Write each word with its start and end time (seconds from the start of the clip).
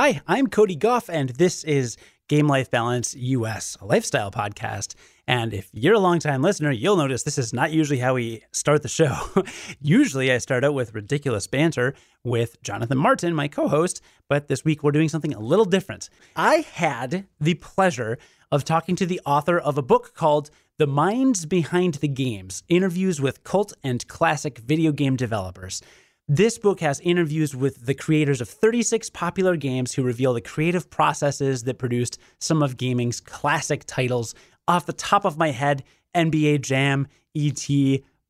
Hi, 0.00 0.20
I'm 0.28 0.46
Cody 0.46 0.76
Goff, 0.76 1.10
and 1.10 1.30
this 1.30 1.64
is 1.64 1.96
Game 2.28 2.46
Life 2.46 2.70
Balance 2.70 3.16
US, 3.16 3.76
a 3.80 3.84
lifestyle 3.84 4.30
podcast. 4.30 4.94
And 5.26 5.52
if 5.52 5.70
you're 5.72 5.94
a 5.94 5.98
longtime 5.98 6.40
listener, 6.40 6.70
you'll 6.70 6.96
notice 6.96 7.24
this 7.24 7.36
is 7.36 7.52
not 7.52 7.72
usually 7.72 7.98
how 7.98 8.14
we 8.14 8.44
start 8.52 8.82
the 8.82 8.88
show. 8.88 9.16
usually, 9.80 10.30
I 10.30 10.38
start 10.38 10.62
out 10.62 10.74
with 10.74 10.94
ridiculous 10.94 11.48
banter 11.48 11.96
with 12.22 12.62
Jonathan 12.62 12.96
Martin, 12.96 13.34
my 13.34 13.48
co 13.48 13.66
host, 13.66 14.00
but 14.28 14.46
this 14.46 14.64
week 14.64 14.84
we're 14.84 14.92
doing 14.92 15.08
something 15.08 15.34
a 15.34 15.40
little 15.40 15.64
different. 15.64 16.10
I 16.36 16.58
had 16.58 17.26
the 17.40 17.54
pleasure 17.54 18.18
of 18.52 18.62
talking 18.62 18.94
to 18.94 19.04
the 19.04 19.20
author 19.26 19.58
of 19.58 19.78
a 19.78 19.82
book 19.82 20.14
called 20.14 20.48
The 20.76 20.86
Minds 20.86 21.44
Behind 21.44 21.94
the 21.94 22.06
Games 22.06 22.62
Interviews 22.68 23.20
with 23.20 23.42
Cult 23.42 23.72
and 23.82 24.06
Classic 24.06 24.58
Video 24.58 24.92
Game 24.92 25.16
Developers. 25.16 25.82
This 26.30 26.58
book 26.58 26.80
has 26.80 27.00
interviews 27.00 27.56
with 27.56 27.86
the 27.86 27.94
creators 27.94 28.42
of 28.42 28.50
36 28.50 29.08
popular 29.08 29.56
games 29.56 29.94
who 29.94 30.02
reveal 30.02 30.34
the 30.34 30.42
creative 30.42 30.90
processes 30.90 31.62
that 31.62 31.78
produced 31.78 32.18
some 32.38 32.62
of 32.62 32.76
gaming's 32.76 33.18
classic 33.18 33.84
titles. 33.86 34.34
Off 34.68 34.84
the 34.84 34.92
top 34.92 35.24
of 35.24 35.38
my 35.38 35.52
head, 35.52 35.84
NBA 36.14 36.60
Jam, 36.60 37.08
ET, 37.34 37.66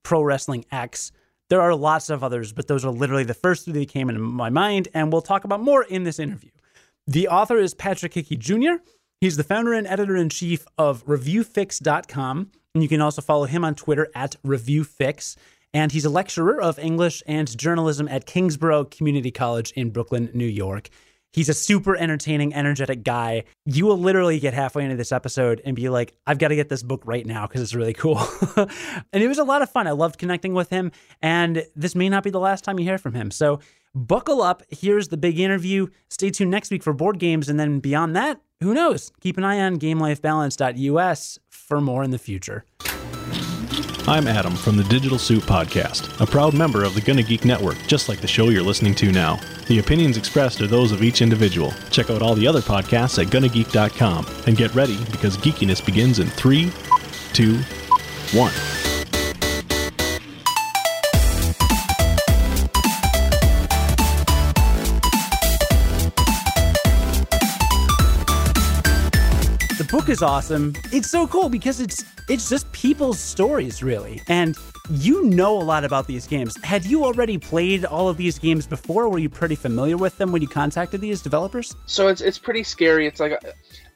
Pro 0.05 0.23
Wrestling 0.23 0.65
X. 0.71 1.11
There 1.51 1.61
are 1.61 1.75
lots 1.75 2.09
of 2.09 2.23
others, 2.23 2.53
but 2.53 2.69
those 2.69 2.85
are 2.85 2.93
literally 2.93 3.25
the 3.25 3.35
first 3.35 3.65
three 3.65 3.73
that 3.73 3.89
came 3.89 4.09
into 4.09 4.21
my 4.21 4.49
mind, 4.49 4.87
and 4.95 5.13
we'll 5.13 5.21
talk 5.21 5.43
about 5.43 5.61
more 5.61 5.83
in 5.83 6.05
this 6.05 6.21
interview. 6.21 6.51
The 7.09 7.27
author 7.27 7.59
is 7.59 7.75
Patrick 7.75 8.15
Hickey 8.15 8.37
Jr. 8.37 8.75
He's 9.21 9.37
the 9.37 9.43
founder 9.43 9.73
and 9.73 9.89
editor 9.89 10.15
in 10.15 10.29
chief 10.29 10.67
of 10.79 11.05
ReviewFix.com, 11.07 12.53
and 12.75 12.83
you 12.83 12.89
can 12.89 13.01
also 13.01 13.23
follow 13.23 13.47
him 13.47 13.65
on 13.65 13.75
Twitter 13.75 14.07
at 14.15 14.37
ReviewFix 14.47 15.35
and 15.75 15.93
he's 15.93 16.05
a 16.05 16.11
lecturer 16.11 16.61
of 16.61 16.79
English 16.79 17.23
and 17.27 17.57
journalism 17.57 18.09
at 18.09 18.27
Kingsborough 18.27 18.85
Community 18.85 19.31
College 19.31 19.73
in 19.73 19.91
Brooklyn, 19.91 20.31
New 20.35 20.47
York. 20.47 20.89
He's 21.33 21.49
a 21.49 21.55
super 21.55 21.95
entertaining, 21.95 22.55
energetic 22.55 23.05
guy. 23.05 23.45
You 23.67 23.85
will 23.85 23.99
literally 23.99 24.41
get 24.41 24.55
halfway 24.55 24.85
into 24.85 24.97
this 24.97 25.13
episode 25.13 25.61
and 25.65 25.77
be 25.77 25.89
like, 25.91 26.15
I've 26.27 26.39
got 26.39 26.49
to 26.49 26.57
get 26.57 26.71
this 26.71 26.83
book 26.83 27.03
right 27.05 27.27
now 27.27 27.47
because 27.47 27.61
it's 27.61 27.75
really 27.75 27.93
cool. 27.93 28.19
and 28.57 29.23
it 29.23 29.29
was 29.29 29.39
a 29.39 29.45
lot 29.45 29.61
of 29.61 29.71
fun. 29.71 29.87
I 29.87 29.91
loved 29.91 30.19
connecting 30.19 30.55
with 30.55 30.71
him. 30.71 30.91
And 31.21 31.67
this 31.77 31.95
may 31.95 32.09
not 32.09 32.25
be 32.25 32.31
the 32.31 32.41
last 32.41 32.65
time 32.65 32.79
you 32.79 32.87
hear 32.87 32.99
from 32.99 33.13
him. 33.13 33.31
So 33.31 33.61
buckle 33.95 34.41
up. 34.41 34.63
Here's 34.71 35.09
the 35.09 35.19
big 35.19 35.39
interview. 35.39 35.89
Stay 36.09 36.31
tuned 36.31 36.51
next 36.51 36.71
week 36.71 36.83
for 36.83 36.95
board 36.95 37.19
games. 37.19 37.49
And 37.49 37.61
then 37.61 37.79
beyond 37.79 38.17
that, 38.17 38.41
who 38.61 38.73
knows? 38.73 39.13
Keep 39.21 39.37
an 39.37 39.45
eye 39.45 39.61
on 39.61 39.79
gamelifebalance.us 39.79 41.39
for 41.51 41.81
more 41.81 42.03
in 42.03 42.11
the 42.11 42.19
future. 42.19 42.65
I'm 44.09 44.27
Adam 44.27 44.57
from 44.57 44.79
the 44.79 44.85
Digital 44.85 45.19
Soup 45.19 45.43
Podcast, 45.43 46.19
a 46.19 46.25
proud 46.25 46.55
member 46.55 46.83
of 46.83 46.95
the 46.95 47.01
Gonna 47.03 47.23
Geek 47.23 47.45
Network, 47.45 47.77
just 47.87 48.09
like 48.09 48.23
the 48.23 48.27
show 48.27 48.49
you're 48.49 48.63
listening 48.63 48.95
to 48.95 49.13
now. 49.13 49.39
The 49.67 49.81
opinions 49.81 50.17
expressed 50.17 50.63
are 50.63 50.67
those 50.67 50.93
of 50.93 51.03
each 51.03 51.21
individual. 51.21 51.75
Check 51.91 52.09
out 52.09 52.23
all 52.23 52.35
the 52.35 52.47
other 52.47 52.63
podcasts 52.63 53.23
at 53.23 53.31
GonnaGeek.com 53.31 54.27
and 54.47 54.57
get 54.57 54.75
ready 54.75 54.97
because 55.13 55.37
geekiness 55.37 55.85
begins 55.85 56.21
in 56.21 56.29
three, 56.29 56.73
two, 57.35 57.59
one. 58.33 58.55
Book 70.09 70.15
is 70.15 70.23
awesome. 70.23 70.73
It's 70.91 71.11
so 71.11 71.27
cool 71.27 71.51
because 71.51 71.81
it's 71.81 72.03
it's 72.31 72.49
just 72.49 72.71
people's 72.73 73.21
stories 73.21 73.83
really. 73.83 74.23
And 74.29 74.57
you 74.91 75.23
know 75.25 75.61
a 75.61 75.63
lot 75.63 75.85
about 75.85 76.07
these 76.07 76.27
games. 76.27 76.57
Had 76.65 76.87
you 76.87 77.05
already 77.05 77.37
played 77.37 77.85
all 77.85 78.09
of 78.09 78.17
these 78.17 78.39
games 78.39 78.67
before? 78.67 79.11
Were 79.11 79.19
you 79.19 79.29
pretty 79.29 79.55
familiar 79.55 79.99
with 79.99 80.17
them 80.17 80.33
when 80.33 80.41
you 80.41 80.49
contacted 80.49 81.03
these 81.03 81.21
developers? 81.21 81.77
So 81.85 82.09
it's 82.09 82.23
it's 82.23 82.39
pretty 82.39 82.63
scary. 82.63 83.07
It's 83.07 83.21
like 83.21 83.35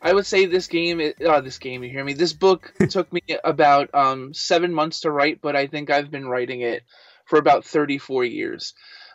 I 0.02 0.12
would 0.12 0.27
say 0.27 0.44
this 0.44 0.66
game, 0.66 1.00
uh, 1.27 1.40
this 1.40 1.56
game, 1.56 1.83
you 1.83 1.88
hear 1.88 2.05
me? 2.05 2.12
This 2.12 2.34
book 2.34 2.74
took 2.90 3.10
me 3.10 3.22
about 3.42 3.88
um, 3.94 4.34
seven 4.34 4.74
months 4.74 5.00
to 5.00 5.10
write, 5.10 5.40
but 5.40 5.56
I 5.56 5.67
think 5.67 5.89
I've 5.89 6.11
been 6.11 6.27
writing 6.29 6.61
it 6.61 6.83
for 7.24 7.39
about 7.39 7.64
34 7.64 8.24
years. 8.27 8.74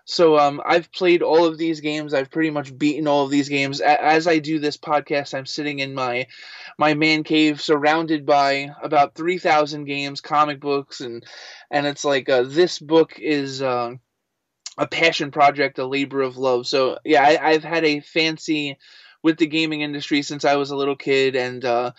So 0.09 0.40
um, 0.40 0.62
I've 0.66 0.90
played 0.94 1.22
all 1.22 1.44
of 1.44 1.57
these 1.57 1.81
games. 1.81 2.13
I've 2.13 2.31
pretty 2.31 2.50
much 2.50 2.75
beaten 2.75 3.09
all 3.09 3.25
of 3.25 3.29
these 3.29 3.50
games. 3.50 3.81
As 3.81 4.25
I 4.25 4.40
do 4.40 4.57
this 4.57 4.78
podcast, 4.78 5.34
I'm 5.34 5.45
sitting 5.45 5.79
in 5.79 5.94
my 5.94 6.28
my 6.78 6.94
man 6.94 7.25
cave, 7.25 7.62
surrounded 7.62 8.25
by 8.25 8.72
about 8.81 9.16
three 9.16 9.38
thousand 9.38 9.84
games, 9.84 10.22
comic 10.22 10.62
books, 10.62 11.01
and 11.01 11.25
and 11.69 11.85
it's 11.85 12.06
like 12.06 12.29
uh, 12.29 12.44
this 12.44 12.79
book 12.79 13.19
is 13.19 13.62
uh, 13.62 13.96
a 14.78 14.88
passion 14.88 15.29
project, 15.29 15.78
a 15.78 15.85
labor 15.85 16.22
of 16.22 16.38
love. 16.38 16.67
So 16.67 17.00
yeah, 17.03 17.23
I, 17.23 17.51
have 17.51 17.66
had 17.66 17.84
a 17.84 18.00
fancy 18.00 18.78
with 19.22 19.38
the 19.38 19.47
gaming 19.47 19.81
industry 19.81 20.22
since 20.22 20.46
I 20.46 20.56
was 20.56 20.72
a 20.72 20.78
little 20.78 20.96
kid, 20.96 21.35
and 21.35 21.66
uh, 21.66 21.91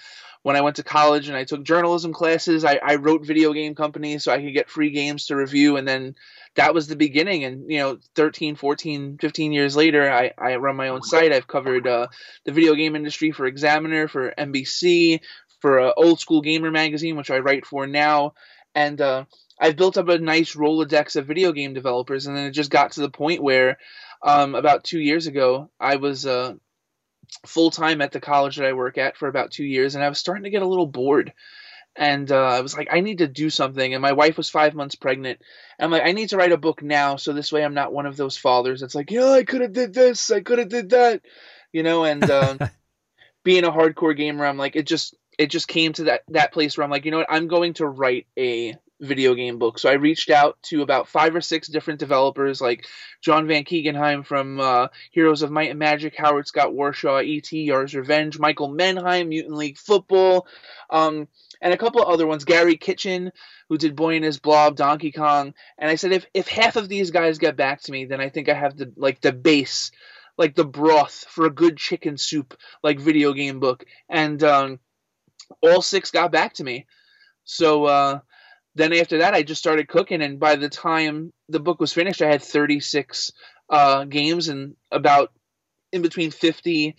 when 0.48 0.56
I 0.56 0.62
went 0.62 0.76
to 0.76 0.82
college 0.82 1.28
and 1.28 1.36
I 1.36 1.44
took 1.44 1.62
journalism 1.62 2.14
classes, 2.14 2.64
I, 2.64 2.80
I 2.82 2.94
wrote 2.94 3.26
video 3.26 3.52
game 3.52 3.74
companies 3.74 4.24
so 4.24 4.32
I 4.32 4.40
could 4.40 4.54
get 4.54 4.70
free 4.70 4.88
games 4.88 5.26
to 5.26 5.36
review, 5.36 5.76
and 5.76 5.86
then 5.86 6.14
that 6.54 6.72
was 6.72 6.86
the 6.86 6.96
beginning. 6.96 7.44
And 7.44 7.70
you 7.70 7.80
know 7.80 7.98
13 8.14 8.56
14 8.56 9.18
15 9.20 9.52
years 9.52 9.76
later 9.76 10.10
i, 10.10 10.32
I 10.38 10.56
run 10.56 10.76
my 10.76 10.88
own 10.88 11.02
site. 11.02 11.32
I've 11.32 11.46
covered 11.46 11.86
uh, 11.86 12.06
the 12.46 12.52
video 12.52 12.74
game 12.74 12.96
industry 12.96 13.30
for 13.30 13.44
examiner 13.44 14.08
for 14.08 14.32
nbc 14.38 15.20
for 15.60 15.80
uh, 15.80 15.92
old 15.98 16.18
school 16.18 16.40
gamer 16.40 16.70
magazine 16.70 17.18
which 17.18 17.30
i 17.30 17.40
write 17.40 17.66
for 17.66 17.86
now. 17.86 18.32
And 18.74 18.98
uh, 19.02 19.26
i've 19.60 19.76
built 19.76 19.98
up 19.98 20.08
a 20.08 20.16
nice 20.18 20.54
rolodex 20.54 21.16
of 21.16 21.26
video 21.26 21.52
game 21.52 21.74
developers. 21.74 22.26
And 22.26 22.34
then 22.34 22.46
it 22.46 22.52
just 22.52 22.70
got 22.70 22.92
to 22.92 23.02
the 23.02 23.10
point 23.10 23.42
where 23.42 23.76
um, 24.22 24.54
about 24.54 24.82
two 24.82 24.98
years 24.98 25.26
ago 25.26 25.68
i 25.78 25.96
was 25.96 26.24
uh, 26.24 26.54
full 27.46 27.70
time 27.70 28.00
at 28.00 28.12
the 28.12 28.20
college 28.20 28.56
that 28.56 28.66
i 28.66 28.72
work 28.72 28.98
at 28.98 29.16
for 29.16 29.28
about 29.28 29.50
two 29.50 29.64
years 29.64 29.94
and 29.94 30.04
i 30.04 30.08
was 30.08 30.18
starting 30.18 30.44
to 30.44 30.50
get 30.50 30.62
a 30.62 30.68
little 30.68 30.86
bored 30.86 31.32
and 31.98 32.30
uh, 32.30 32.44
I 32.44 32.60
was 32.60 32.76
like, 32.76 32.88
I 32.92 33.00
need 33.00 33.18
to 33.18 33.26
do 33.26 33.50
something. 33.50 33.92
And 33.92 34.00
my 34.00 34.12
wife 34.12 34.36
was 34.36 34.48
five 34.48 34.74
months 34.74 34.94
pregnant. 34.94 35.40
And 35.78 35.84
I'm 35.84 35.90
like, 35.90 36.06
I 36.08 36.12
need 36.12 36.28
to 36.28 36.36
write 36.36 36.52
a 36.52 36.56
book 36.56 36.80
now, 36.80 37.16
so 37.16 37.32
this 37.32 37.50
way 37.50 37.64
I'm 37.64 37.74
not 37.74 37.92
one 37.92 38.06
of 38.06 38.16
those 38.16 38.38
fathers 38.38 38.80
that's 38.80 38.94
like, 38.94 39.10
yeah, 39.10 39.30
I 39.30 39.42
could 39.42 39.62
have 39.62 39.72
did 39.72 39.92
this, 39.92 40.30
I 40.30 40.40
could 40.40 40.60
have 40.60 40.68
did 40.68 40.90
that, 40.90 41.22
you 41.72 41.82
know. 41.82 42.04
And 42.04 42.28
um, 42.30 42.58
being 43.42 43.64
a 43.64 43.72
hardcore 43.72 44.16
gamer, 44.16 44.46
I'm 44.46 44.58
like, 44.58 44.76
it 44.76 44.86
just 44.86 45.16
it 45.38 45.50
just 45.50 45.66
came 45.66 45.92
to 45.94 46.04
that 46.04 46.22
that 46.28 46.52
place 46.52 46.76
where 46.76 46.84
I'm 46.84 46.90
like, 46.90 47.04
you 47.04 47.10
know 47.10 47.18
what, 47.18 47.30
I'm 47.30 47.48
going 47.48 47.74
to 47.74 47.86
write 47.86 48.28
a 48.38 48.76
video 49.00 49.34
game 49.34 49.58
book. 49.58 49.78
So 49.78 49.88
I 49.88 49.94
reached 49.94 50.30
out 50.30 50.58
to 50.64 50.82
about 50.82 51.08
five 51.08 51.34
or 51.34 51.40
six 51.40 51.68
different 51.68 52.00
developers, 52.00 52.60
like 52.60 52.86
John 53.20 53.46
Van 53.46 53.64
Caneghem 53.64 54.24
from 54.26 54.60
uh, 54.60 54.88
Heroes 55.10 55.42
of 55.42 55.50
Might 55.50 55.70
and 55.70 55.78
Magic, 55.78 56.16
Howard 56.16 56.46
Scott 56.46 56.70
Warshaw, 56.70 57.24
E.T., 57.24 57.68
Yars' 57.68 57.94
Revenge, 57.94 58.38
Michael 58.38 58.70
Mendheim, 58.70 59.28
Mutant 59.28 59.56
League 59.56 59.78
Football. 59.78 60.46
Um, 60.90 61.28
and 61.60 61.74
a 61.74 61.78
couple 61.78 62.02
of 62.02 62.08
other 62.08 62.26
ones, 62.26 62.44
Gary 62.44 62.76
Kitchen, 62.76 63.32
who 63.68 63.78
did 63.78 63.96
Boy 63.96 64.16
and 64.16 64.24
His 64.24 64.38
Blob, 64.38 64.76
Donkey 64.76 65.12
Kong, 65.12 65.54
and 65.76 65.90
I 65.90 65.96
said 65.96 66.12
if 66.12 66.26
if 66.34 66.48
half 66.48 66.76
of 66.76 66.88
these 66.88 67.10
guys 67.10 67.38
get 67.38 67.56
back 67.56 67.82
to 67.82 67.92
me, 67.92 68.04
then 68.04 68.20
I 68.20 68.28
think 68.28 68.48
I 68.48 68.54
have 68.54 68.76
the 68.76 68.92
like 68.96 69.20
the 69.20 69.32
base, 69.32 69.90
like 70.36 70.54
the 70.54 70.64
broth 70.64 71.26
for 71.28 71.46
a 71.46 71.50
good 71.50 71.76
chicken 71.76 72.16
soup 72.16 72.56
like 72.82 73.00
video 73.00 73.32
game 73.32 73.60
book, 73.60 73.84
and 74.08 74.42
um, 74.42 74.78
all 75.62 75.82
six 75.82 76.10
got 76.10 76.32
back 76.32 76.54
to 76.54 76.64
me. 76.64 76.86
So 77.44 77.86
uh, 77.86 78.20
then 78.78 78.92
after 78.92 79.18
that, 79.18 79.34
I 79.34 79.42
just 79.42 79.60
started 79.60 79.88
cooking, 79.88 80.22
and 80.22 80.38
by 80.38 80.56
the 80.56 80.68
time 80.68 81.32
the 81.48 81.60
book 81.60 81.80
was 81.80 81.92
finished, 81.92 82.22
I 82.22 82.30
had 82.30 82.42
36 82.42 83.32
uh, 83.68 84.04
games 84.04 84.48
and 84.48 84.76
about 84.90 85.32
in 85.92 86.02
between 86.02 86.30
50 86.30 86.96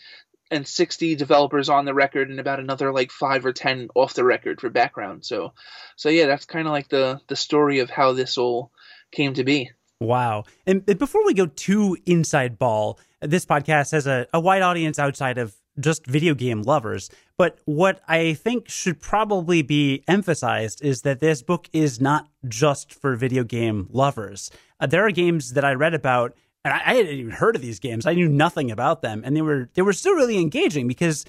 and 0.52 0.68
60 0.68 1.16
developers 1.16 1.70
on 1.70 1.86
the 1.86 1.94
record 1.94 2.30
and 2.30 2.40
about 2.40 2.60
another 2.60 2.92
like 2.92 3.12
5 3.12 3.46
or 3.46 3.54
10 3.54 3.90
off 3.96 4.14
the 4.14 4.24
record 4.24 4.60
for 4.60 4.70
background. 4.70 5.26
So 5.26 5.54
so 5.96 6.10
yeah 6.10 6.26
that's 6.26 6.46
kind 6.46 6.68
of 6.68 6.72
like 6.72 6.90
the 6.90 7.22
the 7.28 7.36
story 7.36 7.80
of 7.80 7.90
how 7.90 8.14
this 8.14 8.38
all 8.38 8.72
came 9.12 9.36
to 9.36 9.44
be. 9.44 9.72
Wow. 10.00 10.46
And 10.66 10.86
before 10.86 11.26
we 11.26 11.34
go 11.34 11.46
too 11.46 11.98
inside 12.06 12.58
ball 12.58 13.00
this 13.22 13.46
podcast 13.46 13.92
has 13.92 14.08
a, 14.08 14.28
a 14.34 14.40
wide 14.40 14.62
audience 14.62 14.98
outside 14.98 15.38
of 15.38 15.56
just 15.80 16.06
video 16.06 16.34
game 16.34 16.62
lovers 16.62 17.10
but 17.38 17.60
what 17.66 18.02
i 18.08 18.34
think 18.34 18.70
should 18.70 19.00
probably 19.00 19.62
be 19.62 20.04
emphasized 20.08 20.84
is 20.84 21.02
that 21.02 21.20
this 21.20 21.42
book 21.42 21.70
is 21.74 22.00
not 22.00 22.28
just 22.48 22.94
for 22.94 23.16
video 23.16 23.44
game 23.44 23.88
lovers 23.92 24.52
uh, 24.80 24.88
there 24.88 25.06
are 25.06 25.12
games 25.12 25.54
that 25.54 25.66
i 25.66 25.74
read 25.74 25.94
about 25.94 26.36
and 26.66 26.74
I, 26.74 26.78
I 26.78 26.96
hadn't 26.96 27.14
even 27.14 27.32
heard 27.32 27.56
of 27.56 27.62
these 27.62 27.80
games. 27.80 28.06
I 28.06 28.14
knew 28.14 28.28
nothing 28.28 28.72
about 28.72 29.02
them, 29.02 29.24
and 29.26 29.36
they 29.36 29.42
were 29.42 29.70
they 29.74 29.82
were 29.82 29.94
still 29.94 30.14
really 30.14 30.40
engaging 30.40 30.88
because 30.88 31.26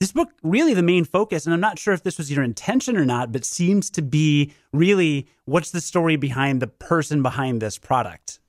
this 0.00 0.12
book 0.12 0.30
really 0.42 0.74
the 0.74 0.82
main 0.82 1.04
focus, 1.04 1.46
and 1.46 1.54
I'm 1.54 1.60
not 1.60 1.78
sure 1.78 1.94
if 1.94 2.02
this 2.02 2.18
was 2.18 2.30
your 2.30 2.44
intention 2.44 2.96
or 2.96 3.04
not, 3.04 3.32
but 3.32 3.44
seems 3.44 3.90
to 3.90 4.02
be 4.02 4.52
really 4.72 5.28
what's 5.44 5.70
the 5.70 5.80
story 5.80 6.16
behind 6.16 6.60
the 6.60 6.66
person 6.66 7.22
behind 7.22 7.62
this 7.62 7.78
product. 7.78 8.40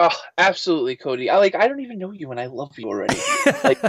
Oh, 0.00 0.16
absolutely, 0.38 0.96
Cody. 0.96 1.30
I 1.30 1.36
like. 1.38 1.54
I 1.54 1.68
don't 1.68 1.80
even 1.80 1.98
know 1.98 2.12
you, 2.12 2.30
and 2.30 2.40
I 2.40 2.46
love 2.46 2.78
you 2.78 2.86
already. 2.86 3.18
like, 3.64 3.80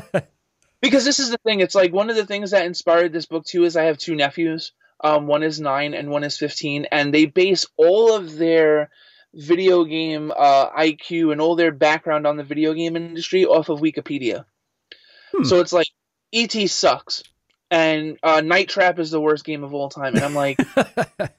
because 0.81 1.05
this 1.05 1.19
is 1.19 1.29
the 1.29 1.37
thing. 1.37 1.59
It's 1.59 1.75
like 1.75 1.93
one 1.93 2.09
of 2.09 2.15
the 2.15 2.25
things 2.25 2.51
that 2.51 2.65
inspired 2.65 3.11
this 3.11 3.25
book 3.25 3.45
too 3.45 3.63
is 3.63 3.75
I 3.75 3.85
have 3.85 3.97
two 3.97 4.15
nephews. 4.15 4.71
Um, 5.01 5.27
one 5.27 5.43
is 5.43 5.59
nine 5.59 5.93
and 5.93 6.09
one 6.09 6.23
is 6.23 6.37
fifteen, 6.37 6.85
and 6.91 7.13
they 7.13 7.25
base 7.25 7.65
all 7.77 8.15
of 8.15 8.37
their 8.37 8.89
video 9.33 9.83
game 9.83 10.31
uh, 10.35 10.69
IQ 10.71 11.31
and 11.31 11.41
all 11.41 11.55
their 11.55 11.71
background 11.71 12.25
on 12.25 12.37
the 12.37 12.43
video 12.43 12.73
game 12.73 12.95
industry 12.95 13.45
off 13.45 13.69
of 13.69 13.79
Wikipedia. 13.79 14.45
Hmm. 15.31 15.43
So 15.43 15.59
it's 15.59 15.73
like 15.73 15.87
ET 16.33 16.51
sucks, 16.69 17.23
and 17.71 18.17
uh, 18.23 18.41
Night 18.41 18.69
Trap 18.69 18.99
is 18.99 19.11
the 19.11 19.21
worst 19.21 19.45
game 19.45 19.63
of 19.63 19.73
all 19.73 19.89
time, 19.89 20.15
and 20.15 20.23
I'm 20.23 20.35
like. 20.35 20.59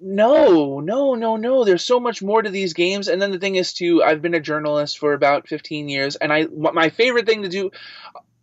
no, 0.00 0.80
no, 0.80 1.14
no, 1.14 1.36
no. 1.36 1.64
There's 1.64 1.84
so 1.84 1.98
much 1.98 2.20
more 2.22 2.42
to 2.42 2.50
these 2.50 2.74
games. 2.74 3.08
And 3.08 3.22
then 3.22 3.30
the 3.30 3.38
thing 3.38 3.54
is, 3.54 3.72
too, 3.72 4.02
I've 4.02 4.20
been 4.20 4.34
a 4.34 4.40
journalist 4.40 4.98
for 4.98 5.14
about 5.14 5.48
15 5.48 5.88
years, 5.88 6.16
and 6.16 6.30
I 6.32 6.46
my 6.46 6.90
favorite 6.90 7.26
thing 7.26 7.42
to 7.42 7.48
do 7.48 7.70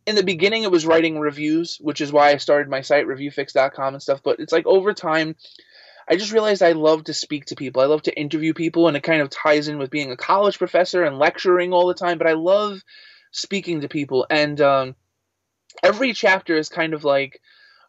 in 0.06 0.15
the 0.15 0.24
beginning 0.24 0.63
it 0.63 0.71
was 0.71 0.86
writing 0.86 1.19
reviews, 1.19 1.77
which 1.80 2.01
is 2.01 2.12
why 2.12 2.30
I 2.30 2.38
started 2.38 2.69
my 2.69 2.81
site 2.81 3.07
reviewfix.com 3.07 3.94
and 3.94 4.01
stuff. 4.01 4.21
But 4.24 4.39
it's 4.39 4.53
like 4.53 4.65
over 4.65 4.94
time, 4.94 5.36
I 6.07 6.15
just 6.15 6.31
realized 6.31 6.63
I 6.63 6.71
love 6.71 7.06
to 7.06 7.13
speak 7.13 7.45
to 7.45 7.56
people. 7.56 7.81
I 7.81 7.86
love 7.86 8.01
to 8.03 8.19
interview 8.19 8.53
people, 8.53 8.88
and 8.88 8.98
it 8.98 9.03
kind 9.03 9.21
of 9.21 9.30
ties 9.30 9.68
in 9.68 9.77
with 9.77 9.92
being 9.92 10.12
a 10.12 10.18
college 10.18 10.57
professor 10.57 11.03
and 11.03 11.19
lecturing 11.19 11.74
all 11.74 11.88
the 11.88 11.94
time. 11.94 12.18
But 12.18 12.27
I 12.27 12.33
love 12.33 12.81
speaking 13.31 13.81
to 13.81 13.88
people, 13.88 14.25
and 14.30 14.59
um, 14.59 14.95
every 15.83 16.13
chapter 16.13 16.56
is 16.56 16.69
kind 16.69 16.94
of 16.94 17.03
like, 17.03 17.39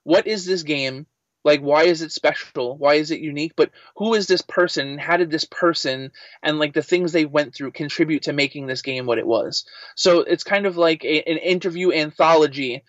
what 0.05 0.27
is 0.27 0.45
this 0.45 0.63
game? 0.63 1.07
Like 1.45 1.61
why 1.61 1.85
is 1.85 2.03
it 2.03 2.13
special? 2.13 2.77
Why 2.77 2.95
is 2.95 3.11
it 3.11 3.21
unique? 3.21 3.55
But 3.57 3.71
who 3.97 4.15
is 4.15 4.27
this 4.27 4.43
person? 4.43 4.99
How 4.99 5.17
did 5.17 5.31
this 5.31 5.45
person 5.45 6.13
and 6.43 6.59
like 6.59 6.73
the 6.73 6.83
things 6.83 7.13
they 7.13 7.25
went 7.25 7.55
through 7.55 7.73
contribute 7.73 8.23
to 8.25 8.33
making 8.33 8.67
this 8.67 8.83
game 8.83 9.07
what 9.07 9.19
it 9.19 9.27
was? 9.27 9.65
So 9.97 10.21
it's 10.21 10.45
kind 10.45 10.67
of 10.67 10.77
like 10.77 11.05
a, 11.05 11.23
an 11.23 11.39
interview 11.39 11.93
anthology 11.93 12.83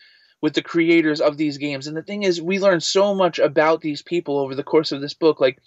with 0.44 0.54
the 0.54 0.62
creators 0.62 1.22
of 1.22 1.38
these 1.38 1.58
games. 1.58 1.88
And 1.88 1.96
the 1.96 2.04
thing 2.04 2.24
is 2.24 2.42
we 2.42 2.60
learn 2.60 2.82
so 2.82 3.16
much 3.16 3.40
about 3.40 3.80
these 3.80 4.02
people 4.02 4.38
over 4.38 4.56
the 4.56 4.62
course 4.62 4.92
of 4.92 5.00
this 5.00 5.14
book. 5.14 5.40
Like 5.40 5.58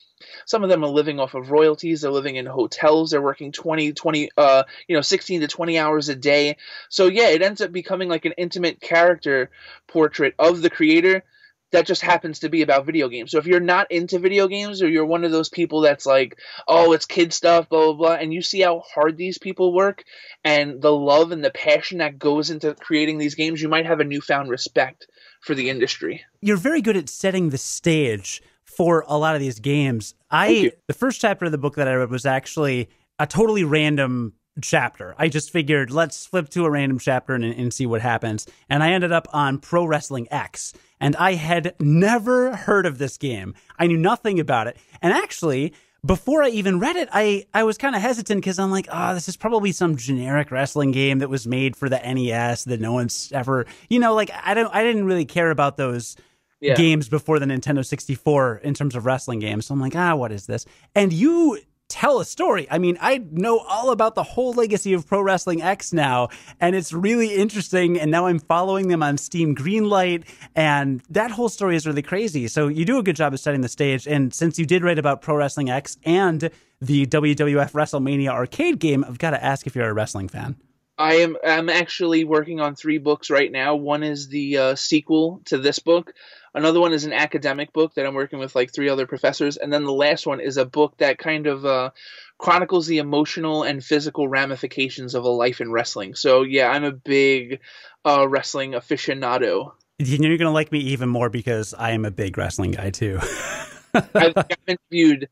some 0.44 0.62
of 0.62 0.68
them 0.68 0.84
are 0.84 0.90
living 0.90 1.18
off 1.18 1.32
of 1.32 1.50
royalties. 1.50 2.02
They're 2.02 2.10
living 2.10 2.36
in 2.36 2.44
hotels. 2.44 3.10
They're 3.10 3.22
working 3.22 3.52
20 3.52 3.94
20 3.94 4.30
uh 4.36 4.64
you 4.86 4.94
know 4.94 5.00
16 5.00 5.40
to 5.40 5.48
20 5.48 5.78
hours 5.78 6.10
a 6.10 6.14
day. 6.14 6.58
So 6.90 7.06
yeah 7.06 7.30
it 7.30 7.40
ends 7.40 7.62
up 7.62 7.72
becoming 7.72 8.10
like 8.10 8.26
an 8.26 8.34
intimate 8.36 8.80
character 8.80 9.50
portrait 9.88 10.34
of 10.38 10.60
the 10.60 10.70
creator 10.70 11.24
that 11.72 11.86
just 11.86 12.02
happens 12.02 12.40
to 12.40 12.48
be 12.48 12.62
about 12.62 12.86
video 12.86 13.08
games. 13.08 13.32
So 13.32 13.38
if 13.38 13.46
you're 13.46 13.60
not 13.60 13.90
into 13.90 14.18
video 14.18 14.46
games 14.46 14.82
or 14.82 14.88
you're 14.88 15.06
one 15.06 15.24
of 15.24 15.32
those 15.32 15.48
people 15.48 15.80
that's 15.80 16.06
like, 16.06 16.38
oh, 16.68 16.92
it's 16.92 17.06
kid 17.06 17.32
stuff, 17.32 17.68
blah, 17.68 17.86
blah, 17.86 17.92
blah, 17.94 18.14
and 18.14 18.32
you 18.32 18.42
see 18.42 18.60
how 18.60 18.80
hard 18.94 19.16
these 19.16 19.38
people 19.38 19.72
work 19.72 20.04
and 20.44 20.80
the 20.80 20.92
love 20.92 21.32
and 21.32 21.44
the 21.44 21.50
passion 21.50 21.98
that 21.98 22.18
goes 22.18 22.50
into 22.50 22.74
creating 22.74 23.18
these 23.18 23.34
games, 23.34 23.60
you 23.60 23.68
might 23.68 23.86
have 23.86 24.00
a 24.00 24.04
newfound 24.04 24.48
respect 24.48 25.06
for 25.40 25.54
the 25.54 25.68
industry. 25.68 26.24
You're 26.40 26.56
very 26.56 26.82
good 26.82 26.96
at 26.96 27.08
setting 27.08 27.50
the 27.50 27.58
stage 27.58 28.42
for 28.64 29.04
a 29.08 29.18
lot 29.18 29.34
of 29.34 29.40
these 29.40 29.60
games. 29.60 30.14
I 30.30 30.72
the 30.86 30.94
first 30.94 31.20
chapter 31.20 31.46
of 31.46 31.52
the 31.52 31.58
book 31.58 31.76
that 31.76 31.88
I 31.88 31.94
read 31.94 32.10
was 32.10 32.26
actually 32.26 32.88
a 33.18 33.26
totally 33.26 33.64
random 33.64 34.34
chapter. 34.62 35.14
I 35.18 35.28
just 35.28 35.50
figured 35.50 35.90
let's 35.90 36.26
flip 36.26 36.48
to 36.50 36.64
a 36.64 36.70
random 36.70 36.98
chapter 36.98 37.34
and, 37.34 37.44
and, 37.44 37.72
see 37.72 37.86
what 37.86 38.00
happens. 38.00 38.46
And 38.68 38.82
I 38.82 38.92
ended 38.92 39.12
up 39.12 39.28
on 39.32 39.58
Pro 39.58 39.84
Wrestling 39.84 40.28
X. 40.30 40.72
And 40.98 41.14
I 41.16 41.34
had 41.34 41.74
never 41.78 42.56
heard 42.56 42.86
of 42.86 42.98
this 42.98 43.18
game. 43.18 43.54
I 43.78 43.86
knew 43.86 43.98
nothing 43.98 44.40
about 44.40 44.66
it. 44.66 44.78
And 45.02 45.12
actually, 45.12 45.74
before 46.04 46.42
I 46.42 46.48
even 46.48 46.78
read 46.78 46.96
it, 46.96 47.08
I, 47.12 47.46
I 47.52 47.64
was 47.64 47.76
kind 47.76 47.94
of 47.94 48.00
hesitant 48.00 48.40
because 48.40 48.58
I'm 48.58 48.70
like, 48.70 48.88
oh, 48.90 49.12
this 49.12 49.28
is 49.28 49.36
probably 49.36 49.72
some 49.72 49.96
generic 49.96 50.50
wrestling 50.50 50.92
game 50.92 51.18
that 51.18 51.28
was 51.28 51.46
made 51.46 51.76
for 51.76 51.88
the 51.88 51.98
NES 51.98 52.64
that 52.64 52.80
no 52.80 52.92
one's 52.92 53.30
ever, 53.32 53.66
you 53.90 53.98
know, 53.98 54.14
like 54.14 54.30
I 54.42 54.54
don't, 54.54 54.72
I 54.74 54.82
didn't 54.82 55.04
really 55.04 55.24
care 55.24 55.50
about 55.50 55.76
those 55.76 56.16
yeah. 56.60 56.74
games 56.74 57.08
before 57.08 57.38
the 57.38 57.46
Nintendo 57.46 57.84
64 57.84 58.58
in 58.58 58.72
terms 58.72 58.94
of 58.94 59.04
wrestling 59.04 59.40
games. 59.40 59.66
So 59.66 59.74
I'm 59.74 59.80
like, 59.80 59.96
ah, 59.96 60.14
what 60.14 60.32
is 60.32 60.46
this? 60.46 60.64
And 60.94 61.12
you 61.12 61.58
tell 61.88 62.20
a 62.20 62.24
story. 62.24 62.66
I 62.70 62.78
mean, 62.78 62.98
I 63.00 63.18
know 63.30 63.58
all 63.58 63.90
about 63.90 64.14
the 64.14 64.22
whole 64.22 64.52
legacy 64.52 64.92
of 64.92 65.06
Pro 65.06 65.20
Wrestling 65.20 65.62
X 65.62 65.92
now, 65.92 66.28
and 66.60 66.74
it's 66.74 66.92
really 66.92 67.34
interesting. 67.34 67.98
And 67.98 68.10
now 68.10 68.26
I'm 68.26 68.38
following 68.38 68.88
them 68.88 69.02
on 69.02 69.18
Steam 69.18 69.54
Greenlight, 69.54 70.24
and 70.54 71.02
that 71.10 71.30
whole 71.30 71.48
story 71.48 71.76
is 71.76 71.86
really 71.86 72.02
crazy. 72.02 72.48
So 72.48 72.68
you 72.68 72.84
do 72.84 72.98
a 72.98 73.02
good 73.02 73.16
job 73.16 73.32
of 73.32 73.40
setting 73.40 73.60
the 73.60 73.68
stage. 73.68 74.06
And 74.06 74.34
since 74.34 74.58
you 74.58 74.66
did 74.66 74.82
write 74.82 74.98
about 74.98 75.22
Pro 75.22 75.36
Wrestling 75.36 75.70
X 75.70 75.96
and 76.04 76.50
the 76.80 77.06
WWF 77.06 77.72
WrestleMania 77.72 78.28
arcade 78.28 78.78
game, 78.78 79.04
I've 79.04 79.18
got 79.18 79.30
to 79.30 79.42
ask 79.42 79.66
if 79.66 79.74
you're 79.74 79.88
a 79.88 79.94
wrestling 79.94 80.28
fan. 80.28 80.56
I 80.98 81.16
am. 81.16 81.36
I'm 81.44 81.68
actually 81.68 82.24
working 82.24 82.60
on 82.60 82.74
three 82.74 82.98
books 82.98 83.28
right 83.28 83.50
now. 83.50 83.76
One 83.76 84.02
is 84.02 84.28
the 84.28 84.58
uh, 84.58 84.74
sequel 84.74 85.42
to 85.46 85.58
this 85.58 85.78
book. 85.78 86.14
Another 86.54 86.80
one 86.80 86.94
is 86.94 87.04
an 87.04 87.12
academic 87.12 87.72
book 87.74 87.94
that 87.94 88.06
I'm 88.06 88.14
working 88.14 88.38
with 88.38 88.54
like 88.54 88.72
three 88.72 88.88
other 88.88 89.06
professors, 89.06 89.58
and 89.58 89.70
then 89.70 89.84
the 89.84 89.92
last 89.92 90.26
one 90.26 90.40
is 90.40 90.56
a 90.56 90.64
book 90.64 90.96
that 90.98 91.18
kind 91.18 91.46
of 91.46 91.66
uh, 91.66 91.90
chronicles 92.38 92.86
the 92.86 92.98
emotional 92.98 93.62
and 93.62 93.84
physical 93.84 94.26
ramifications 94.26 95.14
of 95.14 95.24
a 95.24 95.28
life 95.28 95.60
in 95.60 95.70
wrestling. 95.70 96.14
So 96.14 96.42
yeah, 96.42 96.70
I'm 96.70 96.84
a 96.84 96.92
big 96.92 97.60
uh, 98.06 98.26
wrestling 98.26 98.72
aficionado. 98.72 99.72
You're 99.98 100.38
gonna 100.38 100.50
like 100.50 100.72
me 100.72 100.78
even 100.78 101.10
more 101.10 101.28
because 101.28 101.74
I 101.74 101.90
am 101.90 102.06
a 102.06 102.10
big 102.10 102.38
wrestling 102.38 102.72
guy 102.72 102.90
too. 102.90 103.18
I've, 103.94 104.32
I've 104.36 104.46
interviewed 104.66 105.28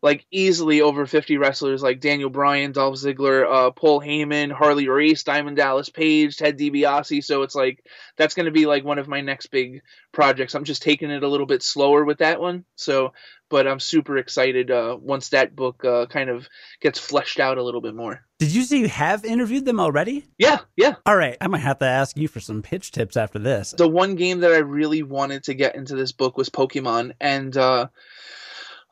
like 0.00 0.24
easily 0.30 0.80
over 0.80 1.06
50 1.06 1.38
wrestlers 1.38 1.82
like 1.82 2.00
Daniel 2.00 2.30
Bryan, 2.30 2.72
Dolph 2.72 2.96
Ziggler, 2.96 3.44
uh, 3.50 3.70
Paul 3.72 4.00
Heyman, 4.00 4.52
Harley 4.52 4.88
Race, 4.88 5.24
Diamond 5.24 5.56
Dallas 5.56 5.88
Page, 5.88 6.36
Ted 6.36 6.56
DiBiase. 6.56 7.24
So 7.24 7.42
it's 7.42 7.54
like 7.54 7.84
that's 8.16 8.34
going 8.34 8.46
to 8.46 8.52
be 8.52 8.66
like 8.66 8.84
one 8.84 8.98
of 8.98 9.08
my 9.08 9.20
next 9.20 9.48
big 9.48 9.82
projects. 10.12 10.54
I'm 10.54 10.64
just 10.64 10.82
taking 10.82 11.10
it 11.10 11.24
a 11.24 11.28
little 11.28 11.46
bit 11.46 11.62
slower 11.62 12.04
with 12.04 12.18
that 12.18 12.40
one. 12.40 12.64
So, 12.76 13.12
but 13.48 13.66
I'm 13.66 13.80
super 13.80 14.18
excited 14.18 14.70
uh, 14.70 14.96
once 15.00 15.30
that 15.30 15.56
book 15.56 15.84
uh, 15.84 16.06
kind 16.06 16.30
of 16.30 16.48
gets 16.80 17.00
fleshed 17.00 17.40
out 17.40 17.58
a 17.58 17.62
little 17.62 17.80
bit 17.80 17.94
more. 17.94 18.20
Did 18.38 18.54
you 18.54 18.62
say 18.62 18.78
you 18.78 18.88
have 18.88 19.24
interviewed 19.24 19.64
them 19.64 19.80
already? 19.80 20.26
Yeah, 20.38 20.58
yeah. 20.76 20.94
All 21.06 21.16
right, 21.16 21.36
I 21.40 21.48
might 21.48 21.58
have 21.58 21.80
to 21.80 21.86
ask 21.86 22.16
you 22.16 22.28
for 22.28 22.38
some 22.38 22.62
pitch 22.62 22.92
tips 22.92 23.16
after 23.16 23.40
this. 23.40 23.74
The 23.76 23.88
one 23.88 24.14
game 24.14 24.40
that 24.40 24.52
I 24.52 24.58
really 24.58 25.02
wanted 25.02 25.44
to 25.44 25.54
get 25.54 25.74
into 25.74 25.96
this 25.96 26.12
book 26.12 26.36
was 26.36 26.50
Pokemon, 26.50 27.14
and 27.20 27.56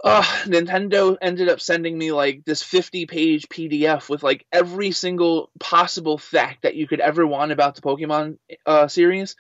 uh, 0.07 0.23
Nintendo 0.45 1.17
ended 1.21 1.49
up 1.49 1.61
sending 1.61 1.99
me 1.99 2.13
like 2.13 2.45
this 2.45 2.63
50 2.63 3.07
page 3.07 3.49
PDF 3.49 4.09
with 4.09 4.23
like 4.23 4.47
every 4.53 4.93
single 4.93 5.51
possible 5.59 6.17
fact 6.17 6.63
that 6.63 6.77
you 6.77 6.87
could 6.87 7.01
ever 7.01 7.27
want 7.27 7.51
about 7.51 7.75
the 7.75 7.83
Pokemon 7.83 8.39
uh, 8.65 8.87
series. 8.87 9.35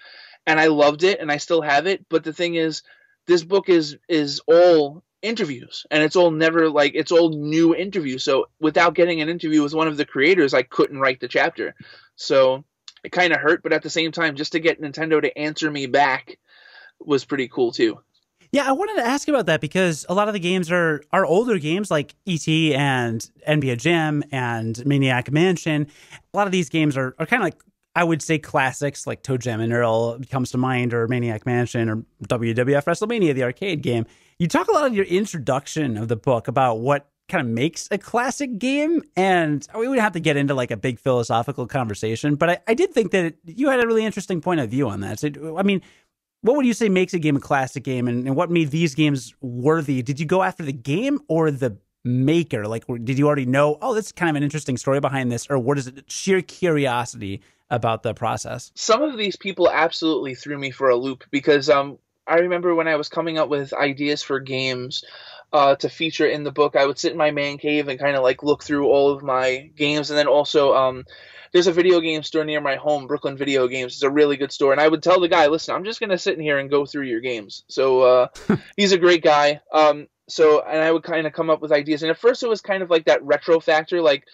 And 0.45 0.59
I 0.59 0.67
loved 0.67 1.05
it 1.05 1.21
and 1.21 1.31
I 1.31 1.37
still 1.37 1.63
have 1.63 1.87
it. 1.87 2.07
But 2.09 2.25
the 2.25 2.33
thing 2.33 2.57
is, 2.57 2.83
this 3.27 3.45
book 3.45 3.69
is 3.69 3.97
is 4.09 4.41
all 4.49 5.03
interviews 5.23 5.87
and 5.91 6.03
it's 6.03 6.15
all 6.17 6.31
never 6.31 6.69
like 6.69 6.93
it's 6.95 7.13
all 7.13 7.31
new 7.31 7.75
interviews. 7.75 8.25
So 8.25 8.47
without 8.61 8.95
getting 8.95 9.21
an 9.21 9.29
interview 9.29 9.63
with 9.63 9.75
one 9.75 9.89
of 9.89 9.97
the 9.97 10.05
creators, 10.05 10.53
I 10.53 10.63
couldn't 10.63 11.01
write 11.01 11.21
the 11.21 11.29
chapter. 11.29 11.77
So 12.17 12.65
it 13.05 13.13
kind 13.13 13.33
of 13.33 13.41
hurt, 13.41 13.63
but 13.63 13.73
at 13.73 13.83
the 13.83 13.91
same 13.91 14.11
time, 14.11 14.35
just 14.35 14.53
to 14.53 14.61
get 14.61 14.81
Nintendo 14.81 15.23
to 15.23 15.39
answer 15.39 15.71
me 15.71 15.87
back 15.87 16.39
was 16.99 17.25
pretty 17.25 17.47
cool 17.47 17.71
too. 17.71 18.01
Yeah, 18.57 18.67
I 18.67 18.73
wanted 18.73 18.97
to 19.03 19.07
ask 19.07 19.29
about 19.29 19.45
that 19.47 19.61
because 19.61 20.07
a 20.09 20.15
lot 20.15 20.29
of 20.29 20.33
the 20.33 20.41
games 20.41 20.73
are 20.73 21.03
are 21.13 21.27
older 21.27 21.59
games 21.59 21.91
like 21.91 22.15
ET 22.27 22.49
and 22.49 23.21
NBA 23.47 23.77
Jam 23.77 24.23
and 24.33 24.83
Maniac 24.87 25.31
Mansion. 25.31 25.87
A 26.33 26.37
lot 26.39 26.47
of 26.47 26.53
these 26.53 26.71
games 26.71 26.97
are, 26.97 27.15
are 27.19 27.27
kind 27.27 27.43
of 27.43 27.45
like 27.45 27.61
I 27.95 28.03
would 28.03 28.23
say 28.23 28.39
classics 28.39 29.07
like 29.07 29.23
Toe 29.23 29.37
ToeJam 29.37 29.61
and 29.61 29.75
Earl 29.75 30.21
comes 30.31 30.53
to 30.53 30.57
mind, 30.57 30.95
or 30.95 31.07
Maniac 31.07 31.45
Mansion, 31.45 31.91
or 31.91 31.97
WWF 32.29 32.85
WrestleMania, 32.85 33.35
the 33.35 33.43
arcade 33.43 33.83
game. 33.83 34.07
You 34.39 34.49
talk 34.49 34.69
a 34.69 34.73
lot 34.73 34.87
in 34.87 34.95
your 34.95 35.05
introduction 35.05 35.99
of 35.99 36.09
the 36.09 36.17
book 36.17 36.49
about 36.49 36.79
what 36.79 37.11
kind 37.29 37.47
of 37.47 37.53
makes 37.53 37.89
a 37.91 37.99
classic 37.99 38.59
game, 38.59 39.03
and 39.17 39.67
we 39.77 39.87
would 39.87 39.99
have 39.99 40.13
to 40.13 40.21
get 40.21 40.39
into 40.39 40.55
like 40.55 40.71
a 40.71 40.79
big 40.79 40.99
philosophical 40.99 41.67
conversation. 41.67 42.37
But 42.37 42.49
I, 42.49 42.59
I 42.69 42.75
did 42.75 42.95
think 42.95 43.11
that 43.11 43.35
you 43.45 43.69
had 43.69 43.85
a 43.85 43.87
really 43.87 44.07
interesting 44.07 44.41
point 44.41 44.61
of 44.61 44.71
view 44.71 44.89
on 44.89 45.01
that. 45.01 45.21
So, 45.21 45.59
I 45.59 45.63
mean, 45.63 45.83
what 46.47 46.57
would 46.57 46.67
you 46.67 46.75
say 46.75 46.89
makes 46.89 47.15
a 47.15 47.19
game 47.19 47.37
a 47.37 47.41
classic 47.41 47.83
game 47.83 48.09
and, 48.09 48.27
and 48.27 48.37
what 48.37 48.51
made 48.51 48.71
these 48.71 48.95
games 48.95 49.35
worthy? 49.41 50.03
Did 50.03 50.21
you 50.21 50.27
go 50.27 50.43
after 50.43 50.63
the 50.63 50.73
game 50.73 51.21
or 51.29 51.51
the 51.51 51.79
maker? 52.05 52.67
Like, 52.67 52.85
did 53.05 53.19
you 53.19 53.27
already 53.27 53.47
know, 53.47 53.79
oh, 53.83 53.95
that's 53.95 54.13
kind 54.13 54.31
of 54.31 54.37
an 54.37 54.43
interesting 54.43 54.77
story 54.77 55.01
behind 55.01 55.31
this? 55.31 55.47
Or 55.51 55.59
what 55.59 55.79
is 55.79 55.89
it, 55.89 56.11
sheer 56.11 56.43
curiosity 56.43 57.43
about 57.71 58.03
the 58.03 58.15
process? 58.15 58.71
Some 58.75 59.03
of 59.03 59.17
these 59.17 59.37
people 59.37 59.69
absolutely 59.71 60.35
threw 60.35 60.59
me 60.59 60.71
for 60.71 60.89
a 60.89 60.97
loop 60.97 61.25
because 61.31 61.69
um, 61.69 61.99
I 62.27 62.37
remember 62.37 62.75
when 62.75 62.89
I 62.89 62.97
was 62.97 63.09
coming 63.09 63.39
up 63.39 63.49
with 63.49 63.73
ideas 63.73 64.23
for 64.23 64.41
games 64.41 65.05
uh, 65.53 65.77
to 65.77 65.89
feature 65.89 66.27
in 66.27 66.45
the 66.45 66.53
book, 66.53 66.77
I 66.77 66.87
would 66.87 66.99
sit 66.99 67.13
in 67.13 67.19
my 67.19 67.31
man 67.31 67.59
cave 67.59 67.89
and 67.89 67.99
kind 67.99 68.17
of 68.17 68.23
like 68.23 68.43
look 68.43 68.63
through 68.63 68.89
all 68.89 69.11
of 69.11 69.23
my 69.23 69.71
games 69.77 70.11
and 70.11 70.19
then 70.19 70.29
also. 70.29 70.75
Um, 70.75 71.05
there's 71.53 71.67
a 71.67 71.73
video 71.73 72.01
game 72.01 72.23
store 72.23 72.45
near 72.45 72.61
my 72.61 72.77
home, 72.77 73.07
Brooklyn 73.07 73.37
Video 73.37 73.67
Games. 73.69 73.95
It's 73.95 74.03
a 74.03 74.11
really 74.11 74.37
good 74.37 74.53
store, 74.53 74.73
and 74.73 74.81
I 74.81 74.89
would 74.89 75.03
tell 75.03 75.21
the 75.21 75.29
guy, 75.29 75.47
listen, 75.47 75.75
I'm 75.75 75.85
just 75.85 76.01
gonna 76.01 76.19
sit 76.19 76.35
in 76.35 76.41
here 76.41 76.59
and 76.59 76.71
go 76.71 76.87
through 76.87 77.07
your 77.07 77.21
games. 77.21 77.65
So 77.69 78.03
uh, 78.03 78.29
he's 78.77 78.93
a 78.93 78.99
great 78.99 79.23
guy. 79.23 79.61
Um, 79.73 80.09
so 80.29 80.63
and 80.63 80.83
I 80.83 80.91
would 80.91 81.03
kind 81.03 81.27
of 81.27 81.33
come 81.33 81.51
up 81.51 81.61
with 81.61 81.73
ideas, 81.73 82.03
and 82.03 82.11
at 82.11 82.19
first 82.19 82.43
it 82.43 82.49
was 82.49 82.61
kind 82.61 82.83
of 82.83 82.91
like 82.91 83.07
that 83.07 83.23
retro 83.23 83.61
factor, 83.61 84.01
like 84.01 84.25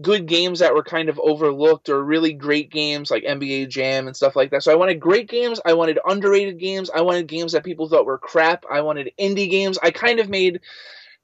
good 0.00 0.26
games 0.26 0.58
that 0.58 0.74
were 0.74 0.82
kind 0.82 1.08
of 1.08 1.18
overlooked 1.18 1.88
or 1.88 2.04
really 2.04 2.32
great 2.34 2.70
games 2.70 3.10
like 3.10 3.24
NBA 3.24 3.68
Jam 3.70 4.06
and 4.06 4.14
stuff 4.14 4.36
like 4.36 4.50
that. 4.50 4.62
So 4.62 4.70
I 4.70 4.76
wanted 4.76 5.00
great 5.00 5.28
games, 5.28 5.60
I 5.64 5.72
wanted 5.72 5.98
underrated 6.06 6.58
games, 6.58 6.90
I 6.90 7.00
wanted 7.00 7.26
games 7.26 7.52
that 7.52 7.64
people 7.64 7.88
thought 7.88 8.06
were 8.06 8.18
crap, 8.18 8.64
I 8.70 8.82
wanted 8.82 9.12
indie 9.18 9.50
games. 9.50 9.78
I 9.82 9.90
kind 9.90 10.20
of 10.20 10.28
made 10.28 10.60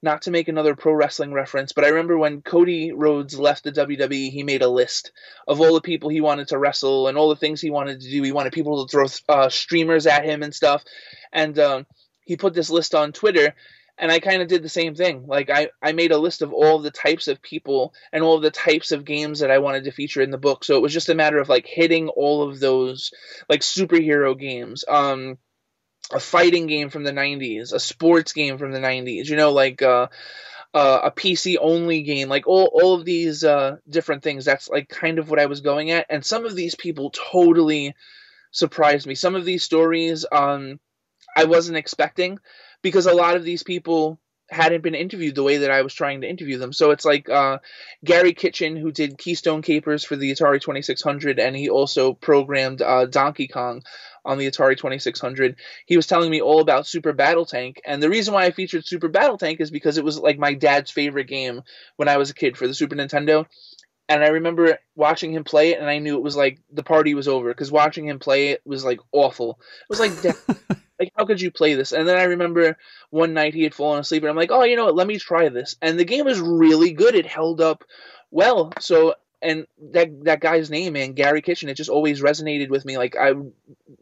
not 0.03 0.23
to 0.23 0.31
make 0.31 0.49
another 0.49 0.75
pro 0.75 0.93
wrestling 0.93 1.31
reference, 1.31 1.71
but 1.71 1.85
I 1.85 1.87
remember 1.87 2.17
when 2.17 2.41
Cody 2.41 2.91
Rhodes 2.91 3.39
left 3.39 3.63
the 3.63 3.71
WWE, 3.71 4.29
he 4.31 4.43
made 4.43 4.61
a 4.61 4.67
list 4.67 5.13
of 5.47 5.61
all 5.61 5.73
the 5.73 5.81
people 5.81 6.09
he 6.09 6.19
wanted 6.19 6.49
to 6.49 6.57
wrestle 6.57 7.07
and 7.07 7.17
all 7.17 7.29
the 7.29 7.37
things 7.37 7.61
he 7.61 7.71
wanted 7.71 8.01
to 8.01 8.09
do. 8.11 8.21
He 8.21 8.33
wanted 8.33 8.51
people 8.51 8.85
to 8.85 8.91
throw 8.91 9.05
uh, 9.29 9.47
streamers 9.47 10.05
at 10.05 10.25
him 10.25 10.43
and 10.43 10.53
stuff. 10.53 10.83
And 11.31 11.57
um, 11.57 11.87
he 12.25 12.35
put 12.35 12.53
this 12.53 12.69
list 12.69 12.93
on 12.93 13.13
Twitter. 13.13 13.55
And 13.97 14.11
I 14.11 14.19
kind 14.19 14.41
of 14.41 14.47
did 14.47 14.63
the 14.63 14.69
same 14.69 14.95
thing. 14.95 15.25
Like 15.27 15.49
I, 15.49 15.69
I 15.81 15.93
made 15.93 16.11
a 16.11 16.17
list 16.17 16.41
of 16.41 16.51
all 16.51 16.79
the 16.79 16.91
types 16.91 17.27
of 17.27 17.41
people 17.41 17.93
and 18.11 18.23
all 18.23 18.39
the 18.39 18.51
types 18.51 18.91
of 18.91 19.05
games 19.05 19.39
that 19.39 19.51
I 19.51 19.59
wanted 19.59 19.85
to 19.85 19.91
feature 19.91 20.21
in 20.21 20.31
the 20.31 20.37
book. 20.37 20.65
So 20.65 20.75
it 20.75 20.81
was 20.81 20.93
just 20.93 21.09
a 21.09 21.15
matter 21.15 21.37
of 21.37 21.47
like 21.47 21.67
hitting 21.67 22.09
all 22.09 22.41
of 22.41 22.59
those 22.59 23.11
like 23.47 23.61
superhero 23.61 24.37
games. 24.37 24.83
Um, 24.87 25.37
a 26.11 26.19
fighting 26.19 26.67
game 26.67 26.89
from 26.89 27.03
the 27.03 27.11
90s, 27.11 27.73
a 27.73 27.79
sports 27.79 28.33
game 28.33 28.57
from 28.57 28.71
the 28.71 28.79
90s, 28.79 29.27
you 29.27 29.35
know, 29.35 29.51
like 29.51 29.81
uh, 29.81 30.07
uh, 30.73 31.01
a 31.03 31.11
PC 31.11 31.57
only 31.59 32.01
game, 32.03 32.29
like 32.29 32.47
all, 32.47 32.69
all 32.73 32.95
of 32.95 33.05
these 33.05 33.43
uh, 33.43 33.77
different 33.89 34.23
things. 34.23 34.45
That's 34.45 34.69
like 34.69 34.89
kind 34.89 35.19
of 35.19 35.29
what 35.29 35.39
I 35.39 35.45
was 35.45 35.61
going 35.61 35.91
at. 35.91 36.07
And 36.09 36.25
some 36.25 36.45
of 36.45 36.55
these 36.55 36.75
people 36.75 37.11
totally 37.11 37.95
surprised 38.51 39.07
me. 39.07 39.15
Some 39.15 39.35
of 39.35 39.45
these 39.45 39.63
stories 39.63 40.25
um, 40.31 40.79
I 41.35 41.45
wasn't 41.45 41.77
expecting 41.77 42.39
because 42.81 43.05
a 43.05 43.13
lot 43.13 43.35
of 43.35 43.43
these 43.43 43.63
people 43.63 44.19
hadn't 44.49 44.83
been 44.83 44.95
interviewed 44.95 45.35
the 45.35 45.43
way 45.43 45.57
that 45.57 45.71
I 45.71 45.81
was 45.81 45.93
trying 45.93 46.21
to 46.21 46.29
interview 46.29 46.57
them. 46.57 46.73
So 46.73 46.91
it's 46.91 47.05
like 47.05 47.29
uh, 47.29 47.59
Gary 48.03 48.33
Kitchen, 48.33 48.75
who 48.75 48.91
did 48.91 49.17
Keystone 49.17 49.61
Kapers 49.61 50.05
for 50.05 50.15
the 50.15 50.31
Atari 50.31 50.61
2600, 50.61 51.39
and 51.39 51.55
he 51.55 51.69
also 51.69 52.13
programmed 52.13 52.81
uh, 52.81 53.05
Donkey 53.05 53.47
Kong 53.47 53.83
on 54.25 54.37
the 54.37 54.47
Atari 54.47 54.77
2600. 54.77 55.55
He 55.85 55.95
was 55.95 56.07
telling 56.07 56.29
me 56.29 56.41
all 56.41 56.61
about 56.61 56.87
Super 56.87 57.13
Battle 57.13 57.45
Tank, 57.45 57.81
and 57.85 58.01
the 58.01 58.09
reason 58.09 58.33
why 58.33 58.45
I 58.45 58.51
featured 58.51 58.85
Super 58.85 59.07
Battle 59.07 59.37
Tank 59.37 59.59
is 59.59 59.71
because 59.71 59.97
it 59.97 60.03
was 60.03 60.19
like 60.19 60.37
my 60.37 60.53
dad's 60.53 60.91
favorite 60.91 61.27
game 61.27 61.61
when 61.97 62.07
I 62.07 62.17
was 62.17 62.29
a 62.29 62.35
kid 62.35 62.57
for 62.57 62.67
the 62.67 62.73
Super 62.73 62.95
Nintendo. 62.95 63.45
And 64.09 64.21
I 64.21 64.27
remember 64.27 64.79
watching 64.95 65.33
him 65.33 65.43
play 65.43 65.71
it, 65.71 65.79
and 65.79 65.89
I 65.89 65.99
knew 65.99 66.15
it 66.15 66.23
was 66.23 66.35
like 66.35 66.59
the 66.71 66.83
party 66.83 67.13
was 67.13 67.27
over 67.27 67.49
because 67.49 67.71
watching 67.71 68.07
him 68.07 68.19
play 68.19 68.49
it 68.49 68.61
was 68.65 68.83
like 68.83 68.99
awful. 69.11 69.59
It 69.61 69.89
was 69.89 69.99
like, 69.99 70.37
like 70.99 71.11
how 71.17 71.25
could 71.25 71.39
you 71.39 71.51
play 71.51 71.75
this? 71.75 71.93
And 71.93 72.07
then 72.07 72.17
I 72.17 72.23
remember 72.23 72.77
one 73.11 73.33
night 73.33 73.53
he 73.53 73.63
had 73.63 73.73
fallen 73.73 74.01
asleep, 74.01 74.23
and 74.23 74.29
I'm 74.29 74.35
like, 74.35 74.51
oh, 74.51 74.63
you 74.63 74.75
know 74.75 74.85
what? 74.85 74.95
Let 74.95 75.07
me 75.07 75.17
try 75.17 75.47
this. 75.49 75.75
And 75.81 75.97
the 75.97 76.05
game 76.05 76.25
was 76.25 76.39
really 76.39 76.91
good. 76.91 77.15
It 77.15 77.25
held 77.25 77.61
up 77.61 77.85
well. 78.29 78.73
So 78.79 79.15
and 79.43 79.67
that 79.91 80.23
that 80.23 80.39
guy's 80.39 80.69
name, 80.69 80.93
man, 80.93 81.13
Gary 81.13 81.41
Kitchen, 81.41 81.69
it 81.69 81.75
just 81.75 81.89
always 81.89 82.21
resonated 82.21 82.69
with 82.69 82.85
me. 82.85 82.97
Like 82.97 83.15
I 83.15 83.33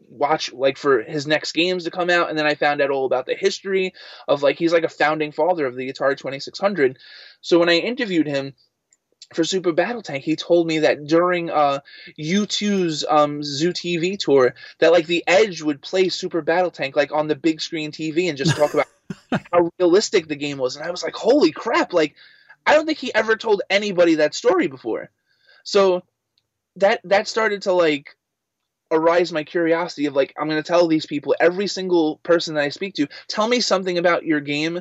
watch 0.08 0.52
like 0.52 0.78
for 0.78 1.02
his 1.02 1.26
next 1.26 1.52
games 1.52 1.84
to 1.84 1.90
come 1.90 2.10
out, 2.10 2.30
and 2.30 2.38
then 2.38 2.46
I 2.46 2.54
found 2.54 2.80
out 2.80 2.90
all 2.90 3.06
about 3.06 3.26
the 3.26 3.34
history 3.34 3.94
of 4.28 4.42
like 4.42 4.56
he's 4.56 4.72
like 4.72 4.84
a 4.84 4.88
founding 4.88 5.32
father 5.32 5.66
of 5.66 5.76
the 5.76 5.92
Atari 5.92 6.16
Twenty 6.16 6.40
Six 6.40 6.58
Hundred. 6.58 6.98
So 7.40 7.58
when 7.58 7.68
I 7.68 7.78
interviewed 7.78 8.26
him 8.26 8.54
for 9.34 9.44
Super 9.44 9.72
Battle 9.72 10.02
Tank, 10.02 10.24
he 10.24 10.36
told 10.36 10.66
me 10.66 10.80
that 10.80 11.06
during 11.06 11.50
uh, 11.50 11.80
U2's 12.18 13.04
um, 13.08 13.42
Zoo 13.42 13.72
TV 13.72 14.18
tour, 14.18 14.54
that 14.78 14.92
like 14.92 15.06
the 15.06 15.24
Edge 15.26 15.62
would 15.62 15.80
play 15.80 16.08
Super 16.08 16.42
Battle 16.42 16.70
Tank 16.70 16.96
like 16.96 17.12
on 17.12 17.28
the 17.28 17.36
big 17.36 17.60
screen 17.60 17.90
TV 17.92 18.28
and 18.28 18.38
just 18.38 18.56
talk 18.56 18.74
about 18.74 18.88
how 19.52 19.70
realistic 19.78 20.28
the 20.28 20.36
game 20.36 20.58
was, 20.58 20.76
and 20.76 20.84
I 20.84 20.90
was 20.90 21.02
like, 21.02 21.14
holy 21.14 21.52
crap! 21.52 21.92
Like 21.92 22.14
I 22.66 22.74
don't 22.74 22.86
think 22.86 22.98
he 22.98 23.14
ever 23.14 23.36
told 23.36 23.62
anybody 23.68 24.16
that 24.16 24.34
story 24.34 24.68
before. 24.68 25.10
So 25.64 26.02
that 26.76 27.00
that 27.04 27.28
started 27.28 27.62
to 27.62 27.72
like 27.72 28.16
arise 28.90 29.32
my 29.32 29.42
curiosity 29.44 30.06
of 30.06 30.14
like 30.14 30.34
I'm 30.38 30.48
going 30.48 30.62
to 30.62 30.66
tell 30.66 30.86
these 30.86 31.06
people 31.06 31.34
every 31.40 31.66
single 31.66 32.18
person 32.18 32.54
that 32.54 32.64
I 32.64 32.68
speak 32.68 32.94
to 32.94 33.08
tell 33.28 33.48
me 33.48 33.60
something 33.60 33.98
about 33.98 34.24
your 34.24 34.40
game 34.40 34.80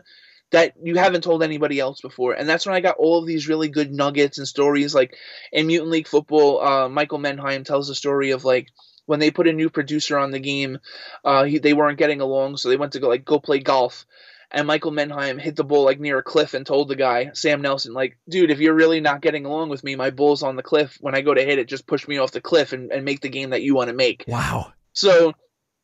that 0.52 0.74
you 0.84 0.96
haven't 0.96 1.24
told 1.24 1.44
anybody 1.44 1.80
else 1.80 2.02
before. 2.02 2.34
And 2.34 2.48
that's 2.48 2.66
when 2.66 2.76
I 2.76 2.82
got 2.82 2.98
all 2.98 3.20
of 3.20 3.26
these 3.26 3.48
really 3.48 3.70
good 3.70 3.94
nuggets 3.94 4.38
and 4.38 4.48
stories 4.48 4.94
like 4.94 5.16
in 5.52 5.68
Mutant 5.68 5.92
League 5.92 6.08
Football 6.08 6.62
uh, 6.62 6.90
Michael 6.90 7.20
Mendheim 7.20 7.66
tells 7.66 7.90
a 7.90 7.96
story 7.96 8.32
of 8.32 8.44
like 8.44 8.68
when 9.06 9.20
they 9.20 9.32
put 9.32 9.48
a 9.48 9.54
new 9.54 9.70
producer 9.70 10.18
on 10.18 10.32
the 10.32 10.40
game 10.40 10.78
uh, 11.24 11.46
he, 11.46 11.58
they 11.58 11.74
weren't 11.74 11.98
getting 11.98 12.22
along 12.22 12.58
so 12.58 12.70
they 12.70 12.78
went 12.78 12.94
to 12.94 13.00
go 13.00 13.08
like 13.08 13.26
go 13.26 13.40
play 13.40 13.60
golf 13.60 14.06
and 14.54 14.68
Michael 14.68 14.92
Mendheim 14.92 15.40
hit 15.40 15.56
the 15.56 15.64
bull 15.64 15.86
like 15.86 16.00
near 16.00 16.18
a 16.18 16.24
cliff 16.24 16.54
and 16.54 16.66
told 16.66 16.88
the 16.88 16.96
guy, 16.96 17.32
Sam 17.34 17.62
Nelson, 17.62 17.94
like, 17.94 18.18
dude, 18.28 18.52
if 18.52 18.60
you're 18.60 18.74
really 18.74 19.00
not 19.00 19.22
getting 19.22 19.46
along 19.46 19.70
with 19.70 19.84
me, 19.84 19.96
my 19.96 20.10
bull's 20.10 20.44
on 20.44 20.56
the 20.56 20.64
cliff. 20.64 20.98
When 21.00 21.16
I 21.16 21.22
go 21.22 21.34
to 21.34 21.44
hit 21.44 21.60
it, 21.60 21.68
just 21.68 21.88
push 21.88 22.08
me 22.08 22.18
off 22.18 22.32
the 22.32 22.42
cliff 22.42 22.74
and, 22.74 22.92
and 22.92 23.06
make 23.06 23.22
the 23.22 23.30
game 23.30 23.52
that 23.52 23.62
you 23.62 23.76
want 23.76 23.90
to 23.90 23.96
make. 23.96 24.26
Wow. 24.28 24.74
So 24.94 25.34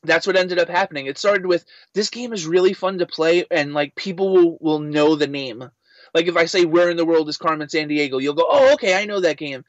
that's 0.04 0.28
what 0.28 0.36
ended 0.36 0.60
up 0.60 0.70
happening. 0.70 1.06
It 1.06 1.18
started 1.18 1.46
with 1.46 1.66
this 1.94 2.10
game 2.10 2.34
is 2.34 2.46
really 2.46 2.74
fun 2.74 3.00
to 3.00 3.06
play 3.06 3.46
and 3.50 3.74
like 3.74 3.96
people 3.96 4.34
will, 4.34 4.58
will 4.60 4.80
know 4.80 5.16
the 5.16 5.28
name. 5.28 5.70
Like 6.14 6.28
if 6.28 6.38
I 6.38 6.46
say 6.46 6.66
where 6.66 6.90
in 6.90 6.98
the 6.98 7.06
world 7.06 7.30
is 7.30 7.38
Carmen 7.38 7.68
Sandiego, 7.68 8.22
you'll 8.22 8.34
go, 8.34 8.46
Oh, 8.48 8.74
okay, 8.74 8.96
I 8.96 9.06
know 9.06 9.22
that 9.22 9.38
game. 9.38 9.64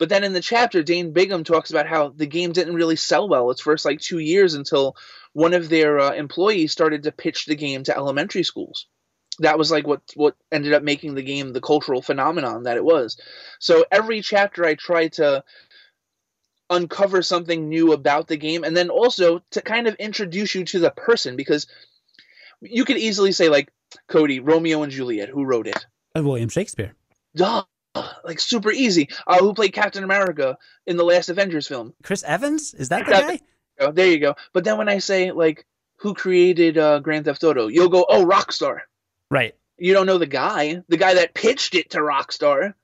But 0.00 0.08
then 0.08 0.24
in 0.24 0.32
the 0.32 0.40
chapter, 0.40 0.82
Dane 0.82 1.12
Bigham 1.12 1.44
talks 1.44 1.70
about 1.70 1.86
how 1.86 2.08
the 2.08 2.26
game 2.26 2.52
didn't 2.52 2.74
really 2.74 2.96
sell 2.96 3.28
well 3.28 3.50
its 3.50 3.60
first 3.60 3.84
like 3.84 4.00
two 4.00 4.18
years 4.18 4.54
until 4.54 4.96
one 5.34 5.52
of 5.52 5.68
their 5.68 6.00
uh, 6.00 6.12
employees 6.14 6.72
started 6.72 7.02
to 7.02 7.12
pitch 7.12 7.44
the 7.44 7.54
game 7.54 7.84
to 7.84 7.94
elementary 7.94 8.42
schools. 8.42 8.86
That 9.40 9.58
was 9.58 9.70
like 9.70 9.86
what 9.86 10.00
what 10.14 10.36
ended 10.50 10.72
up 10.72 10.82
making 10.82 11.14
the 11.14 11.22
game 11.22 11.52
the 11.52 11.60
cultural 11.60 12.00
phenomenon 12.00 12.62
that 12.62 12.78
it 12.78 12.84
was. 12.84 13.18
So 13.58 13.84
every 13.92 14.22
chapter, 14.22 14.64
I 14.64 14.74
try 14.74 15.08
to 15.08 15.44
uncover 16.70 17.20
something 17.20 17.68
new 17.68 17.92
about 17.92 18.26
the 18.26 18.38
game, 18.38 18.64
and 18.64 18.74
then 18.74 18.88
also 18.88 19.42
to 19.50 19.60
kind 19.60 19.86
of 19.86 19.96
introduce 19.96 20.54
you 20.54 20.64
to 20.64 20.78
the 20.78 20.90
person 20.90 21.36
because 21.36 21.66
you 22.62 22.86
could 22.86 22.96
easily 22.96 23.32
say 23.32 23.50
like 23.50 23.70
Cody, 24.08 24.40
Romeo 24.40 24.82
and 24.82 24.90
Juliet, 24.90 25.28
who 25.28 25.44
wrote 25.44 25.66
it? 25.66 25.84
Uh, 26.16 26.22
William 26.22 26.48
Shakespeare. 26.48 26.94
Duh 27.36 27.64
like 28.24 28.40
super 28.40 28.70
easy. 28.70 29.08
Uh, 29.26 29.38
who 29.38 29.54
played 29.54 29.72
Captain 29.72 30.04
America 30.04 30.56
in 30.86 30.96
the 30.96 31.04
last 31.04 31.28
Avengers 31.28 31.66
film? 31.66 31.94
Chris 32.02 32.22
Evans? 32.24 32.74
Is 32.74 32.88
that 32.90 33.06
the 33.06 33.12
guy? 33.12 33.40
Oh, 33.80 33.92
there 33.92 34.08
you 34.08 34.18
go. 34.18 34.34
But 34.52 34.64
then 34.64 34.78
when 34.78 34.88
I 34.88 34.98
say 34.98 35.32
like 35.32 35.66
who 36.00 36.14
created 36.14 36.78
uh, 36.78 37.00
Grand 37.00 37.24
Theft 37.24 37.44
Auto, 37.44 37.68
you'll 37.68 37.88
go, 37.88 38.06
oh, 38.08 38.24
Rockstar. 38.24 38.80
Right. 39.30 39.54
You 39.76 39.92
don't 39.92 40.06
know 40.06 40.18
the 40.18 40.26
guy, 40.26 40.82
the 40.88 40.96
guy 40.96 41.14
that 41.14 41.34
pitched 41.34 41.74
it 41.74 41.90
to 41.90 41.98
Rockstar. 41.98 42.74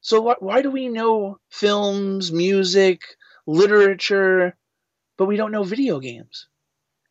So 0.00 0.22
wh- 0.22 0.42
why 0.42 0.62
do 0.62 0.70
we 0.70 0.88
know 0.88 1.38
films, 1.48 2.30
music, 2.30 3.02
literature, 3.46 4.56
but 5.16 5.26
we 5.26 5.36
don't 5.36 5.52
know 5.52 5.64
video 5.64 6.00
games? 6.00 6.46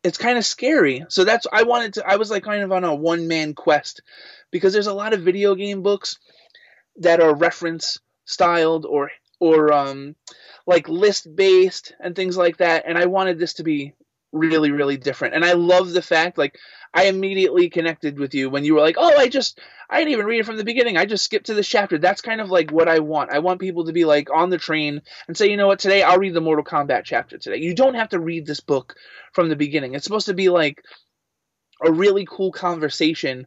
It's 0.02 0.18
kind 0.18 0.36
of 0.36 0.44
scary. 0.44 1.04
So 1.08 1.24
that's 1.24 1.46
I 1.50 1.62
wanted 1.62 1.94
to. 1.94 2.06
I 2.06 2.16
was 2.16 2.30
like 2.30 2.44
kind 2.44 2.62
of 2.62 2.72
on 2.72 2.84
a 2.84 2.94
one 2.94 3.26
man 3.26 3.54
quest 3.54 4.02
because 4.50 4.72
there's 4.74 4.86
a 4.86 4.94
lot 4.94 5.14
of 5.14 5.22
video 5.22 5.54
game 5.54 5.82
books 5.82 6.18
that 6.96 7.20
are 7.20 7.34
reference 7.34 7.98
styled 8.24 8.86
or 8.86 9.10
or 9.40 9.72
um, 9.72 10.14
like 10.66 10.88
list 10.88 11.34
based 11.34 11.92
and 12.00 12.14
things 12.14 12.36
like 12.36 12.58
that. 12.58 12.84
And 12.86 12.96
I 12.96 13.06
wanted 13.06 13.38
this 13.38 13.54
to 13.54 13.64
be 13.64 13.94
really 14.32 14.70
really 14.70 14.96
different. 14.96 15.34
And 15.34 15.44
I 15.44 15.52
love 15.52 15.92
the 15.92 16.02
fact 16.02 16.38
like 16.38 16.58
I 16.92 17.06
immediately 17.06 17.70
connected 17.70 18.18
with 18.18 18.34
you 18.34 18.48
when 18.48 18.64
you 18.64 18.74
were 18.74 18.80
like, 18.80 18.96
"Oh, 18.98 19.16
I 19.16 19.28
just 19.28 19.60
I 19.90 19.98
didn't 19.98 20.12
even 20.12 20.26
read 20.26 20.40
it 20.40 20.46
from 20.46 20.56
the 20.56 20.64
beginning. 20.64 20.96
I 20.96 21.06
just 21.06 21.24
skipped 21.24 21.46
to 21.46 21.54
this 21.54 21.68
chapter." 21.68 21.98
That's 21.98 22.20
kind 22.20 22.40
of 22.40 22.50
like 22.50 22.70
what 22.70 22.88
I 22.88 23.00
want. 23.00 23.30
I 23.30 23.40
want 23.40 23.60
people 23.60 23.86
to 23.86 23.92
be 23.92 24.04
like 24.04 24.30
on 24.32 24.50
the 24.50 24.58
train 24.58 25.02
and 25.26 25.36
say, 25.36 25.50
"You 25.50 25.56
know 25.56 25.66
what? 25.66 25.80
Today 25.80 26.02
I'll 26.02 26.18
read 26.18 26.34
the 26.34 26.40
Mortal 26.40 26.64
Kombat 26.64 27.02
chapter 27.04 27.36
today." 27.36 27.56
You 27.56 27.74
don't 27.74 27.94
have 27.94 28.10
to 28.10 28.20
read 28.20 28.46
this 28.46 28.60
book 28.60 28.94
from 29.32 29.48
the 29.48 29.56
beginning. 29.56 29.94
It's 29.94 30.04
supposed 30.04 30.26
to 30.26 30.34
be 30.34 30.48
like 30.48 30.82
a 31.84 31.92
really 31.92 32.26
cool 32.28 32.52
conversation 32.52 33.46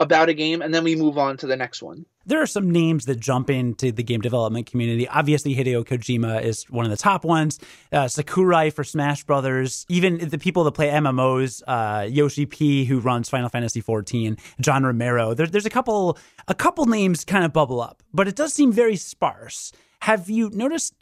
about 0.00 0.28
a 0.28 0.34
game 0.34 0.62
and 0.62 0.72
then 0.72 0.84
we 0.84 0.96
move 0.96 1.18
on 1.18 1.36
to 1.38 1.46
the 1.46 1.56
next 1.56 1.82
one 1.82 2.06
there 2.28 2.42
are 2.42 2.46
some 2.46 2.70
names 2.70 3.06
that 3.06 3.18
jump 3.18 3.48
into 3.48 3.90
the 3.90 4.02
game 4.02 4.20
development 4.20 4.66
community. 4.66 5.08
Obviously, 5.08 5.54
Hideo 5.54 5.82
Kojima 5.84 6.42
is 6.42 6.64
one 6.70 6.84
of 6.84 6.90
the 6.90 6.96
top 6.96 7.24
ones. 7.24 7.58
Uh, 7.90 8.06
Sakurai 8.06 8.70
for 8.70 8.84
Smash 8.84 9.24
Brothers. 9.24 9.86
Even 9.88 10.18
the 10.18 10.38
people 10.38 10.62
that 10.64 10.72
play 10.72 10.90
MMOs, 10.90 11.62
uh, 11.66 12.04
Yoshi 12.04 12.44
P, 12.44 12.84
who 12.84 13.00
runs 13.00 13.30
Final 13.30 13.48
Fantasy 13.48 13.80
XIV, 13.80 14.38
John 14.60 14.84
Romero. 14.84 15.32
There, 15.32 15.46
there's 15.46 15.66
a 15.66 15.70
couple, 15.70 16.18
a 16.46 16.54
couple 16.54 16.84
names 16.84 17.24
kind 17.24 17.44
of 17.44 17.52
bubble 17.52 17.80
up, 17.80 18.02
but 18.12 18.28
it 18.28 18.36
does 18.36 18.52
seem 18.52 18.72
very 18.72 18.96
sparse. 18.96 19.72
Have 20.02 20.28
you 20.28 20.50
noticed? 20.50 20.94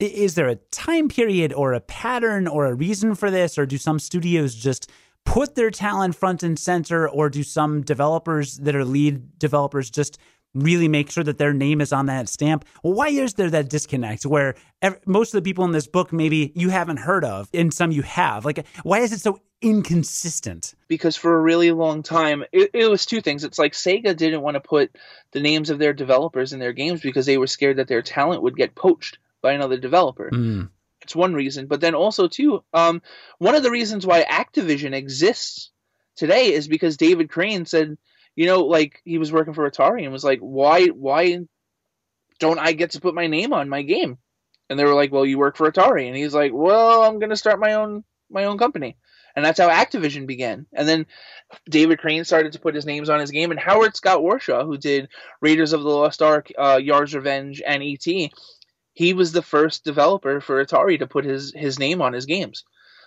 Is 0.00 0.34
there 0.34 0.48
a 0.48 0.56
time 0.56 1.08
period 1.08 1.52
or 1.52 1.72
a 1.72 1.80
pattern 1.80 2.46
or 2.46 2.66
a 2.66 2.74
reason 2.74 3.14
for 3.14 3.30
this, 3.30 3.56
or 3.56 3.64
do 3.64 3.78
some 3.78 3.98
studios 3.98 4.54
just 4.54 4.90
put 5.24 5.54
their 5.54 5.70
talent 5.70 6.14
front 6.14 6.42
and 6.42 6.58
center, 6.58 7.08
or 7.08 7.30
do 7.30 7.42
some 7.42 7.80
developers 7.80 8.58
that 8.58 8.76
are 8.76 8.84
lead 8.84 9.38
developers 9.38 9.90
just 9.90 10.18
really 10.54 10.88
make 10.88 11.10
sure 11.10 11.24
that 11.24 11.38
their 11.38 11.52
name 11.52 11.80
is 11.80 11.92
on 11.92 12.06
that 12.06 12.28
stamp. 12.28 12.64
Why 12.82 13.08
is 13.08 13.34
there 13.34 13.50
that 13.50 13.68
disconnect 13.68 14.24
where 14.24 14.54
most 15.06 15.34
of 15.34 15.42
the 15.42 15.48
people 15.48 15.64
in 15.64 15.72
this 15.72 15.86
book 15.86 16.12
maybe 16.12 16.52
you 16.54 16.70
haven't 16.70 16.98
heard 16.98 17.24
of 17.24 17.48
and 17.52 17.72
some 17.74 17.90
you 17.90 18.02
have? 18.02 18.44
Like, 18.44 18.66
why 18.82 19.00
is 19.00 19.12
it 19.12 19.20
so 19.20 19.40
inconsistent? 19.60 20.74
Because 20.88 21.16
for 21.16 21.36
a 21.36 21.40
really 21.40 21.70
long 21.72 22.02
time, 22.02 22.44
it, 22.52 22.70
it 22.72 22.88
was 22.88 23.04
two 23.04 23.20
things. 23.20 23.44
It's 23.44 23.58
like 23.58 23.72
Sega 23.72 24.16
didn't 24.16 24.42
want 24.42 24.54
to 24.54 24.60
put 24.60 24.96
the 25.32 25.40
names 25.40 25.70
of 25.70 25.78
their 25.78 25.92
developers 25.92 26.52
in 26.52 26.60
their 26.60 26.72
games 26.72 27.00
because 27.00 27.26
they 27.26 27.38
were 27.38 27.46
scared 27.46 27.78
that 27.78 27.88
their 27.88 28.02
talent 28.02 28.42
would 28.42 28.56
get 28.56 28.74
poached 28.74 29.18
by 29.42 29.52
another 29.52 29.76
developer. 29.76 30.30
Mm. 30.30 30.70
It's 31.02 31.16
one 31.16 31.34
reason. 31.34 31.66
But 31.66 31.80
then 31.80 31.94
also, 31.94 32.28
too, 32.28 32.64
um, 32.72 33.02
one 33.38 33.54
of 33.54 33.62
the 33.62 33.70
reasons 33.70 34.06
why 34.06 34.24
Activision 34.24 34.94
exists 34.94 35.70
today 36.16 36.52
is 36.52 36.68
because 36.68 36.96
David 36.96 37.28
Crane 37.28 37.66
said– 37.66 37.98
you 38.36 38.46
know, 38.46 38.64
like 38.64 39.00
he 39.04 39.18
was 39.18 39.32
working 39.32 39.54
for 39.54 39.68
Atari 39.68 40.02
and 40.02 40.12
was 40.12 40.24
like, 40.24 40.40
why, 40.40 40.86
why 40.86 41.40
don't 42.40 42.58
I 42.58 42.72
get 42.72 42.92
to 42.92 43.00
put 43.00 43.14
my 43.14 43.26
name 43.26 43.52
on 43.52 43.68
my 43.68 43.82
game? 43.82 44.18
And 44.68 44.78
they 44.78 44.84
were 44.84 44.94
like, 44.94 45.12
well, 45.12 45.26
you 45.26 45.38
work 45.38 45.56
for 45.56 45.70
Atari. 45.70 46.06
And 46.06 46.16
he's 46.16 46.34
like, 46.34 46.52
well, 46.52 47.02
I'm 47.02 47.20
to 47.20 47.36
start 47.36 47.60
my 47.60 47.74
own, 47.74 48.04
my 48.30 48.44
own 48.44 48.58
company. 48.58 48.96
And 49.36 49.44
that's 49.44 49.58
how 49.58 49.68
Activision 49.68 50.26
began. 50.26 50.66
And 50.72 50.88
then 50.88 51.06
David 51.68 51.98
Crane 51.98 52.24
started 52.24 52.52
to 52.52 52.60
put 52.60 52.74
his 52.74 52.86
names 52.86 53.08
on 53.08 53.20
his 53.20 53.30
game. 53.30 53.50
And 53.50 53.58
Howard 53.58 53.96
Scott 53.96 54.20
Warshaw, 54.20 54.64
who 54.64 54.78
did 54.78 55.08
Raiders 55.40 55.72
of 55.72 55.82
the 55.82 55.88
Lost 55.88 56.22
Ark, 56.22 56.52
uh, 56.56 56.78
Yars' 56.80 57.14
Revenge, 57.14 57.60
and 57.66 57.82
E.T., 57.82 58.32
he 58.92 59.12
was 59.12 59.32
the 59.32 59.42
first 59.42 59.84
developer 59.84 60.40
for 60.40 60.64
Atari 60.64 61.00
to 61.00 61.06
put 61.08 61.24
his, 61.24 61.52
his 61.54 61.80
name 61.80 62.00
on 62.00 62.12
his 62.12 62.26
games. 62.26 62.64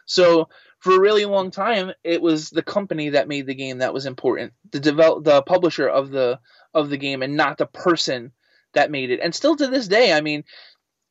So 0.08 0.50
for 0.80 0.96
a 0.96 1.00
really 1.00 1.26
long 1.26 1.52
time, 1.52 1.92
it 2.04 2.22
was 2.22 2.50
the 2.50 2.64
company 2.64 3.10
that 3.10 3.28
made 3.28 3.46
the 3.46 3.56
game 3.56 3.80
that 3.80 3.94
was 3.94 4.06
important, 4.06 4.54
the 4.72 4.80
develop, 4.80 5.24
the 5.24 5.42
publisher 5.44 5.88
of 5.88 6.10
the 6.10 6.40
of 6.74 6.90
the 6.90 6.98
game, 6.98 7.22
and 7.22 7.36
not 7.36 7.58
the 7.58 7.66
person 7.68 8.32
that 8.74 8.90
made 8.90 9.12
it. 9.12 9.20
And 9.22 9.36
still 9.36 9.56
to 9.56 9.68
this 9.68 9.88
day, 9.88 10.14
I 10.14 10.22
mean, 10.22 10.44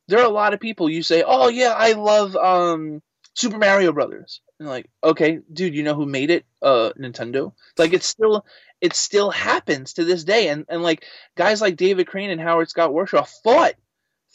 there 0.07 0.19
are 0.19 0.25
a 0.25 0.29
lot 0.29 0.53
of 0.53 0.59
people 0.59 0.89
you 0.89 1.03
say, 1.03 1.23
"Oh 1.25 1.47
yeah, 1.49 1.73
I 1.77 1.93
love 1.93 2.35
um, 2.35 3.01
Super 3.35 3.57
Mario 3.57 3.91
Brothers," 3.91 4.41
and 4.59 4.67
like, 4.67 4.89
okay, 5.03 5.39
dude, 5.51 5.75
you 5.75 5.83
know 5.83 5.95
who 5.95 6.05
made 6.05 6.31
it? 6.31 6.45
Uh, 6.61 6.91
Nintendo. 6.97 7.53
Like 7.77 7.93
it's 7.93 8.07
still 8.07 8.45
it 8.81 8.93
still 8.93 9.29
happens 9.29 9.93
to 9.93 10.05
this 10.05 10.23
day, 10.23 10.47
and 10.47 10.65
and 10.69 10.81
like 10.81 11.05
guys 11.35 11.61
like 11.61 11.75
David 11.75 12.07
Crane 12.07 12.31
and 12.31 12.41
Howard 12.41 12.69
Scott 12.69 12.91
Warshaw 12.91 13.27
fought 13.43 13.75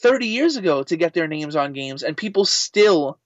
30 0.01 0.27
years 0.27 0.57
ago 0.57 0.83
to 0.83 0.95
get 0.97 1.13
their 1.13 1.27
names 1.27 1.55
on 1.55 1.73
games, 1.73 2.03
and 2.03 2.15
people 2.15 2.45
still 2.45 3.19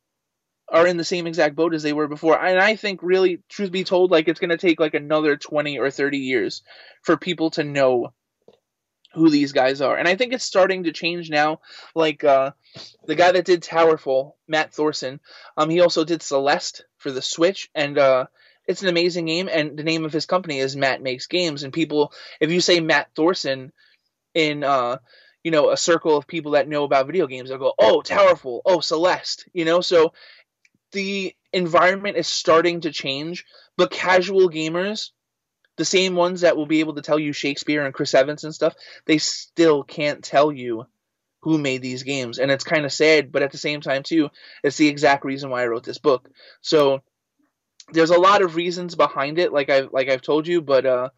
are 0.69 0.87
in 0.87 0.97
the 0.97 1.03
same 1.03 1.27
exact 1.27 1.55
boat 1.55 1.73
as 1.73 1.83
they 1.83 1.93
were 1.93 2.07
before. 2.07 2.37
And 2.37 2.59
I 2.59 2.75
think 2.75 3.01
really, 3.01 3.41
truth 3.49 3.71
be 3.71 3.83
told, 3.83 4.11
like 4.11 4.27
it's 4.27 4.39
going 4.39 4.49
to 4.49 4.57
take 4.57 4.79
like 4.79 4.93
another 4.93 5.37
20 5.37 5.79
or 5.79 5.89
30 5.89 6.17
years 6.17 6.61
for 7.03 7.17
people 7.17 7.51
to 7.51 7.63
know 7.63 8.13
who 9.13 9.29
these 9.29 9.51
guys 9.51 9.81
are. 9.81 9.97
And 9.97 10.07
I 10.07 10.15
think 10.15 10.33
it's 10.33 10.43
starting 10.43 10.83
to 10.83 10.91
change 10.91 11.29
now. 11.29 11.61
Like 11.95 12.23
uh, 12.23 12.51
the 13.05 13.15
guy 13.15 13.31
that 13.31 13.45
did 13.45 13.63
Towerfall, 13.63 14.33
Matt 14.47 14.73
Thorson, 14.73 15.19
um, 15.55 15.69
he 15.69 15.81
also 15.81 16.03
did 16.03 16.21
Celeste 16.21 16.83
for 16.97 17.11
the 17.11 17.21
Switch, 17.21 17.69
and 17.73 17.97
uh, 17.97 18.25
it's 18.67 18.83
an 18.83 18.89
amazing 18.89 19.25
game. 19.25 19.49
And 19.51 19.77
the 19.77 19.83
name 19.83 20.05
of 20.05 20.13
his 20.13 20.25
company 20.25 20.59
is 20.59 20.75
Matt 20.75 21.01
Makes 21.01 21.27
Games. 21.27 21.63
And 21.63 21.73
people, 21.73 22.13
if 22.39 22.51
you 22.51 22.61
say 22.61 22.79
Matt 22.79 23.09
Thorson 23.15 23.71
in 24.33 24.63
uh, 24.63 24.97
you 25.43 25.51
know 25.51 25.69
a 25.69 25.77
circle 25.77 26.17
of 26.17 26.27
people 26.27 26.51
that 26.51 26.67
know 26.67 26.83
about 26.83 27.07
video 27.07 27.25
games, 27.27 27.49
they'll 27.49 27.57
go, 27.57 27.73
"Oh, 27.79 28.01
Towerfall, 28.05 28.61
oh 28.65 28.81
Celeste," 28.81 29.47
you 29.53 29.65
know. 29.65 29.81
So 29.81 30.13
the 30.91 31.35
environment 31.53 32.17
is 32.17 32.27
starting 32.27 32.81
to 32.81 32.91
change, 32.91 33.45
but 33.77 33.91
casual 33.91 34.49
gamers, 34.49 35.11
the 35.77 35.85
same 35.85 36.15
ones 36.15 36.41
that 36.41 36.57
will 36.57 36.65
be 36.65 36.79
able 36.79 36.95
to 36.95 37.01
tell 37.01 37.19
you 37.19 37.33
Shakespeare 37.33 37.85
and 37.85 37.93
Chris 37.93 38.13
Evans 38.13 38.43
and 38.43 38.53
stuff, 38.53 38.75
they 39.05 39.17
still 39.17 39.83
can't 39.83 40.23
tell 40.23 40.51
you 40.51 40.85
who 41.41 41.57
made 41.57 41.81
these 41.81 42.03
games. 42.03 42.39
And 42.39 42.51
it's 42.51 42.63
kind 42.63 42.85
of 42.85 42.91
sad, 42.91 43.31
but 43.31 43.43
at 43.43 43.51
the 43.51 43.57
same 43.57 43.81
time 43.81 44.03
too, 44.03 44.29
it's 44.63 44.77
the 44.77 44.87
exact 44.87 45.23
reason 45.23 45.49
why 45.49 45.63
I 45.63 45.67
wrote 45.67 45.83
this 45.83 45.99
book. 45.99 46.29
So 46.61 47.01
there's 47.91 48.09
a 48.09 48.19
lot 48.19 48.41
of 48.41 48.55
reasons 48.55 48.95
behind 48.95 49.39
it, 49.39 49.53
like 49.53 49.69
I've 49.69 49.93
like 49.93 50.09
I've 50.09 50.21
told 50.21 50.47
you, 50.47 50.61
but 50.61 50.85
uh 50.85 51.09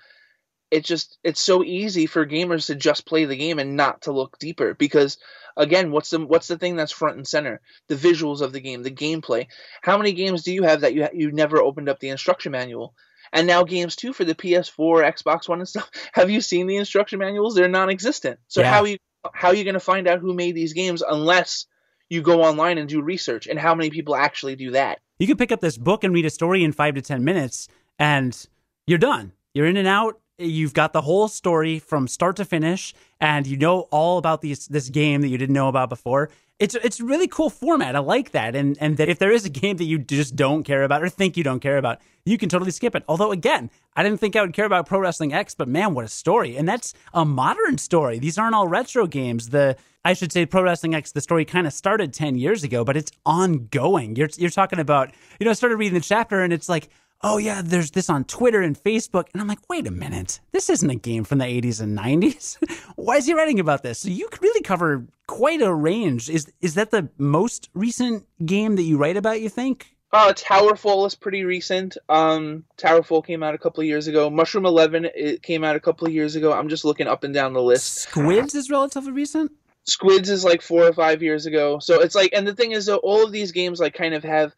it's 0.71 0.88
just 0.88 1.17
it's 1.23 1.41
so 1.41 1.63
easy 1.63 2.05
for 2.05 2.25
gamers 2.25 2.67
to 2.67 2.75
just 2.75 3.05
play 3.05 3.25
the 3.25 3.35
game 3.35 3.59
and 3.59 3.75
not 3.75 4.03
to 4.03 4.11
look 4.11 4.38
deeper 4.38 4.73
because 4.73 5.17
again 5.57 5.91
what's 5.91 6.11
the 6.11 6.19
what's 6.19 6.47
the 6.47 6.57
thing 6.57 6.75
that's 6.75 6.91
front 6.91 7.17
and 7.17 7.27
center? 7.27 7.61
The 7.88 7.95
visuals 7.95 8.41
of 8.41 8.53
the 8.53 8.59
game 8.59 8.83
the 8.83 8.91
gameplay. 8.91 9.47
How 9.81 9.97
many 9.97 10.13
games 10.13 10.43
do 10.43 10.53
you 10.53 10.63
have 10.63 10.81
that 10.81 10.93
you 10.93 11.07
you 11.13 11.31
never 11.31 11.61
opened 11.61 11.89
up 11.89 11.99
the 11.99 12.09
instruction 12.09 12.51
manual? 12.51 12.93
And 13.31 13.45
now 13.45 13.63
games 13.63 13.95
too 13.95 14.13
for 14.13 14.25
the 14.25 14.35
PS4 14.35 15.13
Xbox 15.13 15.47
One 15.47 15.59
and 15.59 15.67
stuff. 15.69 15.89
Have 16.13 16.29
you 16.29 16.41
seen 16.41 16.67
the 16.67 16.77
instruction 16.77 17.19
manuals? 17.19 17.55
They're 17.55 17.67
non-existent. 17.67 18.39
So 18.47 18.61
yeah. 18.61 18.71
how 18.71 18.81
are 18.81 18.88
you 18.88 18.97
how 19.33 19.49
are 19.49 19.55
you 19.55 19.63
going 19.63 19.73
to 19.73 19.79
find 19.79 20.07
out 20.07 20.19
who 20.19 20.33
made 20.33 20.55
these 20.55 20.73
games 20.73 21.01
unless 21.01 21.65
you 22.09 22.21
go 22.21 22.43
online 22.43 22.77
and 22.77 22.88
do 22.88 23.01
research? 23.01 23.47
And 23.47 23.59
how 23.59 23.75
many 23.75 23.89
people 23.89 24.15
actually 24.15 24.55
do 24.55 24.71
that? 24.71 24.99
You 25.17 25.27
can 25.27 25.38
pick 25.38 25.51
up 25.51 25.59
this 25.59 25.77
book 25.77 26.03
and 26.03 26.13
read 26.13 26.25
a 26.25 26.29
story 26.29 26.63
in 26.63 26.71
5 26.71 26.95
to 26.95 27.01
10 27.01 27.23
minutes 27.23 27.67
and 27.97 28.47
you're 28.88 28.97
done. 28.97 29.34
You're 29.53 29.65
in 29.65 29.75
and 29.75 29.88
out 29.88 30.21
you've 30.39 30.73
got 30.73 30.93
the 30.93 31.02
whole 31.02 31.28
story 31.28 31.80
from 31.80 32.08
start 32.08 32.36
to 32.38 32.45
finish 32.45 32.93
and 33.19 33.45
you 33.45 33.58
know 33.58 33.82
all 33.91 34.17
about 34.17 34.41
these 34.41 34.67
this 34.67 34.89
game 34.89 35.21
that 35.21 35.28
you 35.28 35.38
didn't 35.38 35.54
know 35.54 35.67
about 35.67 35.89
before. 35.89 36.30
It's 36.58 36.75
it's 36.75 36.99
really 36.99 37.28
cool 37.28 37.49
format. 37.49 37.95
I 37.95 37.99
like 37.99 38.32
that. 38.32 38.56
And 38.56 38.78
and 38.80 38.97
that 38.97 39.10
if 39.10 39.19
there 39.19 39.32
is 39.32 39.45
a 39.45 39.49
game 39.49 39.78
that 39.78 39.86
you 39.86 39.99
just 39.99 40.36
don't 40.36 40.63
care 40.63 40.84
about 40.84 41.04
or 41.04 41.10
think 41.10 41.38
you 41.38 41.43
don't 41.43 41.60
care 41.60 41.78
about 41.78 41.99
you 42.25 42.38
can 42.38 42.49
totally 42.49 42.71
skip 42.71 42.95
it. 42.95 43.04
Although 43.08 43.32
again 43.32 43.69
i 43.95 44.04
didn't 44.04 44.19
think 44.19 44.36
i 44.36 44.41
would 44.41 44.54
care 44.54 44.65
about 44.65 44.86
pro 44.86 44.99
wrestling 44.99 45.34
x 45.34 45.56
but 45.56 45.67
man 45.67 45.93
what 45.93 46.06
a 46.06 46.10
story. 46.10 46.58
And 46.58 46.67
that's 46.67 46.93
a 47.13 47.25
modern 47.25 47.78
story. 47.78 48.19
These 48.19 48.38
aren't 48.38 48.56
all 48.56 48.67
retro 48.67 49.08
games. 49.08 49.49
The 49.49 49.78
I 50.06 50.13
should 50.13 50.32
say 50.32 50.45
Pro 50.45 50.63
Wrestling 50.63 50.95
X, 50.95 51.12
the 51.12 51.19
story 51.19 51.43
kind 51.43 51.67
of 51.67 51.73
started 51.73 52.13
10 52.13 52.36
years 52.36 52.63
ago, 52.63 52.86
but 52.86 52.95
it's 52.95 53.12
ongoing. 53.25 54.15
You're, 54.15 54.30
you're 54.38 54.49
talking 54.49 54.80
about, 54.80 55.12
you 55.39 55.43
know, 55.43 55.52
I 55.52 55.54
started 55.54 55.75
reading 55.75 55.95
the 55.95 55.99
chapter 55.99 56.41
and 56.41 56.54
it's 56.54 56.69
like, 56.69 56.89
oh 57.21 57.38
yeah, 57.38 57.62
there's 57.63 57.91
this 57.91 58.10
on 58.10 58.23
Twitter 58.25 58.62
and 58.62 58.82
Facebook. 58.82 59.25
And 59.34 59.41
I'm 59.41 59.47
like, 59.47 59.69
wait 59.69 59.88
a 59.88 59.91
minute, 59.91 60.39
this 60.51 60.69
isn't 60.69 60.89
a 60.89 60.95
game 60.95 61.23
from 61.23 61.39
the 61.39 61.45
80s 61.45 61.82
and 61.82 61.97
90s. 61.97 62.58
Why 62.95 63.17
is 63.17 63.25
he 63.25 63.34
writing 63.34 63.60
about 63.60 63.84
this? 63.84 63.99
So 63.99 64.10
you 64.10 64.27
could 64.29 64.41
really 64.41 64.62
cover 64.62 65.05
quite 65.27 65.62
a 65.62 65.73
range. 65.73 66.29
Is 66.29 66.51
is 66.62 66.75
that 66.75 66.91
the 66.91 67.10
most 67.17 67.69
recent 67.73 68.25
game 68.45 68.75
that 68.75 68.84
you 68.84 68.97
write 68.97 69.17
about? 69.17 69.41
You 69.41 69.49
think? 69.49 69.95
Uh, 70.12 70.34
Towerfall 70.34 71.05
is 71.05 71.13
pretty 71.13 71.43
recent. 71.43 71.95
Um, 72.10 72.65
Towerfall 72.77 73.23
came 73.23 73.43
out 73.43 73.53
a 73.53 73.60
couple 73.60 73.82
of 73.82 73.88
years 73.88 74.08
ago. 74.08 74.29
Mushroom 74.32 74.65
Eleven 74.65 75.08
it 75.13 75.43
came 75.43 75.63
out 75.63 75.75
a 75.75 75.79
couple 75.79 76.08
of 76.08 76.13
years 76.13 76.36
ago. 76.36 76.51
I'm 76.51 76.69
just 76.69 76.84
looking 76.84 77.08
up 77.08 77.23
and 77.23 77.34
down 77.34 77.53
the 77.53 77.62
list. 77.62 77.93
Squids 77.93 78.55
is 78.55 78.71
relatively 78.71 79.12
recent. 79.12 79.51
Squids 79.84 80.29
is 80.29 80.43
like 80.43 80.62
four 80.62 80.84
or 80.84 80.93
five 80.93 81.21
years 81.21 81.45
ago. 81.45 81.79
So 81.79 82.01
it's 82.01 82.15
like, 82.15 82.32
and 82.34 82.47
the 82.47 82.55
thing 82.55 82.71
is, 82.71 82.88
though, 82.88 82.97
all 82.97 83.23
of 83.23 83.32
these 83.32 83.51
games 83.51 83.79
like 83.79 83.93
kind 83.93 84.13
of 84.13 84.23
have 84.23 84.55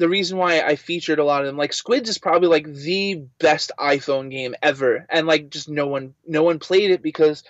the 0.00 0.08
reason 0.08 0.38
why 0.38 0.62
I 0.62 0.76
featured 0.76 1.18
a 1.18 1.24
lot 1.24 1.42
of 1.42 1.46
them, 1.46 1.58
like 1.58 1.74
Squids 1.74 2.08
is 2.08 2.16
probably 2.16 2.48
like 2.48 2.72
the 2.72 3.22
best 3.38 3.70
iPhone 3.78 4.30
game 4.30 4.54
ever, 4.62 5.06
and 5.10 5.26
like 5.26 5.50
just 5.50 5.68
no 5.68 5.86
one 5.88 6.14
no 6.26 6.42
one 6.42 6.58
played 6.58 6.90
it 6.90 7.02
because 7.02 7.44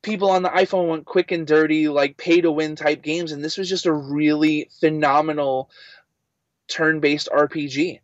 people 0.00 0.30
on 0.30 0.42
the 0.42 0.48
iPhone 0.48 0.86
want 0.86 1.04
quick 1.04 1.32
and 1.32 1.44
dirty, 1.44 1.88
like 1.88 2.16
pay 2.16 2.40
to 2.40 2.52
win 2.52 2.76
type 2.76 3.02
games, 3.02 3.32
and 3.32 3.44
this 3.44 3.58
was 3.58 3.68
just 3.68 3.86
a 3.86 3.92
really 3.92 4.70
phenomenal 4.78 5.68
turn 6.68 7.00
based 7.00 7.28
RPG 7.34 7.98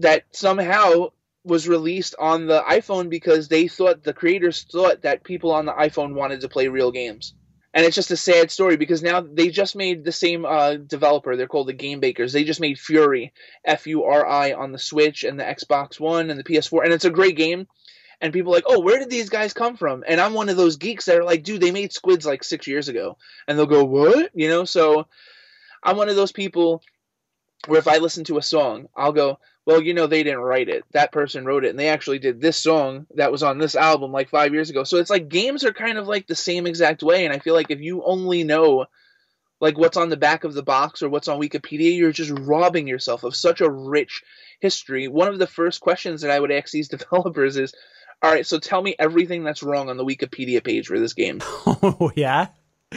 that 0.00 0.24
somehow 0.32 1.10
was 1.44 1.68
released 1.68 2.16
on 2.18 2.46
the 2.48 2.60
iPhone 2.62 3.10
because 3.10 3.46
they 3.46 3.68
thought 3.68 4.02
the 4.02 4.12
creators 4.12 4.64
thought 4.64 5.02
that 5.02 5.22
people 5.22 5.52
on 5.52 5.66
the 5.66 5.72
iPhone 5.72 6.14
wanted 6.14 6.40
to 6.40 6.48
play 6.48 6.66
real 6.66 6.90
games 6.90 7.32
and 7.74 7.84
it's 7.84 7.94
just 7.94 8.10
a 8.10 8.16
sad 8.16 8.50
story 8.50 8.76
because 8.76 9.02
now 9.02 9.20
they 9.20 9.50
just 9.50 9.76
made 9.76 10.04
the 10.04 10.12
same 10.12 10.44
uh, 10.44 10.74
developer. 10.74 11.36
They're 11.36 11.46
called 11.46 11.68
the 11.68 11.74
Game 11.74 12.00
Bakers. 12.00 12.32
They 12.32 12.44
just 12.44 12.60
made 12.60 12.78
Fury, 12.78 13.32
F 13.64 13.86
U 13.86 14.04
R 14.04 14.26
I, 14.26 14.52
on 14.52 14.72
the 14.72 14.78
Switch 14.78 15.24
and 15.24 15.38
the 15.38 15.44
Xbox 15.44 16.00
One 16.00 16.30
and 16.30 16.38
the 16.38 16.44
PS4, 16.44 16.84
and 16.84 16.92
it's 16.92 17.04
a 17.04 17.10
great 17.10 17.36
game. 17.36 17.66
And 18.20 18.32
people 18.32 18.50
like, 18.50 18.64
oh, 18.66 18.80
where 18.80 18.98
did 18.98 19.10
these 19.10 19.28
guys 19.28 19.52
come 19.52 19.76
from? 19.76 20.02
And 20.06 20.20
I'm 20.20 20.34
one 20.34 20.48
of 20.48 20.56
those 20.56 20.76
geeks 20.76 21.04
that 21.04 21.18
are 21.18 21.24
like, 21.24 21.44
dude, 21.44 21.60
they 21.60 21.70
made 21.70 21.92
Squids 21.92 22.26
like 22.26 22.42
six 22.42 22.66
years 22.66 22.88
ago, 22.88 23.16
and 23.46 23.56
they'll 23.56 23.66
go, 23.66 23.84
what? 23.84 24.30
You 24.34 24.48
know, 24.48 24.64
so 24.64 25.06
I'm 25.84 25.96
one 25.96 26.08
of 26.08 26.16
those 26.16 26.32
people 26.32 26.82
where 27.66 27.78
if 27.78 27.86
I 27.86 27.98
listen 27.98 28.24
to 28.24 28.38
a 28.38 28.42
song, 28.42 28.88
I'll 28.96 29.12
go, 29.12 29.38
well, 29.68 29.82
you 29.82 29.92
know, 29.92 30.06
they 30.06 30.22
didn't 30.22 30.40
write 30.40 30.70
it. 30.70 30.82
That 30.92 31.12
person 31.12 31.44
wrote 31.44 31.62
it, 31.62 31.68
and 31.68 31.78
they 31.78 31.90
actually 31.90 32.20
did 32.20 32.40
this 32.40 32.56
song 32.56 33.06
that 33.16 33.30
was 33.30 33.42
on 33.42 33.58
this 33.58 33.76
album 33.76 34.12
like 34.12 34.30
five 34.30 34.54
years 34.54 34.70
ago. 34.70 34.82
So 34.82 34.96
it's 34.96 35.10
like 35.10 35.28
games 35.28 35.62
are 35.62 35.74
kind 35.74 35.98
of 35.98 36.08
like 36.08 36.26
the 36.26 36.34
same 36.34 36.66
exact 36.66 37.02
way, 37.02 37.26
and 37.26 37.34
I 37.34 37.38
feel 37.38 37.52
like 37.52 37.70
if 37.70 37.78
you 37.78 38.02
only 38.02 38.44
know 38.44 38.86
like 39.60 39.76
what's 39.76 39.98
on 39.98 40.08
the 40.08 40.16
back 40.16 40.44
of 40.44 40.54
the 40.54 40.62
box 40.62 41.02
or 41.02 41.10
what's 41.10 41.28
on 41.28 41.38
Wikipedia, 41.38 41.94
you're 41.94 42.12
just 42.12 42.30
robbing 42.30 42.88
yourself 42.88 43.24
of 43.24 43.36
such 43.36 43.60
a 43.60 43.68
rich 43.68 44.22
history. 44.58 45.06
One 45.06 45.28
of 45.28 45.38
the 45.38 45.46
first 45.46 45.82
questions 45.82 46.22
that 46.22 46.30
I 46.30 46.40
would 46.40 46.50
ask 46.50 46.70
these 46.72 46.88
developers 46.88 47.58
is, 47.58 47.74
all 48.22 48.32
right, 48.32 48.46
so 48.46 48.58
tell 48.58 48.80
me 48.80 48.96
everything 48.98 49.44
that's 49.44 49.62
wrong 49.62 49.90
on 49.90 49.98
the 49.98 50.04
Wikipedia 50.04 50.64
page 50.64 50.86
for 50.86 50.98
this 50.98 51.12
game. 51.12 51.42
Oh 51.66 52.10
yeah. 52.16 52.46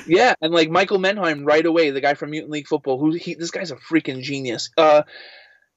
Yeah, 0.08 0.36
and 0.40 0.54
like 0.54 0.70
Michael 0.70 1.00
Mendheim 1.00 1.46
right 1.46 1.66
away, 1.66 1.90
the 1.90 2.00
guy 2.00 2.14
from 2.14 2.32
Mutant 2.32 2.54
League 2.54 2.70
Football, 2.70 2.98
who 2.98 3.12
he 3.12 3.34
this 3.34 3.52
guy's 3.52 3.72
a 3.72 3.76
freaking 3.76 4.22
genius. 4.22 4.70
Uh 4.78 5.02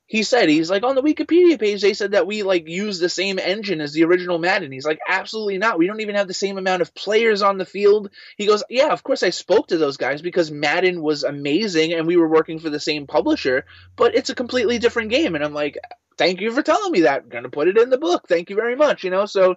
he 0.07 0.23
said 0.23 0.49
he's 0.49 0.71
like 0.71 0.83
on 0.83 0.95
the 0.95 1.03
Wikipedia 1.03 1.59
page 1.59 1.81
they 1.81 1.95
said 1.95 2.13
that 2.13 2.27
we 2.27 2.43
like 2.43 2.69
use 2.69 2.99
the 2.99 3.09
same 3.09 3.39
engine 3.39 3.81
as 3.81 3.93
the 3.93 4.05
original 4.05 4.39
Madden. 4.39 4.71
He's 4.71 4.85
like 4.85 4.99
absolutely 5.09 5.59
not. 5.59 5.79
We 5.79 5.87
don't 5.87 6.01
even 6.01 6.15
have 6.17 6.29
the 6.29 6.35
same 6.35 6.59
amount 6.59 6.83
of 6.83 6.95
players 6.95 7.43
on 7.43 7.59
the 7.59 7.65
field. 7.65 8.11
He 8.37 8.47
goes, 8.47 8.63
"Yeah, 8.69 8.89
of 8.89 9.03
course 9.03 9.23
I 9.23 9.31
spoke 9.31 9.69
to 9.69 9.79
those 9.79 9.97
guys 9.97 10.21
because 10.21 10.51
Madden 10.51 11.03
was 11.03 11.25
amazing 11.25 11.93
and 11.95 12.07
we 12.07 12.17
were 12.17 12.29
working 12.29 12.59
for 12.59 12.71
the 12.71 12.81
same 12.81 13.07
publisher, 13.07 13.65
but 13.97 14.15
it's 14.15 14.31
a 14.31 14.35
completely 14.35 14.79
different 14.79 15.11
game." 15.11 15.35
And 15.35 15.45
I'm 15.45 15.55
like, 15.55 15.79
"Thank 16.19 16.41
you 16.41 16.53
for 16.53 16.63
telling 16.63 16.93
me 16.93 17.01
that. 17.03 17.23
I'm 17.23 17.29
going 17.31 17.45
to 17.45 17.51
put 17.51 17.69
it 17.69 17.79
in 17.79 17.91
the 17.91 17.99
book. 17.99 18.29
Thank 18.29 18.51
you 18.51 18.57
very 18.57 18.77
much." 18.77 19.05
You 19.05 19.11
know, 19.11 19.27
so 19.27 19.57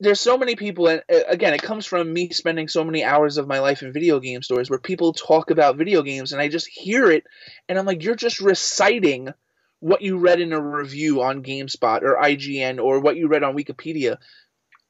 there's 0.00 0.20
so 0.20 0.38
many 0.38 0.56
people 0.56 0.88
and 0.88 1.02
uh, 1.12 1.20
again 1.28 1.52
it 1.52 1.62
comes 1.62 1.84
from 1.84 2.10
me 2.10 2.30
spending 2.30 2.68
so 2.68 2.84
many 2.84 3.04
hours 3.04 3.36
of 3.36 3.46
my 3.46 3.60
life 3.60 3.82
in 3.82 3.92
video 3.92 4.18
game 4.18 4.42
stores 4.42 4.70
where 4.70 4.78
people 4.78 5.12
talk 5.12 5.50
about 5.50 5.76
video 5.76 6.00
games 6.02 6.32
and 6.32 6.40
i 6.40 6.48
just 6.48 6.66
hear 6.66 7.10
it 7.10 7.24
and 7.68 7.78
i'm 7.78 7.84
like 7.84 8.02
you're 8.02 8.14
just 8.14 8.40
reciting 8.40 9.32
what 9.80 10.02
you 10.02 10.18
read 10.18 10.40
in 10.40 10.52
a 10.52 10.60
review 10.60 11.22
on 11.22 11.42
GameSpot 11.42 12.02
or 12.02 12.16
IGN 12.16 12.82
or 12.82 13.00
what 13.00 13.16
you 13.16 13.28
read 13.28 13.42
on 13.42 13.56
Wikipedia. 13.56 14.16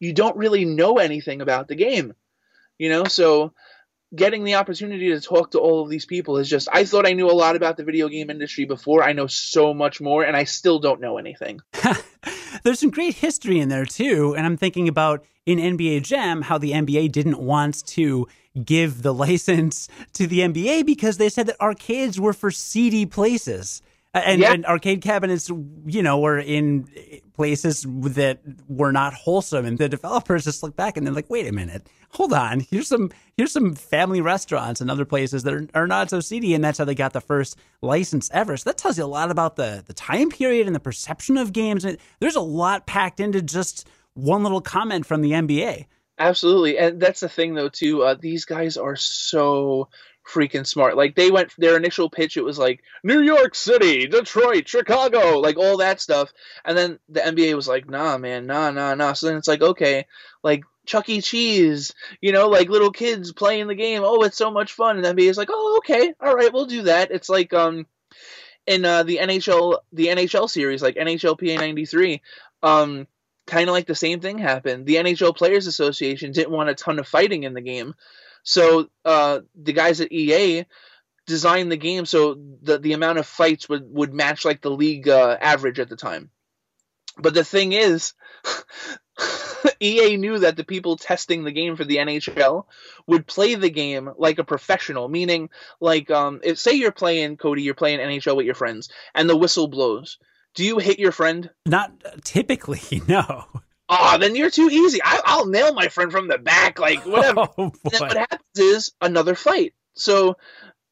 You 0.01 0.13
don't 0.13 0.37
really 0.37 0.65
know 0.65 0.99
anything 0.99 1.41
about 1.41 1.69
the 1.69 1.75
game. 1.75 2.15
You 2.79 2.89
know, 2.89 3.05
so 3.05 3.53
getting 4.15 4.45
the 4.45 4.55
opportunity 4.55 5.11
to 5.11 5.21
talk 5.21 5.51
to 5.51 5.59
all 5.59 5.83
of 5.83 5.91
these 5.91 6.07
people 6.07 6.39
is 6.39 6.49
just 6.49 6.69
I 6.73 6.85
thought 6.85 7.07
I 7.07 7.13
knew 7.13 7.31
a 7.31 7.33
lot 7.33 7.57
about 7.57 7.77
the 7.77 7.85
video 7.85 8.09
game 8.09 8.31
industry 8.31 8.65
before. 8.65 9.03
I 9.03 9.13
know 9.13 9.27
so 9.27 9.75
much 9.75 10.01
more 10.01 10.25
and 10.25 10.37
I 10.37 10.45
still 10.45 10.79
don't 10.79 11.01
know 11.01 11.19
anything. 11.19 11.61
There's 12.69 12.81
some 12.81 12.91
great 12.91 13.15
history 13.15 13.61
in 13.61 13.71
there 13.71 13.87
too, 13.87 14.35
and 14.37 14.45
I'm 14.45 14.59
thinking 14.59 14.89
about 14.89 15.25
in 15.47 15.59
NBA 15.59 16.03
Jam 16.03 16.43
how 16.43 16.59
the 16.59 16.73
NBA 16.73 17.11
didn't 17.13 17.39
want 17.41 17.83
to 17.87 18.29
give 18.63 19.01
the 19.01 19.15
license 19.25 19.89
to 20.13 20.27
the 20.27 20.41
NBA 20.41 20.85
because 20.85 21.17
they 21.17 21.31
said 21.31 21.47
that 21.47 21.59
arcades 21.63 22.21
were 22.21 22.35
for 22.35 22.51
seedy 22.51 23.07
places. 23.07 23.81
And, 24.15 24.41
yeah. 24.41 24.53
and, 24.53 24.65
arcade 24.65 25.03
cabinets, 25.03 25.51
you 25.87 26.03
know, 26.03 26.19
were 26.19 26.39
in 26.39 26.89
places 27.35 27.87
that 27.89 28.41
were 28.67 28.91
not 28.91 29.13
wholesome, 29.13 29.67
and 29.67 29.79
the 29.79 29.89
developers 29.89 30.45
just 30.45 30.63
look 30.63 30.75
back 30.75 30.97
and 30.97 31.07
they're 31.07 31.15
like, 31.15 31.29
"Wait 31.31 31.47
a 31.47 31.53
minute, 31.53 31.87
hold 32.11 32.33
on. 32.33 32.61
Here's 32.61 32.89
some 32.89 33.11
here's 33.37 33.53
some 33.53 33.75
family 33.75 34.21
restaurants 34.21 34.81
and 34.81 34.91
other 34.91 35.05
places 35.05 35.43
that 35.43 35.55
are, 35.55 35.69
are 35.75 35.87
not 35.87 36.11
so 36.11 36.21
seedy, 36.21 36.55
and 36.55 36.65
that's 36.65 36.79
how 36.79 36.85
they 36.85 36.95
got 36.95 37.13
the 37.13 37.21
first 37.21 37.57
license 37.83 38.31
ever. 38.33 38.57
So 38.57 38.71
that 38.71 38.79
tells 38.79 38.99
you 38.99 39.05
a 39.05 39.07
lot 39.07 39.31
about 39.31 39.57
the 39.57 39.83
the 39.87 39.95
time 39.95 40.31
period 40.31 40.67
and 40.67 40.75
the 40.75 40.81
perception 40.81 41.37
of 41.37 41.53
games. 41.53 41.85
And 41.85 41.99
there's 42.21 42.37
a 42.37 42.41
lot 42.41 42.87
packed 42.87 43.21
into 43.21 43.43
just 43.43 43.89
one 44.15 44.43
little 44.43 44.61
comment 44.61 45.07
from 45.07 45.23
the 45.23 45.33
NBA. 45.33 45.87
Absolutely, 46.19 46.79
and 46.79 47.01
that's 47.01 47.21
the 47.21 47.29
thing 47.29 47.55
though 47.55 47.69
too. 47.69 48.03
Uh, 48.03 48.15
these 48.15 48.45
guys 48.45 48.77
are 48.77 48.97
so 48.97 49.89
freaking 50.29 50.67
smart. 50.67 50.97
Like 50.97 51.15
they 51.15 51.31
went 51.31 51.53
their 51.59 51.77
initial 51.77 52.11
pitch, 52.11 52.37
it 52.37 52.45
was 52.45 52.59
like 52.59 52.83
New 53.03 53.21
York 53.21 53.55
City, 53.55 54.07
Detroit, 54.07 54.69
Chicago, 54.69 55.39
like 55.39 55.57
all 55.57 55.79
that 55.79 56.01
stuff. 56.01 56.33
And 56.65 56.77
then 56.77 56.99
the 57.09 57.21
NBA 57.21 57.55
was 57.55 57.69
like, 57.69 57.89
nah, 57.89 58.19
man, 58.19 58.47
nah, 58.47 58.71
nah, 58.71 58.95
nah. 58.95 59.15
So 59.15 59.27
then 59.27 59.37
it's 59.37 59.49
like, 59.49 59.63
okay, 59.63 60.07
like 60.43 60.65
Chuck 60.87 61.09
E. 61.09 61.21
Cheese, 61.21 61.95
you 62.21 62.33
know, 62.33 62.49
like 62.49 62.69
little 62.69 62.93
kids 62.93 63.33
playing 63.33 63.67
the 63.67 63.75
game. 63.75 64.03
Oh, 64.05 64.23
it's 64.23 64.39
so 64.39 64.51
much 64.51 64.73
fun. 64.73 64.97
And 64.97 65.05
the 65.05 65.15
NBA 65.15 65.31
is 65.31 65.39
like, 65.39 65.51
oh, 65.51 65.77
okay, 65.79 66.13
all 66.21 66.35
right, 66.35 66.53
we'll 66.53 66.67
do 66.67 66.83
that. 66.83 67.11
It's 67.11 67.29
like 67.29 67.53
um 67.53 67.87
in 68.67 68.85
uh, 68.85 69.03
the 69.03 69.19
NHL 69.19 69.79
the 69.93 70.09
NHL 70.09 70.49
series, 70.49 70.83
like 70.83 70.97
NHLPA 70.97 71.59
ninety 71.59 71.87
three, 71.87 72.23
um, 72.63 73.07
kind 73.47 73.69
of 73.69 73.73
like 73.73 73.87
the 73.87 73.95
same 73.95 74.21
thing 74.21 74.39
happened. 74.39 74.87
The 74.87 74.97
NHL 74.97 75.35
Players 75.35 75.67
Association 75.67 76.33
didn't 76.33 76.53
want 76.53 76.69
a 76.69 76.75
ton 76.75 76.99
of 76.99 77.09
fighting 77.09 77.45
in 77.45 77.55
the 77.55 77.63
game. 77.63 77.95
So 78.49 78.89
uh, 79.05 79.41
the 79.55 79.75
guys 79.75 80.01
at 80.01 80.11
EA 80.11 80.65
designed 81.27 81.71
the 81.71 81.77
game 81.77 82.07
so 82.07 82.41
the 82.63 82.79
the 82.79 82.95
amount 82.95 83.19
of 83.19 83.27
fights 83.27 83.69
would 83.69 83.85
would 83.93 84.15
match 84.15 84.47
like 84.47 84.63
the 84.63 84.71
league 84.71 85.07
uh, 85.07 85.37
average 85.39 85.79
at 85.79 85.91
the 85.91 85.97
time. 85.97 86.31
But 87.19 87.35
the 87.35 87.45
thing 87.45 87.75
is, 87.75 88.15
EA 89.81 90.17
knew 90.17 90.39
that 90.39 90.57
the 90.57 90.65
people 90.65 90.97
testing 90.97 91.45
the 91.45 91.53
game 91.53 91.77
for 91.77 91.85
the 91.85 91.99
NHL 91.99 92.65
would 93.07 93.27
play 93.27 93.55
the 93.55 93.69
game 93.69 94.09
like 94.17 94.39
a 94.39 94.45
professional, 94.45 95.11
meaning 95.11 95.51
like 95.79 96.11
um, 96.11 96.41
if 96.43 96.59
say 96.59 96.73
you're 96.73 96.91
playing 96.91 97.37
Cody, 97.37 97.61
you're 97.61 97.75
playing 97.75 98.01
NHL 98.01 98.35
with 98.35 98.47
your 98.47 98.55
friends, 98.55 98.89
and 99.15 99.29
the 99.29 99.37
whistle 99.37 99.69
blows. 99.69 100.17
Do 100.55 100.65
you 100.65 100.79
hit 100.79 100.99
your 100.99 101.13
friend? 101.13 101.51
Not 101.67 101.93
typically, 102.25 103.03
no 103.09 103.45
oh, 103.89 104.19
then 104.19 104.37
you're 104.37 104.51
too 104.51 104.69
easy. 104.71 105.01
I, 105.03 105.37
will 105.39 105.47
nail 105.47 105.75
my 105.75 105.89
friend 105.89 106.13
from 106.13 106.29
the 106.29 106.39
back, 106.39 106.79
like 106.79 107.05
whatever. 107.07 107.49
Oh, 107.59 107.73
then 107.85 108.01
what 108.01 108.17
happens 108.17 108.41
is 108.57 108.93
another 109.01 109.35
fight. 109.35 109.75
So 109.95 110.37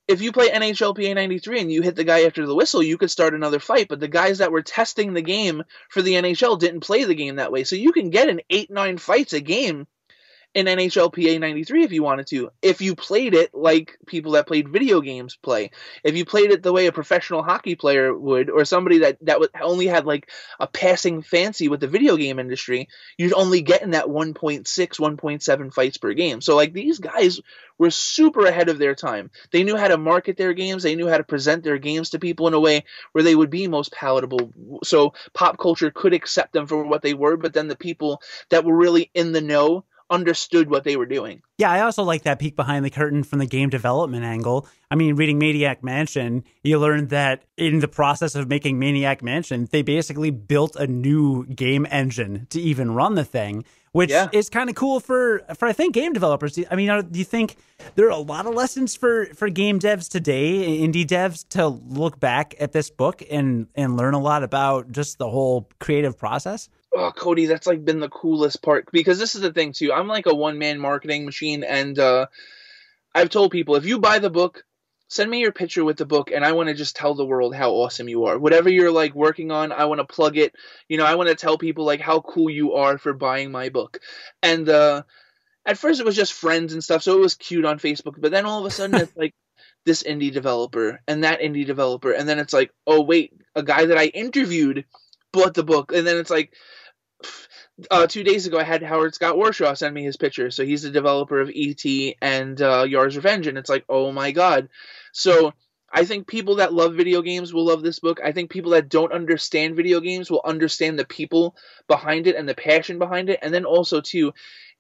if 0.08 0.20
you 0.20 0.32
play 0.32 0.50
NHLPA 0.50 1.14
93 1.14 1.60
and 1.60 1.72
you 1.72 1.82
hit 1.82 1.96
the 1.96 2.04
guy 2.04 2.24
after 2.24 2.46
the 2.46 2.54
whistle, 2.54 2.82
you 2.82 2.98
could 2.98 3.10
start 3.10 3.34
another 3.34 3.58
fight. 3.58 3.88
But 3.88 4.00
the 4.00 4.08
guys 4.08 4.38
that 4.38 4.52
were 4.52 4.62
testing 4.62 5.12
the 5.12 5.22
game 5.22 5.62
for 5.88 6.02
the 6.02 6.14
NHL 6.14 6.58
didn't 6.58 6.80
play 6.80 7.04
the 7.04 7.14
game 7.14 7.36
that 7.36 7.52
way. 7.52 7.64
So 7.64 7.76
you 7.76 7.92
can 7.92 8.10
get 8.10 8.28
an 8.28 8.40
8 8.48 8.70
9 8.70 8.98
fights 8.98 9.32
a 9.32 9.40
game 9.40 9.86
in 10.56 10.64
NHLPA 10.64 11.38
93 11.38 11.84
if 11.84 11.92
you 11.92 12.02
wanted 12.02 12.28
to. 12.28 12.50
If 12.62 12.80
you 12.80 12.96
played 12.96 13.34
it 13.34 13.54
like 13.54 13.98
people 14.06 14.32
that 14.32 14.46
played 14.46 14.70
video 14.70 15.02
games 15.02 15.36
play. 15.36 15.70
If 16.02 16.16
you 16.16 16.24
played 16.24 16.50
it 16.50 16.62
the 16.62 16.72
way 16.72 16.86
a 16.86 16.92
professional 16.92 17.42
hockey 17.42 17.74
player 17.74 18.16
would 18.16 18.48
or 18.48 18.64
somebody 18.64 19.00
that 19.00 19.18
that 19.26 19.38
only 19.60 19.86
had 19.86 20.06
like 20.06 20.30
a 20.58 20.66
passing 20.66 21.20
fancy 21.20 21.68
with 21.68 21.80
the 21.80 21.88
video 21.88 22.16
game 22.16 22.38
industry, 22.38 22.88
you'd 23.18 23.34
only 23.34 23.60
get 23.60 23.82
in 23.82 23.90
that 23.90 24.06
1.6 24.06 24.64
1.7 24.64 25.74
fights 25.74 25.98
per 25.98 26.14
game. 26.14 26.40
So 26.40 26.56
like 26.56 26.72
these 26.72 27.00
guys 27.00 27.38
were 27.76 27.90
super 27.90 28.46
ahead 28.46 28.70
of 28.70 28.78
their 28.78 28.94
time. 28.94 29.30
They 29.52 29.62
knew 29.62 29.76
how 29.76 29.88
to 29.88 29.98
market 29.98 30.38
their 30.38 30.54
games, 30.54 30.82
they 30.82 30.96
knew 30.96 31.06
how 31.06 31.18
to 31.18 31.24
present 31.24 31.64
their 31.64 31.76
games 31.76 32.10
to 32.10 32.18
people 32.18 32.48
in 32.48 32.54
a 32.54 32.60
way 32.60 32.86
where 33.12 33.22
they 33.22 33.34
would 33.34 33.50
be 33.50 33.68
most 33.68 33.92
palatable. 33.92 34.52
So 34.84 35.12
pop 35.34 35.58
culture 35.58 35.90
could 35.90 36.14
accept 36.14 36.54
them 36.54 36.66
for 36.66 36.82
what 36.82 37.02
they 37.02 37.12
were, 37.12 37.36
but 37.36 37.52
then 37.52 37.68
the 37.68 37.76
people 37.76 38.22
that 38.48 38.64
were 38.64 38.74
really 38.74 39.10
in 39.12 39.32
the 39.32 39.42
know 39.42 39.84
understood 40.10 40.70
what 40.70 40.84
they 40.84 40.96
were 40.96 41.06
doing. 41.06 41.42
Yeah, 41.58 41.70
I 41.70 41.80
also 41.80 42.02
like 42.02 42.22
that 42.22 42.38
peek 42.38 42.54
behind 42.54 42.84
the 42.84 42.90
curtain 42.90 43.22
from 43.22 43.38
the 43.38 43.46
game 43.46 43.70
development 43.70 44.24
angle. 44.24 44.68
I 44.90 44.94
mean, 44.94 45.16
reading 45.16 45.38
Maniac 45.38 45.82
Mansion, 45.82 46.44
you 46.62 46.78
learned 46.78 47.10
that 47.10 47.44
in 47.56 47.80
the 47.80 47.88
process 47.88 48.34
of 48.34 48.48
making 48.48 48.78
Maniac 48.78 49.22
Mansion, 49.22 49.68
they 49.72 49.82
basically 49.82 50.30
built 50.30 50.76
a 50.76 50.86
new 50.86 51.46
game 51.46 51.86
engine 51.90 52.46
to 52.50 52.60
even 52.60 52.92
run 52.92 53.14
the 53.14 53.24
thing, 53.24 53.64
which 53.92 54.10
yeah. 54.10 54.28
is 54.32 54.48
kind 54.48 54.70
of 54.70 54.76
cool 54.76 55.00
for 55.00 55.42
for 55.56 55.66
I 55.66 55.72
think 55.72 55.94
game 55.94 56.12
developers. 56.12 56.58
I 56.70 56.76
mean, 56.76 56.88
do 57.10 57.18
you 57.18 57.24
think 57.24 57.56
there 57.96 58.06
are 58.06 58.10
a 58.10 58.16
lot 58.16 58.46
of 58.46 58.54
lessons 58.54 58.94
for 58.94 59.26
for 59.34 59.48
game 59.48 59.80
devs 59.80 60.08
today, 60.08 60.78
indie 60.80 61.06
devs, 61.06 61.48
to 61.50 61.66
look 61.66 62.20
back 62.20 62.54
at 62.60 62.72
this 62.72 62.90
book 62.90 63.22
and 63.30 63.66
and 63.74 63.96
learn 63.96 64.14
a 64.14 64.20
lot 64.20 64.42
about 64.42 64.92
just 64.92 65.18
the 65.18 65.28
whole 65.28 65.68
creative 65.80 66.16
process? 66.16 66.68
Oh 66.96 67.12
cody 67.12 67.46
that's 67.46 67.66
like 67.66 67.84
been 67.84 68.00
the 68.00 68.08
coolest 68.08 68.62
part 68.62 68.86
because 68.92 69.18
this 69.18 69.34
is 69.34 69.42
the 69.42 69.52
thing 69.52 69.72
too. 69.72 69.92
I'm 69.92 70.08
like 70.08 70.26
a 70.26 70.34
one 70.34 70.58
man 70.58 70.78
marketing 70.78 71.24
machine 71.24 71.64
and 71.64 71.98
uh 71.98 72.26
i've 73.14 73.30
told 73.30 73.50
people 73.50 73.76
if 73.76 73.86
you 73.86 73.98
buy 73.98 74.18
the 74.18 74.30
book 74.30 74.64
send 75.08 75.30
me 75.30 75.40
your 75.40 75.52
picture 75.52 75.84
with 75.84 75.96
the 75.96 76.04
book 76.04 76.30
and 76.30 76.44
i 76.44 76.52
want 76.52 76.68
to 76.68 76.74
just 76.74 76.96
tell 76.96 77.14
the 77.14 77.24
world 77.24 77.54
how 77.54 77.70
awesome 77.70 78.08
you 78.08 78.24
are. 78.24 78.38
Whatever 78.38 78.68
you're 78.68 78.90
like 78.90 79.14
working 79.14 79.50
on 79.50 79.72
i 79.72 79.84
want 79.84 80.00
to 80.00 80.14
plug 80.14 80.36
it. 80.36 80.54
You 80.88 80.98
know 80.98 81.06
i 81.06 81.14
want 81.14 81.28
to 81.28 81.34
tell 81.34 81.58
people 81.58 81.84
like 81.84 82.00
how 82.00 82.20
cool 82.20 82.50
you 82.50 82.74
are 82.74 82.98
for 82.98 83.12
buying 83.12 83.50
my 83.50 83.68
book. 83.68 84.00
And 84.42 84.68
uh 84.68 85.02
at 85.64 85.78
first 85.78 86.00
it 86.00 86.06
was 86.06 86.16
just 86.16 86.32
friends 86.32 86.72
and 86.72 86.82
stuff 86.82 87.02
so 87.02 87.16
it 87.16 87.20
was 87.20 87.34
cute 87.34 87.64
on 87.64 87.80
facebook 87.80 88.14
but 88.18 88.30
then 88.30 88.46
all 88.46 88.60
of 88.60 88.66
a 88.66 88.70
sudden 88.70 89.00
it's 89.00 89.16
like 89.16 89.34
this 89.84 90.04
indie 90.04 90.32
developer 90.32 91.00
and 91.08 91.24
that 91.24 91.40
indie 91.40 91.66
developer 91.66 92.12
and 92.12 92.28
then 92.28 92.38
it's 92.38 92.52
like 92.52 92.70
oh 92.86 93.02
wait 93.02 93.32
a 93.56 93.62
guy 93.64 93.86
that 93.86 93.98
i 93.98 94.06
interviewed 94.06 94.84
bought 95.36 95.54
the 95.54 95.64
book. 95.64 95.92
And 95.92 96.06
then 96.06 96.16
it's 96.16 96.30
like 96.30 96.52
uh, 97.90 98.06
two 98.06 98.22
days 98.22 98.46
ago, 98.46 98.58
I 98.58 98.64
had 98.64 98.82
Howard 98.82 99.14
Scott 99.14 99.36
Warshaw 99.36 99.76
send 99.76 99.94
me 99.94 100.04
his 100.04 100.16
picture. 100.16 100.50
So 100.50 100.64
he's 100.64 100.82
the 100.82 100.90
developer 100.90 101.40
of 101.40 101.50
ET 101.54 101.84
and 102.22 102.60
uh, 102.60 102.84
Yars' 102.84 103.16
Revenge, 103.16 103.46
and 103.46 103.58
it's 103.58 103.70
like, 103.70 103.84
oh 103.88 104.12
my 104.12 104.32
god. 104.32 104.68
So 105.12 105.52
I 105.92 106.04
think 106.04 106.26
people 106.26 106.56
that 106.56 106.72
love 106.74 106.94
video 106.94 107.22
games 107.22 107.52
will 107.52 107.66
love 107.66 107.82
this 107.82 108.00
book. 108.00 108.20
I 108.22 108.32
think 108.32 108.50
people 108.50 108.72
that 108.72 108.88
don't 108.88 109.12
understand 109.12 109.76
video 109.76 110.00
games 110.00 110.30
will 110.30 110.42
understand 110.44 110.98
the 110.98 111.04
people 111.04 111.56
behind 111.86 112.26
it 112.26 112.36
and 112.36 112.48
the 112.48 112.54
passion 112.54 112.98
behind 112.98 113.30
it. 113.30 113.38
And 113.42 113.52
then 113.54 113.64
also 113.64 114.00
too, 114.00 114.32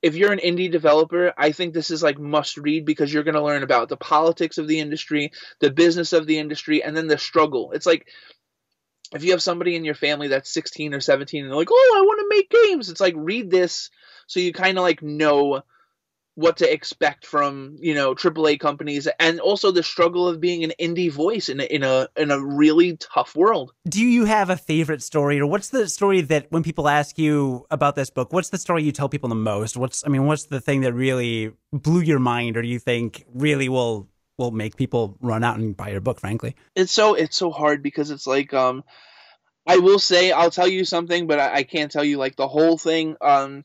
if 0.02 0.14
you're 0.14 0.32
an 0.32 0.40
indie 0.40 0.70
developer, 0.70 1.32
I 1.36 1.52
think 1.52 1.72
this 1.72 1.90
is 1.90 2.02
like 2.02 2.18
must 2.18 2.56
read 2.56 2.84
because 2.84 3.12
you're 3.12 3.22
going 3.22 3.34
to 3.34 3.42
learn 3.42 3.62
about 3.62 3.88
the 3.88 3.96
politics 3.96 4.58
of 4.58 4.68
the 4.68 4.80
industry, 4.80 5.32
the 5.60 5.70
business 5.70 6.12
of 6.12 6.26
the 6.26 6.38
industry, 6.38 6.82
and 6.82 6.96
then 6.96 7.06
the 7.06 7.18
struggle. 7.18 7.72
It's 7.72 7.86
like 7.86 8.08
if 9.14 9.24
you 9.24 9.30
have 9.32 9.42
somebody 9.42 9.76
in 9.76 9.84
your 9.84 9.94
family 9.94 10.28
that's 10.28 10.52
16 10.52 10.94
or 10.94 11.00
17 11.00 11.42
and 11.42 11.50
they're 11.50 11.56
like, 11.56 11.70
"Oh, 11.70 11.94
I 11.96 12.02
want 12.02 12.20
to 12.20 12.36
make 12.36 12.50
games." 12.50 12.90
It's 12.90 13.00
like 13.00 13.14
read 13.16 13.50
this 13.50 13.90
so 14.26 14.40
you 14.40 14.52
kind 14.52 14.78
of 14.78 14.82
like 14.82 15.02
know 15.02 15.62
what 16.34 16.58
to 16.58 16.70
expect 16.70 17.24
from, 17.24 17.76
you 17.80 17.94
know, 17.94 18.14
AAA 18.14 18.60
companies 18.60 19.08
and 19.18 19.40
also 19.40 19.70
the 19.70 19.82
struggle 19.82 20.28
of 20.28 20.38
being 20.38 20.64
an 20.64 20.72
indie 20.78 21.10
voice 21.10 21.48
in 21.48 21.60
a, 21.60 21.64
in 21.64 21.82
a 21.82 22.08
in 22.14 22.30
a 22.30 22.38
really 22.38 22.98
tough 22.98 23.34
world. 23.34 23.72
Do 23.88 24.04
you 24.04 24.26
have 24.26 24.50
a 24.50 24.56
favorite 24.56 25.02
story 25.02 25.40
or 25.40 25.46
what's 25.46 25.70
the 25.70 25.88
story 25.88 26.20
that 26.20 26.52
when 26.52 26.62
people 26.62 26.88
ask 26.88 27.18
you 27.18 27.66
about 27.70 27.96
this 27.96 28.10
book, 28.10 28.34
what's 28.34 28.50
the 28.50 28.58
story 28.58 28.82
you 28.82 28.92
tell 28.92 29.08
people 29.08 29.30
the 29.30 29.34
most? 29.34 29.78
What's 29.78 30.04
I 30.04 30.10
mean, 30.10 30.26
what's 30.26 30.44
the 30.44 30.60
thing 30.60 30.82
that 30.82 30.92
really 30.92 31.52
blew 31.72 32.02
your 32.02 32.18
mind 32.18 32.58
or 32.58 32.62
do 32.62 32.68
you 32.68 32.78
think 32.78 33.24
really 33.32 33.70
will 33.70 34.06
will 34.38 34.50
make 34.50 34.76
people 34.76 35.16
run 35.20 35.42
out 35.44 35.58
and 35.58 35.76
buy 35.76 35.90
your 35.90 36.00
book 36.00 36.20
frankly. 36.20 36.54
It's 36.74 36.92
so 36.92 37.14
it's 37.14 37.36
so 37.36 37.50
hard 37.50 37.82
because 37.82 38.10
it's 38.10 38.26
like 38.26 38.52
um 38.52 38.84
i 39.66 39.78
will 39.78 39.98
say 39.98 40.30
i'll 40.30 40.50
tell 40.50 40.68
you 40.68 40.84
something 40.84 41.26
but 41.26 41.40
i, 41.40 41.56
I 41.56 41.62
can't 41.64 41.90
tell 41.90 42.04
you 42.04 42.18
like 42.18 42.36
the 42.36 42.46
whole 42.46 42.78
thing 42.78 43.16
um 43.20 43.64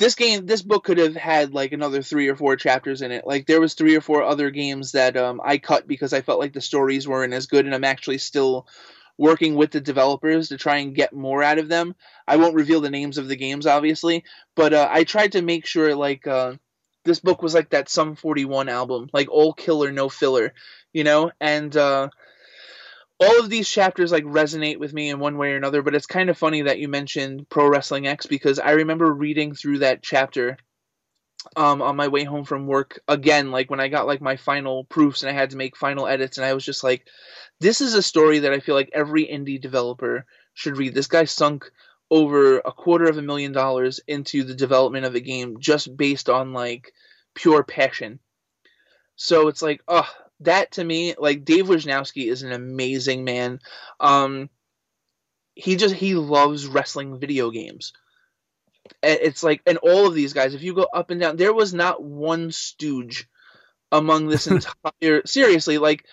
this 0.00 0.14
game 0.14 0.46
this 0.46 0.62
book 0.62 0.84
could 0.84 0.98
have 0.98 1.14
had 1.14 1.52
like 1.54 1.72
another 1.72 2.02
three 2.02 2.28
or 2.28 2.34
four 2.34 2.56
chapters 2.56 3.02
in 3.02 3.12
it. 3.12 3.26
Like 3.26 3.46
there 3.46 3.60
was 3.60 3.74
three 3.74 3.94
or 3.94 4.00
four 4.00 4.22
other 4.22 4.50
games 4.50 4.92
that 4.92 5.16
um, 5.16 5.40
i 5.44 5.58
cut 5.58 5.86
because 5.86 6.12
i 6.12 6.22
felt 6.22 6.40
like 6.40 6.54
the 6.54 6.60
stories 6.60 7.06
weren't 7.06 7.34
as 7.34 7.46
good 7.46 7.66
and 7.66 7.74
i'm 7.74 7.84
actually 7.84 8.18
still 8.18 8.66
working 9.18 9.54
with 9.54 9.70
the 9.70 9.80
developers 9.80 10.48
to 10.48 10.56
try 10.56 10.78
and 10.78 10.94
get 10.94 11.12
more 11.12 11.42
out 11.42 11.58
of 11.58 11.68
them. 11.68 11.94
I 12.26 12.36
won't 12.36 12.54
reveal 12.54 12.80
the 12.80 12.88
names 12.88 13.18
of 13.18 13.28
the 13.28 13.36
games 13.36 13.66
obviously 13.66 14.24
but 14.56 14.72
uh, 14.72 14.88
i 14.90 15.04
tried 15.04 15.32
to 15.32 15.42
make 15.42 15.66
sure 15.66 15.94
like 15.94 16.26
uh, 16.26 16.54
this 17.04 17.20
book 17.20 17.42
was 17.42 17.54
like 17.54 17.70
that 17.70 17.88
Sum 17.88 18.14
41 18.14 18.68
album, 18.68 19.08
like 19.12 19.28
all 19.30 19.52
killer, 19.52 19.90
no 19.90 20.08
filler, 20.08 20.52
you 20.92 21.04
know? 21.04 21.30
And 21.40 21.74
uh, 21.76 22.08
all 23.18 23.40
of 23.40 23.50
these 23.50 23.68
chapters 23.68 24.12
like 24.12 24.24
resonate 24.24 24.78
with 24.78 24.92
me 24.92 25.10
in 25.10 25.18
one 25.18 25.36
way 25.36 25.52
or 25.52 25.56
another, 25.56 25.82
but 25.82 25.94
it's 25.94 26.06
kind 26.06 26.30
of 26.30 26.38
funny 26.38 26.62
that 26.62 26.78
you 26.78 26.88
mentioned 26.88 27.48
Pro 27.48 27.68
Wrestling 27.68 28.06
X 28.06 28.26
because 28.26 28.58
I 28.58 28.72
remember 28.72 29.12
reading 29.12 29.54
through 29.54 29.78
that 29.80 30.02
chapter 30.02 30.56
um, 31.56 31.82
on 31.82 31.96
my 31.96 32.08
way 32.08 32.24
home 32.24 32.44
from 32.44 32.66
work 32.66 33.00
again, 33.08 33.50
like 33.50 33.70
when 33.70 33.80
I 33.80 33.88
got 33.88 34.06
like 34.06 34.20
my 34.20 34.36
final 34.36 34.84
proofs 34.84 35.22
and 35.22 35.30
I 35.30 35.38
had 35.38 35.50
to 35.50 35.56
make 35.56 35.76
final 35.76 36.06
edits, 36.06 36.38
and 36.38 36.44
I 36.44 36.54
was 36.54 36.64
just 36.64 36.84
like, 36.84 37.06
this 37.60 37.80
is 37.80 37.94
a 37.94 38.02
story 38.02 38.40
that 38.40 38.52
I 38.52 38.60
feel 38.60 38.74
like 38.74 38.90
every 38.92 39.26
indie 39.26 39.60
developer 39.60 40.26
should 40.54 40.76
read. 40.76 40.94
This 40.94 41.06
guy 41.06 41.24
sunk 41.24 41.70
over 42.10 42.58
a 42.58 42.72
quarter 42.72 43.04
of 43.06 43.18
a 43.18 43.22
million 43.22 43.52
dollars 43.52 44.00
into 44.06 44.42
the 44.42 44.54
development 44.54 45.04
of 45.06 45.14
a 45.14 45.20
game 45.20 45.60
just 45.60 45.96
based 45.96 46.28
on 46.28 46.52
like 46.52 46.92
pure 47.34 47.62
passion. 47.62 48.18
So 49.16 49.48
it's 49.48 49.62
like, 49.62 49.82
oh, 49.86 50.08
that 50.40 50.72
to 50.72 50.84
me, 50.84 51.14
like 51.18 51.44
Dave 51.44 51.66
Wisnowski 51.66 52.30
is 52.30 52.42
an 52.42 52.52
amazing 52.52 53.24
man. 53.24 53.60
Um, 54.00 54.48
he 55.54 55.76
just 55.76 55.94
he 55.94 56.14
loves 56.14 56.66
wrestling 56.66 57.20
video 57.20 57.50
games. 57.50 57.92
And 59.02 59.18
it's 59.22 59.42
like, 59.42 59.60
and 59.66 59.78
all 59.78 60.06
of 60.06 60.14
these 60.14 60.32
guys, 60.32 60.54
if 60.54 60.62
you 60.62 60.74
go 60.74 60.86
up 60.92 61.10
and 61.10 61.20
down, 61.20 61.36
there 61.36 61.52
was 61.52 61.74
not 61.74 62.02
one 62.02 62.50
stooge 62.50 63.28
among 63.92 64.26
this 64.26 64.46
entire. 65.02 65.22
seriously, 65.26 65.78
like 65.78 66.04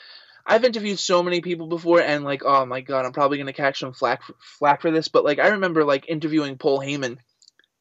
I've 0.48 0.64
interviewed 0.64 0.98
so 0.98 1.22
many 1.22 1.42
people 1.42 1.68
before, 1.68 2.02
and 2.02 2.24
like, 2.24 2.44
oh 2.46 2.66
my 2.66 2.82
god, 2.82 3.06
I'm 3.06 3.14
probably 3.14 3.38
gonna 3.38 3.54
catch 3.54 3.80
some 3.80 3.94
flack 3.94 4.24
for, 4.24 4.34
flack 4.40 4.82
for 4.82 4.92
this, 4.92 5.10
but 5.10 5.26
like, 5.26 5.40
I 5.40 5.50
remember 5.50 5.84
like 5.84 6.08
interviewing 6.08 6.58
Paul 6.58 6.80
Heyman, 6.80 7.18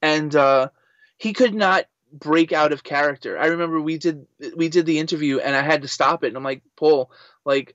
and 0.02 0.35
uh, 0.35 0.68
he 1.16 1.33
could 1.33 1.55
not 1.55 1.87
break 2.12 2.52
out 2.52 2.72
of 2.72 2.85
character. 2.85 3.38
I 3.38 3.46
remember 3.46 3.81
we 3.81 3.98
did 3.98 4.26
we 4.57 4.68
did 4.68 4.87
the 4.87 4.98
interview 4.98 5.38
and 5.38 5.55
I 5.55 5.62
had 5.62 5.83
to 5.83 5.88
stop 5.88 6.24
it 6.24 6.29
and 6.29 6.37
I'm 6.37 6.44
like, 6.44 6.62
Paul, 6.76 7.11
like 7.44 7.74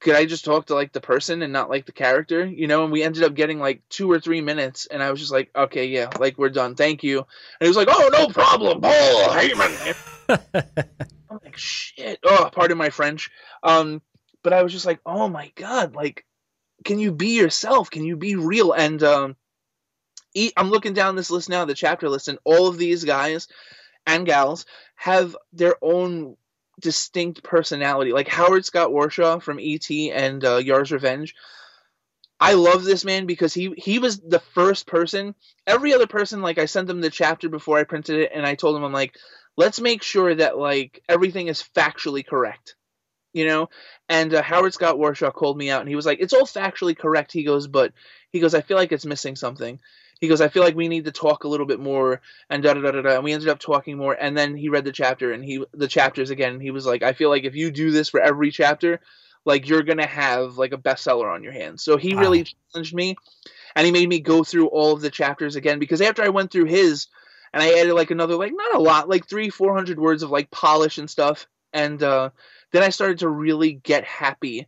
could 0.00 0.14
I 0.14 0.26
just 0.26 0.44
talk 0.44 0.66
to 0.66 0.74
like 0.74 0.92
the 0.92 1.00
person 1.00 1.42
and 1.42 1.52
not 1.52 1.70
like 1.70 1.86
the 1.86 1.92
character? 1.92 2.44
You 2.44 2.66
know, 2.66 2.84
and 2.84 2.92
we 2.92 3.02
ended 3.02 3.24
up 3.24 3.34
getting 3.34 3.58
like 3.58 3.82
two 3.88 4.10
or 4.10 4.20
three 4.20 4.40
minutes 4.40 4.86
and 4.86 5.02
I 5.02 5.10
was 5.10 5.20
just 5.20 5.32
like, 5.32 5.50
Okay, 5.56 5.86
yeah, 5.86 6.10
like 6.18 6.38
we're 6.38 6.50
done. 6.50 6.74
Thank 6.74 7.02
you. 7.02 7.18
And 7.18 7.26
he 7.60 7.68
was 7.68 7.76
like, 7.76 7.88
Oh 7.90 8.08
no 8.12 8.28
problem, 8.28 8.80
Paul 8.80 9.28
Heyman 9.30 9.96
I'm 11.36 11.44
like, 11.44 11.56
shit. 11.56 12.18
Oh, 12.24 12.50
pardon 12.52 12.78
my 12.78 12.90
French. 12.90 13.30
Um, 13.62 14.02
but 14.42 14.52
I 14.52 14.62
was 14.62 14.72
just 14.72 14.86
like, 14.86 15.00
Oh 15.04 15.28
my 15.28 15.52
god, 15.56 15.94
like 15.94 16.24
can 16.84 16.98
you 16.98 17.12
be 17.12 17.36
yourself? 17.36 17.90
Can 17.90 18.04
you 18.04 18.16
be 18.16 18.36
real? 18.36 18.72
And 18.72 19.02
um 19.02 19.36
I'm 20.56 20.70
looking 20.70 20.92
down 20.92 21.16
this 21.16 21.30
list 21.30 21.48
now, 21.48 21.64
the 21.64 21.74
chapter 21.74 22.08
list, 22.08 22.28
and 22.28 22.38
all 22.44 22.68
of 22.68 22.78
these 22.78 23.04
guys 23.04 23.48
and 24.06 24.26
gals 24.26 24.66
have 24.94 25.36
their 25.52 25.76
own 25.82 26.36
distinct 26.80 27.42
personality. 27.42 28.12
Like 28.12 28.28
Howard 28.28 28.64
Scott 28.64 28.90
Warshaw 28.90 29.42
from 29.42 29.58
E.T. 29.58 30.12
and 30.12 30.44
uh, 30.44 30.56
Yar's 30.56 30.92
Revenge. 30.92 31.34
I 32.38 32.52
love 32.52 32.84
this 32.84 33.02
man 33.02 33.24
because 33.24 33.54
he 33.54 33.72
he 33.78 33.98
was 33.98 34.20
the 34.20 34.40
first 34.40 34.86
person. 34.86 35.34
Every 35.66 35.94
other 35.94 36.06
person, 36.06 36.42
like 36.42 36.58
I 36.58 36.66
sent 36.66 36.86
them 36.86 37.00
the 37.00 37.08
chapter 37.08 37.48
before 37.48 37.78
I 37.78 37.84
printed 37.84 38.20
it, 38.20 38.30
and 38.34 38.44
I 38.44 38.56
told 38.56 38.76
them 38.76 38.84
I'm 38.84 38.92
like, 38.92 39.16
let's 39.56 39.80
make 39.80 40.02
sure 40.02 40.34
that 40.34 40.58
like 40.58 41.02
everything 41.08 41.48
is 41.48 41.62
factually 41.74 42.26
correct, 42.26 42.76
you 43.32 43.46
know. 43.46 43.68
And 44.08 44.34
uh, 44.34 44.42
Howard 44.42 44.74
Scott 44.74 44.96
Warshaw 44.96 45.32
called 45.32 45.56
me 45.56 45.70
out, 45.70 45.80
and 45.80 45.88
he 45.88 45.96
was 45.96 46.06
like, 46.06 46.20
it's 46.20 46.32
all 46.32 46.46
factually 46.46 46.96
correct. 46.96 47.32
He 47.32 47.44
goes, 47.44 47.66
but 47.66 47.92
he 48.30 48.40
goes, 48.40 48.54
I 48.54 48.60
feel 48.60 48.76
like 48.76 48.92
it's 48.92 49.06
missing 49.06 49.36
something 49.36 49.80
he 50.20 50.28
goes, 50.28 50.40
I 50.40 50.48
feel 50.48 50.62
like 50.62 50.74
we 50.74 50.88
need 50.88 51.04
to 51.04 51.12
talk 51.12 51.44
a 51.44 51.48
little 51.48 51.66
bit 51.66 51.80
more 51.80 52.22
and 52.48 52.62
da 52.62 52.74
da 52.74 52.80
da 52.80 52.90
da 52.92 53.02
da. 53.02 53.14
And 53.16 53.24
we 53.24 53.32
ended 53.32 53.48
up 53.48 53.58
talking 53.58 53.98
more. 53.98 54.16
And 54.18 54.36
then 54.36 54.56
he 54.56 54.68
read 54.68 54.84
the 54.84 54.92
chapter 54.92 55.32
and 55.32 55.44
he 55.44 55.64
the 55.72 55.88
chapters 55.88 56.30
again. 56.30 56.54
And 56.54 56.62
he 56.62 56.70
was 56.70 56.86
like, 56.86 57.02
I 57.02 57.12
feel 57.12 57.28
like 57.28 57.44
if 57.44 57.54
you 57.54 57.70
do 57.70 57.90
this 57.90 58.08
for 58.08 58.20
every 58.20 58.50
chapter, 58.50 59.00
like 59.44 59.68
you're 59.68 59.82
gonna 59.82 60.06
have 60.06 60.56
like 60.56 60.72
a 60.72 60.78
bestseller 60.78 61.32
on 61.32 61.42
your 61.42 61.52
hands. 61.52 61.82
So 61.82 61.98
he 61.98 62.14
wow. 62.14 62.22
really 62.22 62.46
challenged 62.72 62.94
me, 62.94 63.16
and 63.74 63.84
he 63.84 63.92
made 63.92 64.08
me 64.08 64.20
go 64.20 64.42
through 64.42 64.68
all 64.68 64.92
of 64.92 65.02
the 65.02 65.10
chapters 65.10 65.54
again 65.54 65.78
because 65.78 66.00
after 66.00 66.22
I 66.22 66.30
went 66.30 66.50
through 66.50 66.64
his, 66.64 67.06
and 67.52 67.62
I 67.62 67.80
added 67.80 67.94
like 67.94 68.10
another 68.10 68.36
like 68.36 68.52
not 68.54 68.74
a 68.74 68.80
lot, 68.80 69.08
like 69.08 69.28
three 69.28 69.50
four 69.50 69.74
hundred 69.74 69.98
words 69.98 70.22
of 70.22 70.30
like 70.30 70.50
polish 70.50 70.98
and 70.98 71.08
stuff, 71.08 71.46
and 71.72 72.02
uh, 72.02 72.30
then 72.72 72.82
I 72.82 72.90
started 72.90 73.18
to 73.18 73.28
really 73.28 73.72
get 73.72 74.04
happy 74.04 74.66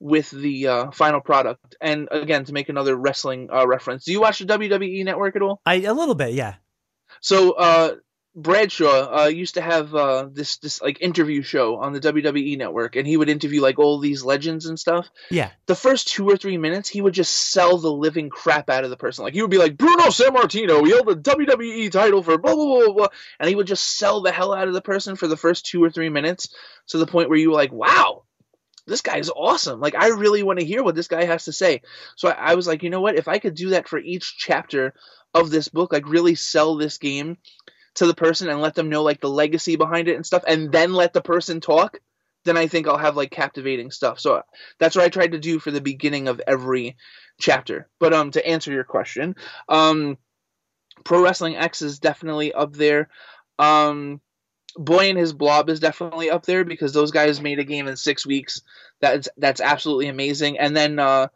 with 0.00 0.30
the 0.30 0.66
uh, 0.68 0.90
final 0.90 1.20
product. 1.20 1.76
And 1.80 2.08
again, 2.10 2.44
to 2.44 2.52
make 2.52 2.68
another 2.68 2.96
wrestling 2.96 3.48
uh, 3.52 3.66
reference, 3.66 4.04
do 4.04 4.12
you 4.12 4.20
watch 4.20 4.38
the 4.38 4.46
WWE 4.46 5.04
Network 5.04 5.36
at 5.36 5.42
all? 5.42 5.60
I 5.66 5.82
a 5.82 5.94
little 5.94 6.14
bit, 6.14 6.34
yeah. 6.34 6.54
So 7.20 7.52
uh, 7.52 7.94
Bradshaw 8.38 9.24
uh, 9.24 9.26
used 9.26 9.54
to 9.54 9.60
have 9.60 9.92
uh, 9.94 10.28
this 10.30 10.58
this 10.58 10.80
like 10.80 11.02
interview 11.02 11.42
show 11.42 11.76
on 11.78 11.92
the 11.92 12.00
WWE 12.00 12.56
Network, 12.56 12.94
and 12.94 13.06
he 13.06 13.16
would 13.16 13.28
interview 13.28 13.60
like 13.60 13.80
all 13.80 13.98
these 13.98 14.22
legends 14.22 14.66
and 14.66 14.78
stuff. 14.78 15.08
Yeah. 15.28 15.50
The 15.66 15.74
first 15.74 16.08
two 16.08 16.28
or 16.28 16.36
three 16.36 16.56
minutes, 16.56 16.88
he 16.88 17.00
would 17.00 17.14
just 17.14 17.34
sell 17.34 17.78
the 17.78 17.92
living 17.92 18.30
crap 18.30 18.70
out 18.70 18.84
of 18.84 18.90
the 18.90 18.96
person. 18.96 19.24
Like 19.24 19.34
he 19.34 19.42
would 19.42 19.50
be 19.50 19.58
like 19.58 19.76
Bruno 19.76 20.04
Sammartino, 20.04 20.86
he 20.86 20.92
held 20.92 21.08
the 21.08 21.16
WWE 21.16 21.90
title 21.90 22.22
for 22.22 22.38
blah 22.38 22.54
blah 22.54 22.84
blah 22.84 22.92
blah, 22.92 23.08
and 23.40 23.48
he 23.48 23.56
would 23.56 23.66
just 23.66 23.98
sell 23.98 24.22
the 24.22 24.30
hell 24.30 24.54
out 24.54 24.68
of 24.68 24.74
the 24.74 24.82
person 24.82 25.16
for 25.16 25.26
the 25.26 25.36
first 25.36 25.66
two 25.66 25.82
or 25.82 25.90
three 25.90 26.08
minutes 26.08 26.54
to 26.88 26.98
the 26.98 27.06
point 27.06 27.28
where 27.28 27.38
you 27.38 27.50
were 27.50 27.56
like, 27.56 27.72
wow 27.72 28.22
this 28.86 29.02
guy 29.02 29.18
is 29.18 29.30
awesome. 29.30 29.80
Like, 29.80 29.94
I 29.94 30.08
really 30.08 30.42
want 30.42 30.60
to 30.60 30.64
hear 30.64 30.82
what 30.82 30.94
this 30.94 31.08
guy 31.08 31.26
has 31.26 31.44
to 31.44 31.52
say. 31.52 31.82
So 32.16 32.30
I, 32.30 32.52
I, 32.52 32.54
was 32.54 32.66
like, 32.66 32.82
you 32.82 32.88
know 32.88 33.02
what? 33.02 33.16
If 33.16 33.28
I 33.28 33.38
could 33.38 33.54
do 33.54 33.68
that 33.70 33.86
for 33.86 33.98
each 33.98 34.38
chapter 34.38 34.94
of 35.34 35.50
this 35.50 35.68
book, 35.68 35.92
like 35.92 36.08
really 36.08 36.34
sell 36.34 36.76
this 36.76 36.96
game 36.96 37.36
to 37.98 38.06
the 38.06 38.14
person 38.14 38.48
and 38.48 38.60
let 38.60 38.74
them 38.74 38.88
know 38.88 39.02
like 39.02 39.20
the 39.20 39.28
legacy 39.28 39.76
behind 39.76 40.08
it 40.08 40.14
and 40.14 40.24
stuff, 40.24 40.44
and 40.46 40.70
then 40.70 40.92
let 40.92 41.12
the 41.12 41.20
person 41.20 41.60
talk, 41.60 41.98
then 42.44 42.56
I 42.56 42.68
think 42.68 42.86
I'll 42.86 42.96
have 42.96 43.16
like 43.16 43.30
captivating 43.32 43.90
stuff. 43.90 44.20
So 44.20 44.42
that's 44.78 44.94
what 44.94 45.04
I 45.04 45.08
tried 45.08 45.32
to 45.32 45.38
do 45.38 45.58
for 45.58 45.72
the 45.72 45.80
beginning 45.80 46.28
of 46.28 46.40
every 46.46 46.96
chapter. 47.40 47.88
But 47.98 48.14
um, 48.14 48.30
to 48.32 48.46
answer 48.46 48.72
your 48.72 48.84
question, 48.84 49.34
um, 49.68 50.16
Pro 51.04 51.22
Wrestling 51.22 51.56
X 51.56 51.82
is 51.82 51.98
definitely 51.98 52.52
up 52.52 52.72
there. 52.72 53.08
Um, 53.58 54.20
Boy 54.76 55.08
and 55.08 55.18
his 55.18 55.32
Blob 55.32 55.68
is 55.68 55.80
definitely 55.80 56.30
up 56.30 56.46
there 56.46 56.64
because 56.64 56.92
those 56.92 57.10
guys 57.10 57.40
made 57.40 57.58
a 57.58 57.64
game 57.64 57.88
in 57.88 57.96
six 57.96 58.24
weeks. 58.24 58.62
That's 59.00 59.28
that's 59.36 59.60
absolutely 59.60 60.06
amazing. 60.06 60.58
And 60.60 60.76
then 60.76 61.00
uh, 61.00 61.28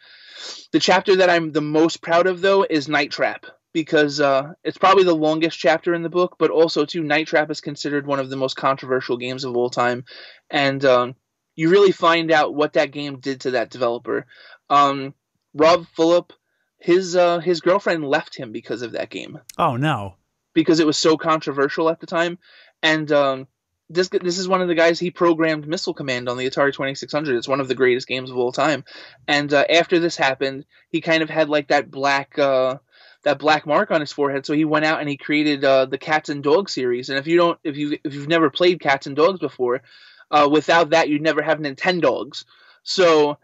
the 0.71 0.79
chapter 0.79 1.17
that 1.17 1.31
I'm 1.31 1.51
the 1.51 1.61
most 1.61 2.03
proud 2.03 2.29
of 2.29 2.41
though 2.41 2.65
is 2.69 2.89
Night 2.89 3.11
Trap 3.11 3.47
because 3.73 4.21
uh, 4.21 4.53
it's 4.65 4.79
probably 4.79 5.05
the 5.05 5.15
longest 5.15 5.59
chapter 5.59 5.95
in 5.95 6.03
the 6.03 6.09
book, 6.09 6.37
but 6.39 6.51
also 6.51 6.85
too 6.85 7.03
Night 7.03 7.27
Trap 7.27 7.51
is 7.51 7.61
considered 7.61 8.07
one 8.07 8.19
of 8.19 8.31
the 8.31 8.37
most 8.37 8.57
controversial 8.57 9.17
games 9.17 9.45
of 9.45 9.57
all 9.57 9.71
time, 9.71 10.05
and 10.51 10.85
um, 10.85 11.15
you 11.55 11.71
really 11.71 11.93
find 11.93 12.31
out 12.31 12.55
what 12.55 12.75
that 12.75 12.93
game 12.93 13.19
did 13.19 13.41
to 13.43 13.53
that 13.53 13.71
developer. 13.71 14.27
Um, 14.71 15.15
Rob 15.55 15.87
Fulop, 15.97 16.31
his 16.79 17.17
uh, 17.17 17.39
his 17.39 17.61
girlfriend 17.61 18.05
left 18.05 18.37
him 18.37 18.53
because 18.53 18.83
of 18.83 18.93
that 18.93 19.11
game. 19.11 19.39
Oh 19.59 19.77
no! 19.77 20.17
Because 20.55 20.81
it 20.81 20.87
was 20.87 20.99
so 20.99 21.17
controversial 21.17 21.89
at 21.89 22.01
the 22.01 22.07
time, 22.07 22.39
and 22.83 23.11
um, 23.13 23.47
this 23.93 24.09
this 24.09 24.39
is 24.39 24.49
one 24.49 24.63
of 24.63 24.69
the 24.69 24.75
guys 24.75 24.99
he 24.99 25.11
programmed 25.11 25.67
Missile 25.67 25.95
Command 25.95 26.29
on 26.29 26.37
the 26.37 26.49
Atari 26.49 26.73
2600. 26.73 27.37
It's 27.37 27.49
one 27.49 27.61
of 27.61 27.69
the 27.69 27.75
greatest 27.75 28.09
games 28.09 28.31
of 28.31 28.37
all 28.37 28.53
time. 28.53 28.85
And 29.29 29.53
uh, 29.53 29.65
after 29.69 29.99
this 29.99 30.17
happened, 30.17 30.65
he 30.91 31.01
kind 31.01 31.23
of 31.23 31.31
had 31.31 31.49
like 31.49 31.69
that 31.69 31.91
black 31.91 32.39
uh, 32.39 32.79
that 33.25 33.39
black 33.39 33.67
mark 33.67 33.91
on 33.91 34.01
his 34.01 34.13
forehead. 34.13 34.45
So 34.47 34.55
he 34.55 34.65
went 34.65 34.85
out 34.85 35.01
and 35.01 35.09
he 35.09 35.17
created 35.17 35.65
uh, 35.65 35.87
the 35.87 35.99
Cats 35.99 36.29
and 36.29 36.43
Dogs 36.43 36.73
series. 36.73 37.09
And 37.09 37.19
if 37.19 37.27
you 37.27 37.37
don't, 37.37 37.59
if 37.63 37.77
you 37.77 37.99
if 38.05 38.15
you've 38.15 38.29
never 38.29 38.51
played 38.51 38.81
Cats 38.81 39.07
and 39.07 39.17
Dogs 39.17 39.41
before, 39.41 39.83
uh, 40.31 40.49
without 40.51 40.91
that 40.91 41.09
you'd 41.09 41.23
never 41.23 41.43
have 41.43 41.59
Nintendogs. 41.59 42.45
So 42.83 43.39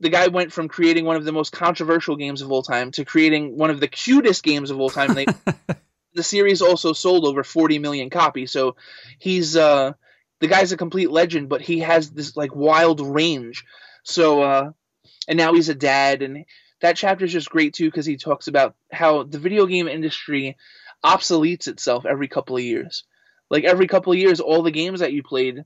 the 0.00 0.10
guy 0.10 0.28
went 0.28 0.52
from 0.52 0.68
creating 0.68 1.06
one 1.06 1.16
of 1.16 1.24
the 1.24 1.32
most 1.32 1.52
controversial 1.52 2.16
games 2.16 2.42
of 2.42 2.52
all 2.52 2.62
time 2.62 2.90
to 2.92 3.04
creating 3.04 3.56
one 3.56 3.70
of 3.70 3.80
the 3.80 3.88
cutest 3.88 4.42
games 4.42 4.70
of 4.70 4.78
all 4.78 4.90
time. 4.90 5.14
They 5.14 5.26
the 6.14 6.22
series 6.22 6.62
also 6.62 6.92
sold 6.92 7.24
over 7.24 7.44
40 7.44 7.78
million 7.78 8.10
copies. 8.10 8.50
So 8.50 8.76
he's 9.18 9.56
uh, 9.56 9.92
the 10.40 10.48
guy's 10.48 10.72
a 10.72 10.76
complete 10.76 11.10
legend, 11.10 11.48
but 11.48 11.62
he 11.62 11.80
has 11.80 12.10
this 12.10 12.36
like 12.36 12.54
wild 12.54 13.00
range. 13.00 13.64
So 14.02 14.42
uh, 14.42 14.70
and 15.28 15.38
now 15.38 15.54
he's 15.54 15.68
a 15.68 15.74
dad, 15.74 16.22
and 16.22 16.44
that 16.80 16.96
chapter 16.96 17.24
is 17.24 17.32
just 17.32 17.50
great 17.50 17.74
too 17.74 17.86
because 17.86 18.06
he 18.06 18.16
talks 18.16 18.48
about 18.48 18.74
how 18.92 19.22
the 19.22 19.38
video 19.38 19.66
game 19.66 19.88
industry 19.88 20.56
obsoletes 21.04 21.68
itself 21.68 22.04
every 22.06 22.28
couple 22.28 22.56
of 22.56 22.62
years. 22.62 23.04
Like 23.50 23.64
every 23.64 23.86
couple 23.86 24.12
of 24.12 24.18
years, 24.18 24.40
all 24.40 24.62
the 24.62 24.70
games 24.70 25.00
that 25.00 25.12
you 25.12 25.22
played, 25.22 25.64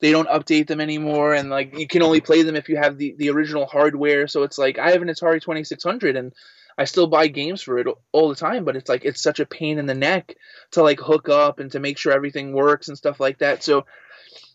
they 0.00 0.12
don't 0.12 0.28
update 0.28 0.66
them 0.66 0.80
anymore, 0.80 1.32
and 1.32 1.48
like 1.48 1.78
you 1.78 1.86
can 1.86 2.02
only 2.02 2.20
play 2.20 2.42
them 2.42 2.56
if 2.56 2.68
you 2.68 2.76
have 2.76 2.98
the 2.98 3.14
the 3.16 3.30
original 3.30 3.66
hardware. 3.66 4.26
So 4.28 4.42
it's 4.42 4.58
like 4.58 4.78
I 4.78 4.90
have 4.90 5.02
an 5.02 5.08
Atari 5.08 5.40
2600 5.40 6.16
and 6.16 6.32
I 6.76 6.84
still 6.84 7.06
buy 7.06 7.28
games 7.28 7.62
for 7.62 7.78
it 7.78 7.86
all 8.12 8.28
the 8.28 8.34
time, 8.34 8.64
but 8.64 8.76
it's 8.76 8.88
like 8.88 9.04
it's 9.04 9.22
such 9.22 9.40
a 9.40 9.46
pain 9.46 9.78
in 9.78 9.86
the 9.86 9.94
neck 9.94 10.34
to 10.72 10.82
like 10.82 11.00
hook 11.00 11.28
up 11.28 11.60
and 11.60 11.70
to 11.72 11.80
make 11.80 11.98
sure 11.98 12.12
everything 12.12 12.52
works 12.52 12.88
and 12.88 12.96
stuff 12.96 13.20
like 13.20 13.38
that. 13.38 13.62
So 13.62 13.86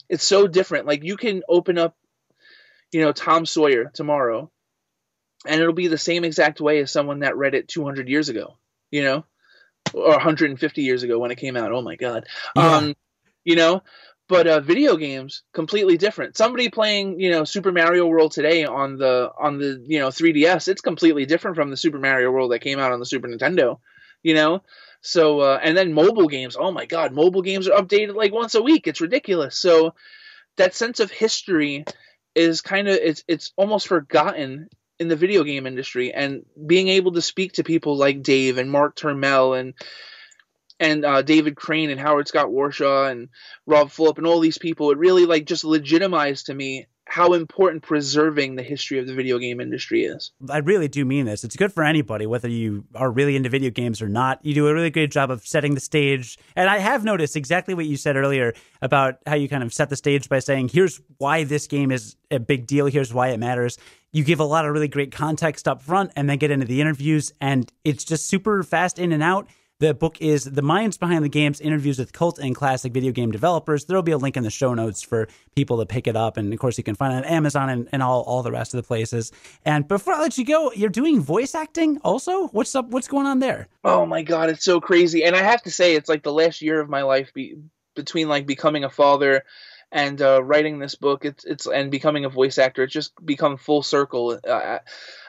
it's 0.10 0.24
so 0.24 0.48
different. 0.48 0.88
Like 0.88 1.04
you 1.04 1.17
can 1.17 1.43
open 1.48 1.78
up, 1.78 1.96
you 2.91 3.02
know, 3.02 3.12
Tom 3.12 3.46
Sawyer 3.46 3.91
tomorrow, 3.93 4.52
and 5.45 5.62
it'll 5.62 5.73
be 5.73 5.88
the 5.88 5.97
same 5.97 6.23
exact 6.23 6.60
way 6.62 6.80
as 6.80 6.91
someone 6.91 7.19
that 7.19 7.38
read 7.38 7.54
it 7.54 7.67
200 7.67 8.10
years 8.10 8.30
ago, 8.30 8.58
you 8.91 9.04
know, 9.04 9.26
or 9.93 10.12
150 10.12 10.82
years 10.82 11.04
ago 11.04 11.19
when 11.19 11.32
it 11.32 11.38
came 11.38 11.58
out. 11.58 11.71
Oh 11.71 11.82
my 11.82 11.95
god, 11.95 12.28
yeah. 12.56 12.78
um, 12.78 12.95
you 13.43 13.56
know. 13.56 13.84
but 14.28 14.47
uh, 14.47 14.60
video 14.60 14.97
games 14.97 15.43
completely 15.54 15.97
different. 15.97 16.36
Somebody 16.36 16.69
playing, 16.69 17.19
you 17.19 17.32
know, 17.32 17.43
Super 17.45 17.71
Mario 17.71 18.06
World 18.08 18.32
today 18.32 18.65
on 18.65 18.97
the 18.97 19.32
on 19.39 19.58
the 19.58 19.84
you 19.88 20.00
know 20.00 20.10
3DS, 20.10 20.67
it's 20.67 20.82
completely 20.82 21.26
different 21.26 21.56
from 21.56 21.69
the 21.69 21.78
Super 21.78 22.00
Mario 22.00 22.32
World 22.32 22.52
that 22.52 22.60
came 22.60 22.80
out 22.80 22.91
on 22.91 23.00
the 23.00 23.06
Super 23.06 23.28
Nintendo. 23.28 23.80
You 24.23 24.34
know, 24.34 24.63
so 25.02 25.39
uh, 25.39 25.60
and 25.62 25.78
then 25.78 25.93
mobile 25.93 26.28
games. 26.28 26.58
Oh 26.60 26.71
my 26.71 26.86
God, 26.86 27.13
mobile 27.13 27.41
games 27.41 27.67
are 27.67 27.82
updated 27.82 28.15
like 28.15 28.34
once 28.34 28.56
a 28.56 28.62
week. 28.62 28.88
It's 28.88 29.02
ridiculous. 29.02 29.58
So 29.58 29.93
that 30.58 30.76
sense 30.76 31.00
of 31.00 31.12
history 31.12 31.86
is 32.36 32.62
kind 32.62 32.88
of 32.88 32.95
it's 32.95 33.23
it's 33.28 33.54
almost 33.56 33.88
forgotten 33.88 34.69
in 34.99 35.07
the 35.07 35.15
video 35.15 35.43
game 35.43 35.67
industry 35.67 36.13
and 36.13 36.45
being 36.65 36.88
able 36.88 37.12
to 37.13 37.21
speak 37.21 37.53
to 37.53 37.63
people 37.63 37.97
like 37.97 38.23
Dave 38.23 38.57
and 38.57 38.71
Mark 38.71 38.95
Turmell 38.95 39.60
and 39.60 39.73
and 40.79 41.05
uh, 41.05 41.21
David 41.23 41.55
Crane 41.55 41.89
and 41.89 41.99
Howard 41.99 42.27
Scott 42.27 42.47
Warshaw 42.47 43.10
and 43.10 43.29
Rob 43.65 43.89
Fulop 43.89 44.19
and 44.19 44.27
all 44.27 44.39
these 44.39 44.60
people, 44.60 44.91
it 44.91 44.99
really 44.99 45.25
like 45.25 45.45
just 45.45 45.63
legitimized 45.63 46.47
to 46.47 46.53
me 46.53 46.86
how 47.10 47.34
important 47.34 47.84
preserving 47.84 48.56
the 48.56 48.63
history 48.63 49.00
of 49.00 49.08
the 49.08 49.13
video 49.13 49.39
game 49.39 49.62
industry 49.62 50.04
is. 50.04 50.32
I 50.50 50.58
really 50.58 50.88
do 50.88 51.06
mean 51.06 51.26
this. 51.26 51.43
It's 51.43 51.56
good 51.56 51.72
for 51.72 51.84
anybody, 51.84 52.26
whether 52.26 52.50
you 52.50 52.86
are 52.96 53.10
really 53.10 53.36
into 53.36 53.50
video 53.50 53.70
games 53.70 54.02
or 54.02 54.10
not. 54.10 54.43
You 54.43 54.54
do 54.54 54.67
a 54.67 54.74
really 54.74 54.89
good 54.89 55.12
job 55.12 55.32
of 55.32 55.48
setting 55.48 55.74
the 55.74 55.80
stage. 55.80 56.38
And 56.56 56.70
I 56.70 56.80
have 56.80 57.04
noticed 57.04 57.36
exactly 57.36 57.74
what 57.74 57.86
you 57.86 57.96
said 57.96 58.17
earlier 58.17 58.54
about 58.82 59.15
how 59.26 59.36
you 59.36 59.48
kind 59.48 59.63
of 59.63 59.74
set 59.74 59.89
the 59.89 59.96
stage 59.96 60.28
by 60.28 60.39
saying, 60.39 60.70
here's 60.70 61.02
why 61.17 61.43
this 61.43 61.65
game 61.67 61.91
is 61.91 62.17
a 62.30 62.39
big 62.39 62.67
deal, 62.67 62.88
here's 62.88 63.13
why 63.13 63.30
it 63.30 63.39
matters. 63.39 63.78
You 64.12 64.24
give 64.24 64.39
a 64.39 64.46
lot 64.46 64.65
of 64.65 64.74
really 64.74 64.88
great 64.88 65.12
context 65.12 65.67
up 65.67 65.82
front 65.82 66.12
and 66.15 66.30
then 66.30 66.38
get 66.38 66.52
into 66.52 66.65
the 66.65 66.82
interviews, 66.82 67.34
and 67.39 67.72
it's 67.84 68.04
just 68.04 68.28
super 68.28 68.63
fast 68.63 69.00
in 69.00 69.12
and 69.12 69.22
out 69.24 69.48
the 69.79 69.93
book 69.93 70.19
is 70.19 70.45
The 70.45 70.63
Minds 70.63 70.97
Behind 70.97 71.23
the 71.23 71.29
Games 71.29 71.61
Interviews 71.61 71.99
with 71.99 72.11
Cult 72.11 72.39
and 72.39 72.55
Classic 72.55 72.91
Video 72.91 73.11
Game 73.11 73.31
Developers. 73.31 73.85
There'll 73.85 74.01
be 74.01 74.11
a 74.11 74.17
link 74.17 74.35
in 74.35 74.43
the 74.43 74.49
show 74.49 74.73
notes 74.73 75.03
for 75.03 75.27
people 75.55 75.77
to 75.77 75.85
pick 75.85 76.07
it 76.07 76.15
up. 76.15 76.37
And 76.37 76.51
of 76.51 76.57
course, 76.57 76.79
you 76.79 76.83
can 76.83 76.95
find 76.95 77.13
it 77.13 77.17
on 77.17 77.25
Amazon 77.25 77.69
and, 77.69 77.87
and 77.91 78.01
all, 78.01 78.21
all 78.23 78.41
the 78.41 78.51
rest 78.51 78.73
of 78.73 78.79
the 78.79 78.87
places. 78.87 79.31
And 79.65 79.87
before 79.87 80.15
I 80.15 80.21
let 80.21 80.37
you 80.37 80.45
go, 80.45 80.71
you're 80.71 80.89
doing 80.89 81.21
voice 81.21 81.53
acting 81.53 81.99
also? 82.03 82.47
What's 82.47 82.73
up? 82.73 82.87
What's 82.89 83.07
going 83.07 83.27
on 83.27 83.37
there? 83.37 83.67
Oh 83.83 84.05
my 84.07 84.23
God, 84.23 84.49
it's 84.49 84.65
so 84.65 84.81
crazy. 84.81 85.23
And 85.23 85.35
I 85.35 85.43
have 85.43 85.61
to 85.63 85.71
say, 85.71 85.95
it's 85.95 86.09
like 86.09 86.23
the 86.23 86.33
last 86.33 86.61
year 86.61 86.79
of 86.79 86.89
my 86.89 87.03
life 87.03 87.31
be, 87.35 87.57
between 87.95 88.29
like 88.29 88.47
becoming 88.47 88.83
a 88.83 88.89
father 88.89 89.43
and 89.91 90.21
uh, 90.21 90.43
writing 90.43 90.80
this 90.80 90.95
book 90.95 91.23
it's 91.23 91.45
it's 91.45 91.65
and 91.65 91.91
becoming 91.91 92.26
a 92.26 92.30
voice 92.30 92.58
actor 92.58 92.84
it's 92.84 92.93
just 92.93 93.13
become 93.26 93.56
full 93.56 93.82
circle 93.82 94.38
uh, 94.47 94.80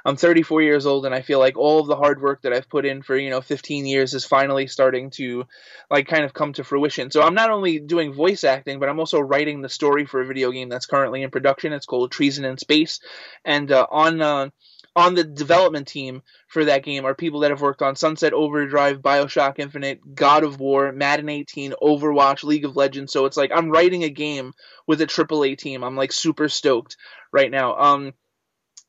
i'm 0.04 0.16
34 0.16 0.62
years 0.62 0.84
old 0.84 1.06
and 1.06 1.14
i 1.14 1.22
feel 1.22 1.38
like 1.38 1.56
all 1.56 1.80
of 1.80 1.86
the 1.86 1.96
hard 1.96 2.20
work 2.20 2.42
that 2.42 2.52
i've 2.52 2.68
put 2.68 2.84
in 2.84 3.02
for 3.02 3.16
you 3.16 3.30
know 3.30 3.40
15 3.40 3.86
years 3.86 4.14
is 4.14 4.24
finally 4.24 4.66
starting 4.66 5.10
to 5.10 5.44
like 5.90 6.06
kind 6.08 6.24
of 6.24 6.34
come 6.34 6.52
to 6.54 6.64
fruition. 6.64 7.10
So 7.10 7.22
i'm 7.22 7.34
not 7.34 7.50
only 7.50 7.78
doing 7.78 8.12
voice 8.12 8.44
acting 8.44 8.80
but 8.80 8.88
i'm 8.88 8.98
also 8.98 9.20
writing 9.20 9.62
the 9.62 9.68
story 9.68 10.06
for 10.06 10.20
a 10.20 10.26
video 10.26 10.50
game 10.50 10.68
that's 10.68 10.86
currently 10.86 11.22
in 11.22 11.30
production. 11.30 11.72
It's 11.72 11.86
called 11.86 12.10
treason 12.10 12.44
in 12.44 12.58
space. 12.58 13.00
And 13.44 13.70
uh, 13.70 13.86
on 13.90 14.20
uh, 14.20 14.50
on 14.98 15.14
the 15.14 15.22
development 15.22 15.86
team 15.86 16.22
for 16.48 16.64
that 16.64 16.82
game 16.82 17.04
are 17.04 17.14
people 17.14 17.40
that 17.40 17.52
have 17.52 17.60
worked 17.60 17.82
on 17.82 17.94
Sunset 17.94 18.32
Overdrive, 18.32 18.98
Bioshock 18.98 19.60
Infinite, 19.60 20.00
God 20.16 20.42
of 20.42 20.58
War, 20.58 20.90
Madden 20.90 21.28
18, 21.28 21.74
Overwatch, 21.80 22.42
League 22.42 22.64
of 22.64 22.76
Legends. 22.76 23.12
So 23.12 23.24
it's 23.24 23.36
like 23.36 23.52
I'm 23.54 23.70
writing 23.70 24.02
a 24.02 24.10
game 24.10 24.52
with 24.88 25.00
a 25.00 25.06
AAA 25.06 25.56
team. 25.56 25.84
I'm 25.84 25.94
like 25.94 26.10
super 26.10 26.48
stoked 26.48 26.96
right 27.32 27.50
now. 27.50 27.76
Um, 27.76 28.12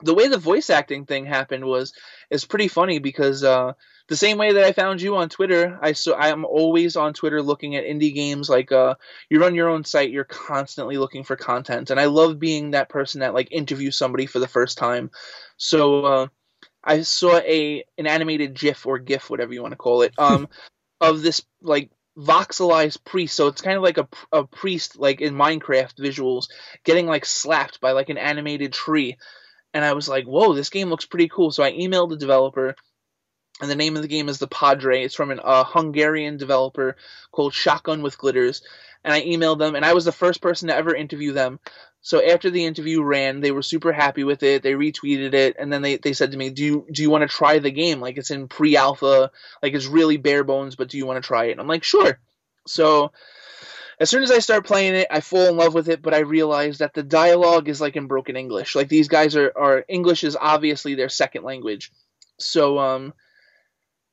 the 0.02 0.14
way 0.14 0.28
the 0.28 0.38
voice 0.38 0.70
acting 0.70 1.06
thing 1.06 1.26
happened 1.26 1.66
was 1.66 1.94
is 2.30 2.46
pretty 2.46 2.68
funny 2.68 3.00
because 3.00 3.44
uh, 3.44 3.74
the 4.08 4.16
same 4.16 4.38
way 4.38 4.54
that 4.54 4.64
I 4.64 4.72
found 4.72 5.02
you 5.02 5.18
on 5.18 5.30
Twitter, 5.30 5.78
I 5.82 5.92
so 5.92 6.16
I'm 6.16 6.46
always 6.46 6.96
on 6.96 7.14
Twitter 7.14 7.42
looking 7.42 7.76
at 7.76 7.86
indie 7.86 8.14
games. 8.14 8.50
Like 8.50 8.72
uh, 8.72 8.96
you 9.30 9.40
run 9.40 9.56
your 9.56 9.70
own 9.70 9.84
site, 9.84 10.12
you're 10.12 10.24
constantly 10.24 10.98
looking 10.98 11.24
for 11.24 11.36
content, 11.36 11.92
and 11.92 12.00
I 12.00 12.06
love 12.06 12.40
being 12.40 12.72
that 12.72 12.90
person 12.90 13.22
that 13.22 13.34
like 13.34 13.50
interviews 13.52 13.98
somebody 13.98 14.26
for 14.26 14.40
the 14.40 14.48
first 14.48 14.78
time. 14.78 15.12
So 15.58 16.06
uh, 16.06 16.28
I 16.84 17.02
saw 17.02 17.38
a 17.38 17.84
an 17.98 18.08
animated 18.08 18.54
GIF 18.54 18.86
or 18.86 19.00
GIF, 19.00 19.30
whatever 19.30 19.54
you 19.54 19.62
want 19.62 19.74
to 19.74 19.78
call 19.78 20.02
it, 20.02 20.14
um, 20.18 20.48
of 21.02 21.22
this 21.22 21.44
like 21.62 21.92
voxelized 22.18 23.04
priest. 23.06 23.36
So 23.36 23.48
it's 23.48 23.62
kind 23.62 23.78
of 23.78 23.84
like 23.84 23.98
a, 23.98 24.08
a 24.32 24.44
priest, 24.44 24.98
like 24.98 25.22
in 25.22 25.36
Minecraft 25.36 25.96
visuals, 26.00 26.48
getting 26.84 27.06
like 27.06 27.26
slapped 27.26 27.80
by 27.80 27.92
like 27.92 28.10
an 28.10 28.18
animated 28.18 28.74
tree. 28.74 29.18
And 29.74 29.86
I 29.86 29.94
was 29.94 30.10
like, 30.10 30.26
whoa, 30.26 30.54
this 30.54 30.70
game 30.70 30.90
looks 30.90 31.06
pretty 31.06 31.30
cool. 31.30 31.52
So 31.52 31.64
I 31.64 31.72
emailed 31.72 32.10
the 32.10 32.18
developer 32.18 32.76
and 33.62 33.70
the 33.70 33.76
name 33.76 33.96
of 33.96 34.02
the 34.02 34.08
game 34.08 34.30
is 34.30 34.40
the 34.40 34.48
Padre. 34.48 35.04
It's 35.04 35.16
from 35.16 35.32
a 35.32 35.36
uh, 35.36 35.64
Hungarian 35.64 36.38
developer 36.38 36.96
called 37.32 37.54
Shotgun 37.54 38.02
with 38.02 38.18
Glitters. 38.18 38.62
And 39.04 39.14
I 39.14 39.22
emailed 39.22 39.60
them, 39.60 39.76
and 39.76 39.86
I 39.86 39.94
was 39.94 40.04
the 40.04 40.12
first 40.12 40.42
person 40.42 40.68
to 40.68 40.76
ever 40.76 40.94
interview 40.94 41.32
them. 41.32 41.60
So 42.02 42.26
after 42.26 42.50
the 42.50 42.66
interview 42.66 43.02
ran, 43.02 43.40
they 43.40 43.52
were 43.52 43.62
super 43.62 43.94
happy 43.94 44.24
with 44.26 44.44
it. 44.44 44.62
They 44.62 44.74
retweeted 44.74 45.34
it, 45.34 45.56
and 45.58 45.72
then 45.72 45.82
they, 45.82 45.98
they 45.98 46.14
said 46.14 46.32
to 46.32 46.38
me, 46.38 46.50
"Do 46.50 46.64
you 46.64 46.86
do 46.92 47.02
you 47.02 47.10
want 47.10 47.22
to 47.22 47.28
try 47.28 47.60
the 47.60 47.72
game? 47.72 48.02
Like 48.02 48.18
it's 48.18 48.32
in 48.32 48.50
pre-alpha, 48.50 49.32
like 49.64 49.74
it's 49.74 49.86
really 49.86 50.18
bare 50.18 50.44
bones, 50.44 50.76
but 50.76 50.90
do 50.90 50.98
you 50.98 51.06
want 51.06 51.22
to 51.22 51.26
try 51.26 51.46
it?" 51.46 51.52
And 51.52 51.62
I'm 51.62 51.68
like, 51.68 51.84
"Sure." 51.84 52.20
So 52.68 53.12
as 54.00 54.10
soon 54.10 54.24
as 54.24 54.32
I 54.32 54.40
start 54.40 54.66
playing 54.66 54.96
it, 54.96 55.08
I 55.12 55.20
fall 55.20 55.48
in 55.48 55.58
love 55.58 55.74
with 55.74 55.90
it, 55.90 56.02
but 56.02 56.14
I 56.14 56.20
realize 56.20 56.78
that 56.78 56.94
the 56.94 57.04
dialogue 57.04 57.68
is 57.68 57.82
like 57.82 57.98
in 57.98 58.08
broken 58.08 58.38
English. 58.38 58.76
Like 58.76 58.88
these 58.88 59.10
guys 59.10 59.36
are, 59.36 59.52
are 59.56 59.84
English 59.90 60.24
is 60.24 60.38
obviously 60.40 60.96
their 60.96 61.10
second 61.10 61.44
language. 61.44 61.92
So 62.40 62.80
um 62.80 63.14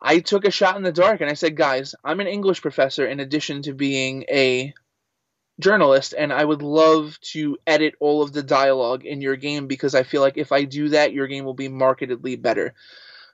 I 0.00 0.18
took 0.18 0.44
a 0.44 0.50
shot 0.50 0.76
in 0.76 0.82
the 0.82 0.92
dark 0.92 1.20
and 1.20 1.30
I 1.30 1.34
said, 1.34 1.56
guys, 1.56 1.94
I'm 2.04 2.20
an 2.20 2.26
English 2.26 2.60
professor 2.60 3.06
in 3.06 3.20
addition 3.20 3.62
to 3.62 3.72
being 3.72 4.24
a 4.30 4.74
journalist, 5.58 6.14
and 6.16 6.32
I 6.32 6.44
would 6.44 6.60
love 6.60 7.18
to 7.32 7.56
edit 7.66 7.94
all 7.98 8.22
of 8.22 8.32
the 8.32 8.42
dialogue 8.42 9.06
in 9.06 9.22
your 9.22 9.36
game 9.36 9.66
because 9.66 9.94
I 9.94 10.02
feel 10.02 10.20
like 10.20 10.36
if 10.36 10.52
I 10.52 10.64
do 10.64 10.90
that, 10.90 11.14
your 11.14 11.26
game 11.26 11.44
will 11.44 11.54
be 11.54 11.68
markedly 11.68 12.36
better. 12.36 12.74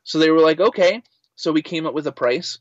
So 0.04 0.18
they 0.18 0.30
were 0.30 0.40
like, 0.40 0.60
okay. 0.60 1.02
So 1.34 1.50
we 1.50 1.62
came 1.62 1.86
up 1.86 1.94
with 1.94 2.06
a 2.06 2.12
price 2.12 2.58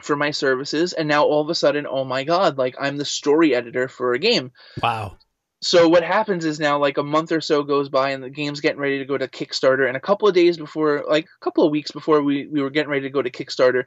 for 0.00 0.16
my 0.16 0.30
services, 0.30 0.92
and 0.92 1.08
now 1.08 1.24
all 1.24 1.40
of 1.40 1.50
a 1.50 1.54
sudden, 1.54 1.86
oh 1.88 2.04
my 2.04 2.24
god, 2.24 2.58
like 2.58 2.76
I'm 2.80 2.96
the 2.96 3.04
story 3.04 3.54
editor 3.54 3.88
for 3.88 4.12
a 4.12 4.18
game. 4.18 4.52
Wow 4.82 5.18
so 5.60 5.88
what 5.88 6.04
happens 6.04 6.44
is 6.44 6.60
now 6.60 6.78
like 6.78 6.98
a 6.98 7.02
month 7.02 7.32
or 7.32 7.40
so 7.40 7.62
goes 7.62 7.88
by 7.88 8.10
and 8.10 8.22
the 8.22 8.30
game's 8.30 8.60
getting 8.60 8.78
ready 8.78 8.98
to 8.98 9.04
go 9.04 9.18
to 9.18 9.26
kickstarter 9.26 9.88
and 9.88 9.96
a 9.96 10.00
couple 10.00 10.28
of 10.28 10.34
days 10.34 10.56
before 10.56 11.04
like 11.08 11.24
a 11.24 11.44
couple 11.44 11.64
of 11.64 11.72
weeks 11.72 11.90
before 11.90 12.22
we, 12.22 12.46
we 12.46 12.62
were 12.62 12.70
getting 12.70 12.90
ready 12.90 13.02
to 13.02 13.12
go 13.12 13.22
to 13.22 13.30
kickstarter 13.30 13.84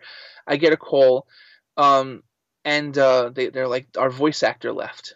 i 0.48 0.58
get 0.58 0.74
a 0.74 0.78
call 0.78 1.28
um, 1.78 2.22
and 2.66 2.98
uh, 2.98 3.30
they, 3.34 3.50
they're 3.50 3.68
like 3.68 3.88
our 3.98 4.10
voice 4.10 4.44
actor 4.44 4.74
left 4.74 5.16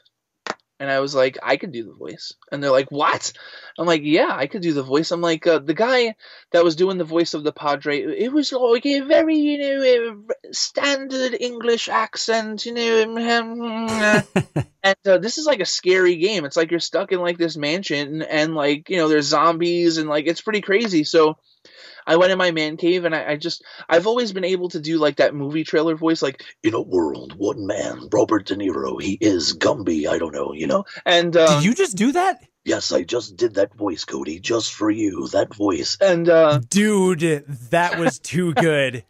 and 0.79 0.89
I 0.89 0.99
was 0.99 1.15
like, 1.15 1.37
I 1.41 1.55
could 1.57 1.71
do 1.71 1.85
the 1.85 1.93
voice. 1.93 2.33
And 2.51 2.61
they're 2.61 2.71
like, 2.71 2.91
what? 2.91 3.31
I'm 3.77 3.85
like, 3.85 4.01
yeah, 4.03 4.31
I 4.31 4.47
could 4.47 4.61
do 4.61 4.73
the 4.73 4.83
voice. 4.83 5.11
I'm 5.11 5.21
like, 5.21 5.47
uh, 5.47 5.59
the 5.59 5.73
guy 5.73 6.15
that 6.51 6.63
was 6.63 6.75
doing 6.75 6.97
the 6.97 7.05
voice 7.05 7.33
of 7.33 7.43
the 7.43 7.53
Padre, 7.53 8.01
it 8.01 8.31
was 8.31 8.51
like 8.51 8.85
a 8.85 8.99
very, 9.01 9.37
you 9.37 9.57
know, 9.57 10.23
standard 10.51 11.37
English 11.39 11.87
accent, 11.87 12.65
you 12.65 12.73
know. 12.73 14.23
and 14.83 14.97
uh, 15.07 15.17
this 15.17 15.37
is 15.37 15.45
like 15.45 15.61
a 15.61 15.65
scary 15.65 16.17
game. 16.17 16.43
It's 16.43 16.57
like 16.57 16.71
you're 16.71 16.79
stuck 16.81 17.13
in 17.13 17.21
like 17.21 17.37
this 17.37 17.55
mansion 17.55 18.21
and 18.21 18.53
like, 18.53 18.89
you 18.89 18.97
know, 18.97 19.07
there's 19.07 19.27
zombies 19.27 19.97
and 19.97 20.09
like 20.09 20.27
it's 20.27 20.41
pretty 20.41 20.61
crazy. 20.61 21.05
So 21.05 21.37
I 22.07 22.17
went 22.17 22.31
in 22.31 22.37
my 22.37 22.51
man 22.51 22.77
cave 22.77 23.05
and 23.05 23.15
I, 23.15 23.31
I, 23.31 23.35
just 23.35 23.63
I've 23.89 24.07
always 24.07 24.31
been 24.33 24.43
able 24.43 24.69
to 24.69 24.79
do 24.79 24.97
like 24.97 25.17
that 25.17 25.33
movie 25.33 25.63
trailer 25.63 25.95
voice, 25.95 26.21
like 26.21 26.43
in 26.63 26.73
a 26.73 26.81
world, 26.81 27.33
one 27.37 27.65
man, 27.65 28.09
Robert 28.11 28.45
De 28.45 28.55
Niro, 28.55 29.01
he 29.01 29.17
is 29.19 29.57
Gumby. 29.57 30.07
I 30.07 30.17
don't 30.17 30.33
know, 30.33 30.53
you 30.53 30.67
know. 30.67 30.85
And 31.05 31.35
um, 31.35 31.55
did 31.55 31.65
you 31.65 31.73
just 31.73 31.97
do 31.97 32.11
that? 32.11 32.43
Yes, 32.63 32.91
I 32.91 33.03
just 33.03 33.37
did 33.37 33.55
that 33.55 33.75
voice, 33.75 34.05
Cody, 34.05 34.39
just 34.39 34.73
for 34.73 34.89
you. 34.89 35.27
That 35.27 35.53
voice. 35.53 35.97
And 36.01 36.27
uh, 36.27 36.61
dude, 36.67 37.45
that 37.69 37.99
was 37.99 38.17
too 38.19 38.53
good. 38.55 39.03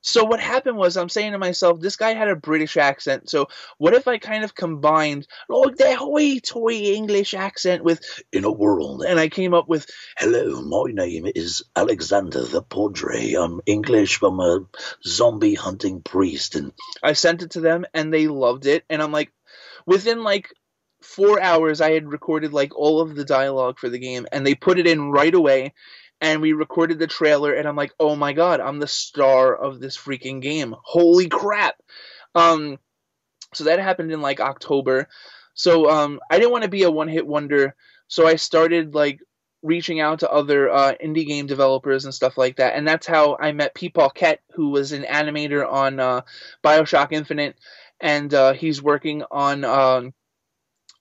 So 0.00 0.24
what 0.24 0.40
happened 0.40 0.76
was 0.76 0.96
I'm 0.96 1.08
saying 1.08 1.32
to 1.32 1.38
myself, 1.38 1.80
this 1.80 1.96
guy 1.96 2.14
had 2.14 2.28
a 2.28 2.36
British 2.36 2.76
accent. 2.76 3.28
So 3.28 3.48
what 3.78 3.94
if 3.94 4.06
I 4.06 4.18
kind 4.18 4.44
of 4.44 4.54
combined 4.54 5.26
like 5.48 5.76
the 5.76 5.96
hoity 5.96 6.94
English 6.94 7.34
accent 7.34 7.82
with 7.84 8.00
in 8.32 8.44
a 8.44 8.52
world, 8.52 9.04
and 9.06 9.18
I 9.18 9.28
came 9.28 9.54
up 9.54 9.68
with, 9.68 9.86
"Hello, 10.16 10.62
my 10.62 10.92
name 10.92 11.28
is 11.34 11.64
Alexander 11.74 12.42
the 12.44 12.62
Padre. 12.62 13.32
I'm 13.34 13.60
English. 13.66 14.22
I'm 14.22 14.40
a 14.40 14.60
zombie 15.04 15.54
hunting 15.54 16.00
priest." 16.00 16.54
And 16.54 16.72
I 17.02 17.12
sent 17.14 17.42
it 17.42 17.50
to 17.52 17.60
them, 17.60 17.84
and 17.92 18.12
they 18.12 18.28
loved 18.28 18.66
it. 18.66 18.84
And 18.88 19.02
I'm 19.02 19.12
like, 19.12 19.32
within 19.84 20.22
like 20.22 20.48
four 21.02 21.40
hours, 21.40 21.80
I 21.80 21.92
had 21.92 22.10
recorded 22.10 22.52
like 22.52 22.76
all 22.76 23.00
of 23.00 23.16
the 23.16 23.24
dialogue 23.24 23.78
for 23.78 23.88
the 23.88 23.98
game, 23.98 24.26
and 24.30 24.46
they 24.46 24.54
put 24.54 24.78
it 24.78 24.86
in 24.86 25.10
right 25.10 25.34
away 25.34 25.74
and 26.20 26.40
we 26.40 26.52
recorded 26.52 26.98
the 26.98 27.06
trailer 27.06 27.52
and 27.52 27.68
I'm 27.68 27.76
like, 27.76 27.92
"Oh 28.00 28.16
my 28.16 28.32
god, 28.32 28.60
I'm 28.60 28.78
the 28.78 28.86
star 28.86 29.54
of 29.54 29.80
this 29.80 29.96
freaking 29.96 30.40
game. 30.40 30.74
Holy 30.82 31.28
crap." 31.28 31.76
Um 32.34 32.78
so 33.54 33.64
that 33.64 33.78
happened 33.80 34.12
in 34.12 34.20
like 34.20 34.40
October. 34.40 35.08
So 35.54 35.90
um 35.90 36.20
I 36.30 36.38
didn't 36.38 36.52
want 36.52 36.64
to 36.64 36.70
be 36.70 36.82
a 36.82 36.90
one-hit 36.90 37.26
wonder, 37.26 37.74
so 38.08 38.26
I 38.26 38.36
started 38.36 38.94
like 38.94 39.20
reaching 39.62 40.00
out 40.00 40.20
to 40.20 40.30
other 40.30 40.70
uh, 40.70 40.94
indie 41.02 41.26
game 41.26 41.46
developers 41.46 42.04
and 42.04 42.14
stuff 42.14 42.38
like 42.38 42.56
that. 42.56 42.74
And 42.76 42.86
that's 42.86 43.06
how 43.06 43.36
I 43.40 43.52
met 43.52 43.74
Pete 43.74 43.94
Paquette, 43.94 44.40
who 44.52 44.70
was 44.70 44.92
an 44.92 45.02
animator 45.02 45.70
on 45.70 45.98
uh, 45.98 46.20
Bioshock 46.62 47.12
Infinite, 47.12 47.56
and 48.00 48.32
uh, 48.32 48.52
he's 48.52 48.82
working 48.82 49.24
on 49.30 49.64
um, 49.64 50.14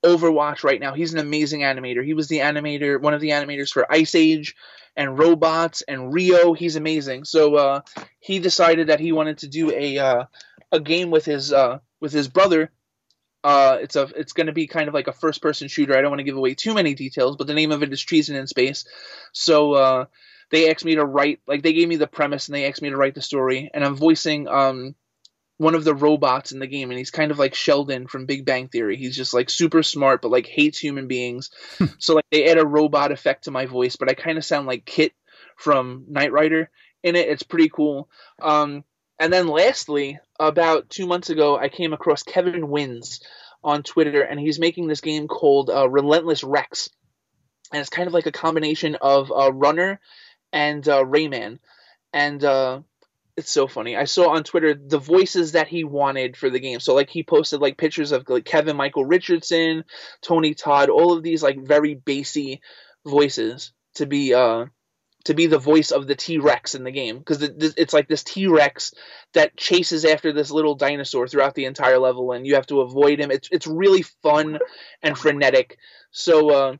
Overwatch 0.04 0.64
right 0.64 0.80
now. 0.80 0.94
He's 0.94 1.14
an 1.14 1.20
amazing 1.20 1.62
animator. 1.62 2.04
He 2.04 2.14
was 2.14 2.28
the 2.28 2.40
animator, 2.40 3.00
one 3.00 3.14
of 3.14 3.22
the 3.22 3.30
animators 3.30 3.72
for 3.72 3.92
Ice 3.92 4.16
Age 4.16 4.56
and 4.98 5.18
Robots 5.18 5.84
and 5.88 6.14
Rio. 6.14 6.54
He's 6.54 6.76
amazing. 6.76 7.24
So 7.24 7.56
uh, 7.56 7.82
he 8.20 8.40
decided 8.40 8.88
that 8.88 9.00
he 9.00 9.14
wanted 9.14 9.38
to 9.40 9.48
do 9.48 9.72
a 9.72 9.98
uh, 10.00 10.24
a 10.72 10.80
game 10.80 11.12
with 11.12 11.24
his 11.24 11.54
uh, 11.54 11.80
with 12.02 12.12
his 12.12 12.28
brother. 12.28 12.72
Uh, 13.44 13.78
it's 13.80 13.96
a 13.96 14.10
it's 14.16 14.34
going 14.34 14.48
to 14.48 14.54
be 14.54 14.68
kind 14.68 14.90
of 14.90 14.94
like 14.94 15.08
a 15.08 15.14
first 15.14 15.42
person 15.42 15.68
shooter. 15.68 15.96
I 15.96 16.02
don't 16.02 16.10
want 16.10 16.20
to 16.20 16.26
give 16.26 16.36
away 16.36 16.56
too 16.56 16.74
many 16.74 16.96
details, 16.96 17.38
but 17.38 17.48
the 17.48 17.54
name 17.54 17.72
of 17.72 17.84
it 17.84 17.94
is 17.94 18.02
Treason 18.02 18.36
in 18.36 18.48
Space. 18.48 18.86
So 19.32 19.74
uh, 19.74 20.06
they 20.50 20.70
asked 20.70 20.84
me 20.84 20.96
to 20.96 21.06
write 21.06 21.40
like 21.48 21.62
they 21.62 21.74
gave 21.74 21.88
me 21.88 21.96
the 21.96 22.08
premise 22.08 22.48
and 22.48 22.56
they 22.56 22.68
asked 22.68 22.82
me 22.82 22.90
to 22.90 22.98
write 22.98 23.16
the 23.16 23.22
story, 23.22 23.70
and 23.74 23.86
I'm 23.86 23.96
voicing 23.96 24.48
um 24.48 24.96
one 25.58 25.76
of 25.76 25.84
the 25.84 25.96
robots 25.96 26.52
in 26.52 26.60
the 26.60 26.68
game, 26.68 26.90
and 26.90 26.98
he's 26.98 27.12
kind 27.12 27.32
of 27.32 27.40
like 27.40 27.56
Sheldon 27.56 28.08
from 28.08 28.26
Big 28.26 28.46
Bang 28.46 28.68
Theory. 28.68 28.96
He's 28.96 29.16
just 29.16 29.34
like 29.34 29.50
super 29.50 29.82
smart, 29.84 30.22
but 30.22 30.32
like 30.32 30.46
hates 30.46 30.78
human 30.78 31.08
beings. 31.08 31.50
Hmm. 31.78 31.86
so 32.00 32.16
like 32.16 32.26
they 32.32 32.50
add 32.50 32.58
a 32.58 32.66
robot 32.66 33.12
effect 33.12 33.46
to 33.46 33.52
my 33.52 33.66
voice, 33.66 33.96
but 33.96 34.10
I 34.10 34.14
kind 34.14 34.38
of 34.38 34.46
sound 34.46 34.68
like 34.68 34.86
KITT 34.86 35.14
from 35.56 36.06
Knight 36.10 36.32
Rider 36.32 36.70
in 37.04 37.16
it. 37.16 37.28
It's 37.28 37.44
pretty 37.44 37.70
cool. 37.70 38.10
Um, 38.42 38.84
and 39.20 39.34
then 39.34 39.48
lastly, 39.48 40.20
about 40.40 40.90
two 40.90 41.08
months 41.08 41.30
ago, 41.30 41.58
I 41.58 41.70
came 41.70 41.94
across 41.94 42.22
Kevin 42.22 42.70
Wins 42.70 43.22
on 43.64 43.82
Twitter, 43.82 44.22
and 44.22 44.40
he's 44.40 44.60
making 44.60 44.88
this 44.88 45.02
game 45.02 45.28
called 45.28 45.72
uh, 45.72 45.90
Relentless 45.90 46.44
Rex, 46.44 46.90
and 47.74 47.82
it's 47.82 47.90
kind 47.90 48.08
of 48.08 48.14
like 48.14 48.28
a 48.28 48.32
combination 48.32 48.96
of 49.02 49.32
uh, 49.32 49.52
Runner 49.52 50.00
and 50.54 50.88
uh, 50.88 51.04
Rayman. 51.04 51.60
And 52.14 52.44
uh, 52.44 52.82
it's 53.38 53.52
so 53.52 53.68
funny. 53.68 53.96
I 53.96 54.06
saw 54.06 54.32
on 54.32 54.44
Twitter 54.44 54.74
the 54.74 54.98
voices 54.98 55.52
that 55.52 55.68
he 55.68 55.84
wanted 55.84 56.36
for 56.36 56.50
the 56.50 56.60
game. 56.60 56.80
So 56.80 56.96
like 56.96 57.12
he 57.12 57.22
posted 57.24 57.62
like 57.62 57.78
pictures 57.78 58.12
of 58.12 58.28
like 58.28 58.46
Kevin 58.46 58.76
Michael 58.76 59.06
Richardson, 59.06 59.84
Tony 60.24 60.56
Todd, 60.56 60.90
all 60.90 61.14
of 61.14 61.22
these 61.22 61.44
like 61.44 61.60
very 61.60 61.94
bassy 61.94 62.62
voices 63.06 63.72
to 63.96 64.08
be 64.08 64.34
uh 64.34 64.66
to 65.26 65.34
be 65.34 65.46
the 65.46 65.60
voice 65.60 65.92
of 65.92 66.08
the 66.08 66.16
T-Rex 66.16 66.74
in 66.74 66.84
the 66.84 66.92
game 66.92 67.20
because 67.20 67.44
it's 67.44 67.94
like 67.94 68.08
this 68.08 68.24
T-Rex 68.24 68.94
that 69.34 69.56
chases 69.58 70.06
after 70.06 70.32
this 70.32 70.52
little 70.52 70.74
dinosaur 70.74 71.28
throughout 71.28 71.54
the 71.54 71.66
entire 71.66 72.00
level 72.00 72.32
and 72.32 72.48
you 72.48 72.56
have 72.56 72.68
to 72.68 72.82
avoid 72.82 73.20
him. 73.20 73.30
It's 73.30 73.50
it's 73.52 73.68
really 73.68 74.02
fun 74.24 74.58
and 75.04 75.18
frenetic. 75.18 75.78
So 76.12 76.50
uh 76.50 76.76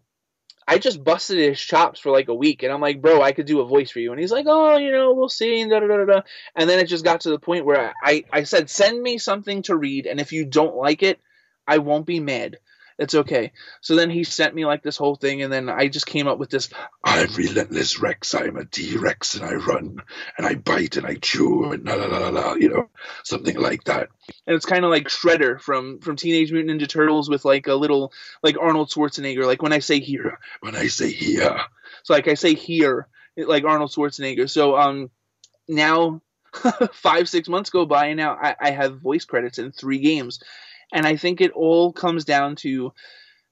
I 0.68 0.80
just 0.80 1.04
busted 1.04 1.38
his 1.38 1.60
chops 1.60 2.00
for 2.00 2.12
like 2.12 2.28
a 2.28 2.36
week, 2.36 2.64
and 2.64 2.74
I'm 2.74 2.82
like, 2.82 3.02
bro, 3.02 3.22
I 3.22 3.32
could 3.32 3.46
do 3.46 3.62
a 3.62 3.66
voice 3.66 3.90
for 3.90 4.00
you, 4.00 4.12
and 4.12 4.20
he's 4.20 4.32
like, 4.32 4.46
oh, 4.50 4.78
you 4.78 4.92
know, 4.92 5.14
we'll 5.14 5.30
see, 5.30 5.62
and 5.62 5.72
da 5.72 5.80
da 5.80 5.88
da 5.88 6.06
da. 6.06 6.22
And 6.56 6.70
then 6.70 6.80
it 6.80 6.86
just 6.88 7.06
got 7.06 7.22
to 7.22 7.30
the 7.30 7.40
point 7.40 7.66
where 7.66 7.94
I 8.04 8.26
I 8.34 8.44
said, 8.44 8.70
send 8.70 9.02
me 9.02 9.18
something 9.18 9.64
to 9.64 9.76
read, 9.78 10.06
and 10.08 10.20
if 10.20 10.34
you 10.34 10.46
don't 10.46 10.76
like 10.76 11.04
it, 11.04 11.20
I 11.68 11.78
won't 11.80 12.06
be 12.06 12.20
mad. 12.20 12.58
It's 12.98 13.14
okay. 13.14 13.52
So 13.82 13.96
then 13.96 14.10
he 14.10 14.24
sent 14.24 14.56
me 14.56 14.66
like 14.66 14.82
this 14.82 14.98
whole 14.98 15.16
thing, 15.16 15.44
and 15.44 15.54
then 15.54 15.70
I 15.70 15.88
just 15.88 16.08
came 16.08 16.28
up 16.28 16.40
with 16.40 16.50
this. 16.50 16.70
I'm 17.04 17.32
relentless 17.36 18.00
Rex. 18.00 18.34
I'm 18.34 18.58
a 18.58 18.66
T 18.66 18.98
Rex, 18.98 19.36
and 19.36 19.46
I 19.46 19.54
run 19.54 20.02
and 20.38 20.48
I 20.48 20.56
bite 20.56 20.98
and 20.98 21.06
I 21.06 21.16
chew 21.16 21.72
and 21.72 21.86
la 21.86 21.94
la 21.94 22.06
la 22.06 22.30
la, 22.30 22.54
you 22.56 22.70
know, 22.70 22.90
something 23.24 23.56
like 23.60 23.84
that. 23.84 24.10
And 24.48 24.56
it's 24.56 24.66
kind 24.66 24.84
of 24.84 24.90
like 24.90 25.10
Shredder 25.10 25.62
from 25.62 26.00
from 26.00 26.16
Teenage 26.16 26.52
Mutant 26.52 26.82
Ninja 26.82 26.88
Turtles 26.88 27.30
with 27.30 27.46
like 27.46 27.68
a 27.68 27.76
little 27.76 28.14
like 28.42 28.58
Arnold 28.60 28.90
Schwarzenegger. 28.90 29.46
Like 29.46 29.62
when 29.62 29.74
I 29.74 29.80
say 29.80 30.00
here, 30.00 30.40
when 30.62 30.76
I 30.76 30.88
say 30.88 31.12
here, 31.12 31.60
so 32.02 32.16
like 32.16 32.28
I 32.28 32.34
say 32.34 32.56
here, 32.56 33.08
like 33.38 33.64
Arnold 33.64 33.92
Schwarzenegger. 33.92 34.50
So 34.50 34.76
um, 34.76 35.12
now 35.68 36.22
five 36.94 37.30
six 37.30 37.48
months 37.48 37.70
go 37.70 37.86
by, 37.86 38.08
and 38.08 38.18
now 38.18 38.34
I, 38.42 38.56
I 38.60 38.72
have 38.72 39.02
voice 39.02 39.26
credits 39.26 39.60
in 39.60 39.72
three 39.72 40.00
games 40.00 40.40
and 40.94 41.06
I 41.06 41.16
think 41.16 41.42
it 41.42 41.52
all 41.52 41.92
comes 41.92 42.26
down 42.26 42.56
to 42.58 42.94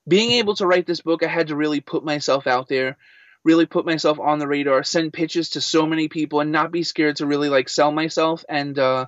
being 0.08 0.32
able 0.34 0.56
to 0.56 0.68
write 0.68 0.86
this 0.86 1.02
book. 1.02 1.24
I 1.24 1.28
had 1.28 1.48
to 1.48 1.56
really 1.56 1.82
put 1.82 2.04
myself 2.04 2.48
out 2.48 2.68
there, 2.68 2.98
really 3.44 3.66
put 3.66 3.86
myself 3.86 4.20
on 4.20 4.40
the 4.40 4.48
radar, 4.48 4.84
send 4.84 5.14
pitches 5.14 5.50
to 5.52 5.62
so 5.62 5.86
many 5.86 6.08
people, 6.08 6.40
and 6.40 6.52
not 6.52 6.72
be 6.72 6.84
scared 6.84 7.18
to 7.18 7.26
really 7.26 7.50
like 7.50 7.70
sell 7.70 7.92
myself. 7.92 8.46
And 8.48 8.78
uh, 8.80 9.08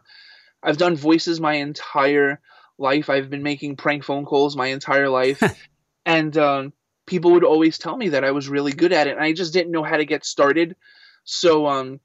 I've 0.61 0.77
done 0.77 0.95
voices 0.95 1.39
my 1.39 1.53
entire 1.53 2.39
life. 2.77 3.09
I've 3.09 3.29
been 3.29 3.43
making 3.43 3.77
prank 3.77 4.03
phone 4.03 4.25
calls 4.25 4.55
my 4.55 4.67
entire 4.67 5.09
life, 5.09 5.41
and 6.05 6.37
um, 6.37 6.73
people 7.05 7.31
would 7.31 7.43
always 7.43 7.77
tell 7.77 7.95
me 7.95 8.09
that 8.09 8.23
I 8.23 8.31
was 8.31 8.49
really 8.49 8.73
good 8.73 8.93
at 8.93 9.07
it, 9.07 9.15
and 9.15 9.23
I 9.23 9.33
just 9.33 9.53
didn't 9.53 9.71
know 9.71 9.83
how 9.83 9.97
to 9.97 10.05
get 10.05 10.25
started. 10.25 10.75
So, 11.23 11.67
um, 11.67 11.99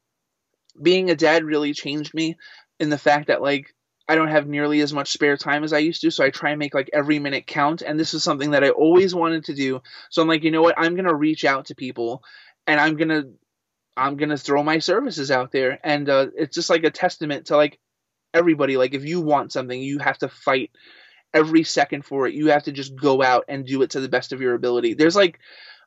being 0.81 1.11
a 1.11 1.17
dad 1.17 1.45
really 1.45 1.75
changed 1.75 2.15
me 2.15 2.37
in 2.81 2.89
the 2.89 2.99
fact 2.99 3.29
that 3.29 3.43
like 3.43 3.75
I 4.13 4.15
don't 4.15 4.29
have 4.29 4.47
nearly 4.47 4.83
as 4.83 4.93
much 4.93 5.11
spare 5.11 5.39
time 5.39 5.65
as 5.65 5.73
I 5.73 5.79
used 5.79 6.03
to, 6.03 6.11
so 6.11 6.23
I 6.23 6.29
try 6.29 6.51
and 6.51 6.59
make 6.59 6.75
like 6.75 6.91
every 6.93 7.19
minute 7.19 7.47
count. 7.47 7.81
And 7.81 7.99
this 7.99 8.13
is 8.13 8.23
something 8.23 8.51
that 8.51 8.63
I 8.63 8.69
always 8.69 9.15
wanted 9.15 9.47
to 9.47 9.55
do. 9.55 9.81
So 10.11 10.21
I'm 10.21 10.29
like, 10.29 10.45
you 10.45 10.51
know 10.51 10.61
what? 10.61 10.75
I'm 10.77 10.97
gonna 10.97 11.15
reach 11.15 11.47
out 11.47 11.67
to 11.67 11.75
people, 11.75 12.23
and 12.67 12.79
I'm 12.79 12.97
gonna 12.97 13.25
I'm 13.97 14.19
gonna 14.19 14.37
throw 14.37 14.63
my 14.63 14.81
services 14.81 15.31
out 15.31 15.51
there. 15.51 15.79
And 15.83 16.11
uh, 16.11 16.27
it's 16.37 16.55
just 16.55 16.69
like 16.69 16.85
a 16.85 16.91
testament 16.91 17.47
to 17.47 17.57
like 17.57 17.79
everybody. 18.35 18.77
Like 18.77 18.93
if 18.93 19.07
you 19.07 19.23
want 19.23 19.51
something, 19.51 19.81
you 19.81 19.99
have 20.01 20.19
to 20.19 20.29
fight 20.29 20.73
every 21.33 21.65
second 21.65 22.05
for 22.05 22.27
it. 22.27 22.35
You 22.35 22.49
have 22.49 22.65
to 22.65 22.73
just 22.73 22.95
go 22.95 23.23
out 23.23 23.47
and 23.49 23.65
do 23.65 23.81
it 23.81 23.93
to 23.93 24.01
the 24.01 24.11
best 24.11 24.35
of 24.35 24.43
your 24.43 24.53
ability. 24.53 24.93
There's 24.93 25.17
like 25.17 25.39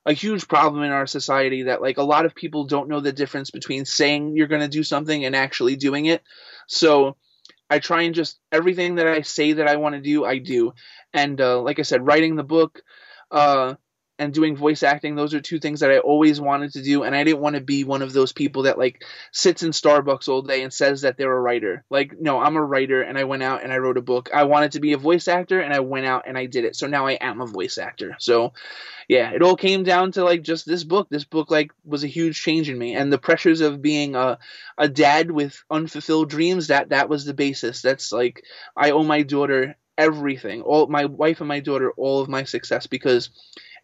a 0.07 0.13
huge 0.13 0.47
problem 0.47 0.81
in 0.81 0.91
our 0.91 1.05
society 1.05 1.63
that 1.63 1.83
like 1.83 1.97
a 1.97 2.03
lot 2.03 2.25
of 2.25 2.33
people 2.33 2.65
don't 2.65 2.89
know 2.89 3.01
the 3.01 3.13
difference 3.13 3.51
between 3.51 3.85
saying 3.85 4.35
you're 4.35 4.47
going 4.47 4.61
to 4.61 4.67
do 4.67 4.83
something 4.83 5.25
and 5.25 5.35
actually 5.35 5.75
doing 5.75 6.05
it. 6.05 6.23
So 6.67 7.17
I 7.69 7.79
try 7.79 8.03
and 8.03 8.15
just 8.15 8.39
everything 8.51 8.95
that 8.95 9.07
I 9.07 9.21
say 9.21 9.53
that 9.53 9.67
I 9.67 9.77
want 9.77 9.95
to 9.95 10.01
do, 10.01 10.25
I 10.25 10.37
do. 10.39 10.73
And 11.13 11.39
uh, 11.41 11.61
like 11.61 11.79
I 11.79 11.83
said, 11.83 12.05
writing 12.05 12.35
the 12.35 12.43
book 12.43 12.81
uh, 13.31 13.75
and 14.17 14.33
doing 14.33 14.55
voice 14.55 14.83
acting, 14.83 15.15
those 15.15 15.33
are 15.33 15.41
two 15.41 15.59
things 15.59 15.81
that 15.81 15.91
I 15.91 15.99
always 15.99 16.39
wanted 16.39 16.73
to 16.73 16.81
do. 16.81 17.03
And 17.03 17.15
I 17.15 17.23
didn't 17.23 17.41
want 17.41 17.55
to 17.55 17.61
be 17.61 17.83
one 17.83 18.01
of 18.01 18.13
those 18.13 18.31
people 18.31 18.63
that 18.63 18.77
like 18.77 19.03
sits 19.31 19.63
in 19.63 19.71
Starbucks 19.71 20.27
all 20.27 20.41
day 20.41 20.63
and 20.63 20.73
says 20.73 21.01
that 21.01 21.17
they're 21.17 21.31
a 21.31 21.41
writer. 21.41 21.83
Like, 21.89 22.19
no, 22.19 22.39
I'm 22.39 22.55
a 22.55 22.63
writer 22.63 23.01
and 23.01 23.17
I 23.17 23.25
went 23.25 23.43
out 23.43 23.63
and 23.63 23.73
I 23.73 23.77
wrote 23.77 23.97
a 23.97 24.01
book. 24.01 24.29
I 24.33 24.43
wanted 24.43 24.73
to 24.73 24.79
be 24.79 24.93
a 24.93 24.97
voice 24.97 25.27
actor 25.27 25.59
and 25.59 25.73
I 25.73 25.81
went 25.81 26.05
out 26.05 26.23
and 26.27 26.37
I 26.37 26.45
did 26.45 26.65
it. 26.65 26.75
So 26.75 26.87
now 26.87 27.07
I 27.07 27.13
am 27.13 27.41
a 27.41 27.47
voice 27.47 27.77
actor. 27.77 28.15
So 28.19 28.53
yeah, 29.07 29.31
it 29.31 29.41
all 29.41 29.55
came 29.55 29.83
down 29.83 30.13
to 30.13 30.23
like 30.23 30.41
just 30.41 30.65
this 30.65 30.83
book. 30.83 31.07
This 31.09 31.25
book 31.25 31.51
like 31.51 31.71
was 31.83 32.03
a 32.03 32.07
huge 32.07 32.41
change 32.41 32.69
in 32.69 32.77
me, 32.77 32.95
and 32.95 33.11
the 33.11 33.17
pressures 33.17 33.61
of 33.61 33.81
being 33.81 34.15
a 34.15 34.39
a 34.77 34.89
dad 34.89 35.29
with 35.29 35.63
unfulfilled 35.69 36.29
dreams. 36.29 36.67
That 36.67 36.89
that 36.89 37.09
was 37.09 37.25
the 37.25 37.33
basis. 37.33 37.81
That's 37.81 38.11
like 38.11 38.43
I 38.75 38.91
owe 38.91 39.03
my 39.03 39.21
daughter 39.21 39.75
everything, 39.97 40.61
all 40.61 40.87
my 40.87 41.05
wife 41.05 41.39
and 41.39 41.47
my 41.47 41.59
daughter, 41.59 41.91
all 41.91 42.21
of 42.21 42.29
my 42.29 42.43
success 42.43 42.87
because 42.87 43.29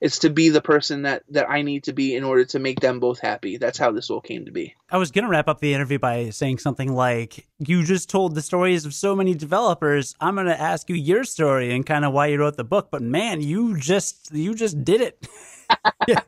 it's 0.02 0.20
to 0.20 0.32
be 0.32 0.50
the 0.50 0.62
person 0.62 1.04
that 1.04 1.24
that 1.30 1.50
I 1.50 1.62
need 1.62 1.84
to 1.84 1.94
be 1.94 2.16
in 2.16 2.24
order 2.24 2.44
to 2.46 2.60
make 2.60 2.80
them 2.80 3.00
both 3.00 3.20
happy. 3.20 3.58
That's 3.58 3.78
how 3.78 3.92
this 3.92 4.10
all 4.10 4.20
came 4.20 4.46
to 4.46 4.52
be. 4.52 4.76
I 4.90 4.98
was 4.98 5.12
going 5.12 5.24
to 5.24 5.30
wrap 5.30 5.48
up 5.48 5.60
the 5.60 5.74
interview 5.74 6.00
by 6.00 6.32
saying 6.32 6.58
something 6.58 6.92
like, 6.92 7.48
"You 7.60 7.84
just 7.84 8.10
told 8.10 8.34
the 8.34 8.42
stories 8.42 8.86
of 8.86 8.96
so 8.96 9.16
many 9.16 9.36
developers. 9.36 10.16
I'm 10.20 10.36
going 10.36 10.48
to 10.48 10.60
ask 10.60 10.90
you 10.90 10.96
your 10.96 11.24
story 11.24 11.74
and 11.74 11.86
kind 11.86 12.04
of 12.04 12.14
why 12.14 12.28
you 12.28 12.40
wrote 12.40 12.58
the 12.58 12.64
book." 12.64 12.90
But 12.92 13.04
man, 13.04 13.42
you 13.42 13.78
just 13.78 14.34
you 14.34 14.56
just 14.56 14.84
did 14.84 15.02
it. 15.02 15.28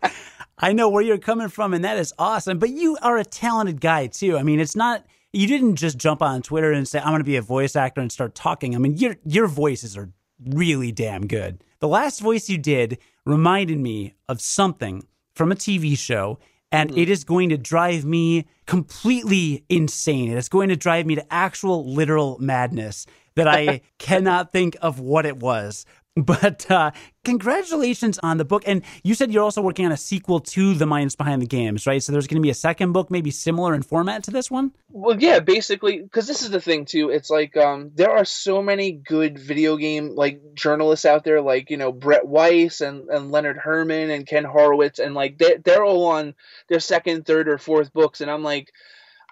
I 0.60 0.72
know 0.72 0.88
where 0.88 1.04
you're 1.04 1.18
coming 1.18 1.50
from, 1.50 1.74
and 1.74 1.84
that 1.84 1.98
is 1.98 2.14
awesome. 2.20 2.60
But 2.60 2.70
you 2.70 2.98
are 3.02 3.18
a 3.18 3.26
talented 3.26 3.82
guy 3.82 4.08
too. 4.08 4.38
I 4.38 4.44
mean, 4.44 4.60
it's 4.60 4.76
not 4.76 5.04
you 5.34 5.48
didn't 5.48 5.78
just 5.78 5.98
jump 5.98 6.22
on 6.22 6.44
Twitter 6.44 6.72
and 6.72 6.88
say 6.88 7.00
I'm 7.00 7.08
going 7.08 7.20
to 7.20 7.24
be 7.24 7.38
a 7.38 7.42
voice 7.42 7.76
actor 7.76 8.02
and 8.02 8.12
start 8.12 8.36
talking. 8.36 8.76
I 8.76 8.78
mean, 8.78 8.98
your 8.98 9.16
your 9.26 9.48
voices 9.48 9.98
are 9.98 10.12
really 10.46 10.92
damn 10.92 11.26
good. 11.26 11.64
The 11.80 11.88
last 11.88 12.22
voice 12.22 12.50
you 12.50 12.58
did 12.58 13.00
reminded 13.26 13.80
me 13.80 14.16
of 14.28 14.42
something 14.42 15.06
from 15.36 15.52
a 15.52 15.56
TV 15.56 15.98
show, 15.98 16.40
and 16.72 16.92
mm. 16.92 16.98
it 16.98 17.10
is 17.10 17.24
going 17.24 17.50
to 17.50 17.58
drive 17.58 18.06
me 18.06 18.46
completely 18.66 19.64
insane. 19.70 20.32
It 20.32 20.38
is 20.38 20.50
going 20.50 20.70
to 20.70 20.76
drive 20.76 21.06
me 21.06 21.16
to 21.16 21.34
actual 21.34 21.94
literal 21.94 22.38
madness 22.40 23.06
that 23.36 23.48
I 23.48 23.82
cannot 24.00 24.52
think 24.52 24.76
of 24.82 25.00
what 25.00 25.26
it 25.26 25.38
was. 25.38 25.86
But 26.24 26.70
uh, 26.70 26.92
congratulations 27.24 28.20
on 28.22 28.38
the 28.38 28.46
book. 28.46 28.64
And 28.68 28.84
you 29.04 29.16
said 29.16 29.32
you're 29.32 29.44
also 29.44 29.64
working 29.64 29.86
on 29.88 29.92
a 29.92 29.98
sequel 29.98 30.40
to 30.42 30.76
The 30.76 30.86
Minds 30.86 31.16
Behind 31.16 31.42
the 31.42 31.48
Games, 31.48 31.88
right? 31.88 32.04
So 32.04 32.12
there's 32.12 32.28
going 32.28 32.40
to 32.40 32.42
be 32.42 32.52
a 32.52 32.56
second 32.56 32.92
book, 32.92 33.10
maybe 33.10 33.32
similar 33.32 33.74
in 33.74 33.82
format 33.82 34.24
to 34.26 34.32
this 34.32 34.52
one? 34.52 34.74
Well, 34.90 35.20
yeah, 35.20 35.40
basically, 35.40 36.02
because 36.02 36.28
this 36.28 36.44
is 36.44 36.52
the 36.52 36.62
thing, 36.62 36.86
too. 36.86 37.10
It's 37.10 37.32
like 37.32 37.58
um, 37.58 37.92
there 37.96 38.12
are 38.12 38.26
so 38.26 38.62
many 38.62 38.92
good 38.92 39.40
video 39.40 39.76
game 39.76 40.14
like 40.14 40.54
journalists 40.54 41.06
out 41.06 41.24
there, 41.24 41.42
like, 41.42 41.72
you 41.72 41.78
know, 41.78 41.92
Brett 41.92 42.28
Weiss 42.28 42.82
and, 42.82 43.10
and 43.10 43.32
Leonard 43.32 43.58
Herman 43.58 44.12
and 44.12 44.28
Ken 44.28 44.44
Horowitz. 44.44 45.00
And 45.00 45.16
like 45.16 45.40
they're, 45.40 45.58
they're 45.58 45.84
all 45.84 46.06
on 46.06 46.36
their 46.70 46.80
second, 46.80 47.26
third, 47.26 47.50
or 47.50 47.58
fourth 47.58 47.92
books. 47.92 48.22
And 48.22 48.30
I'm 48.30 48.44
like, 48.44 48.72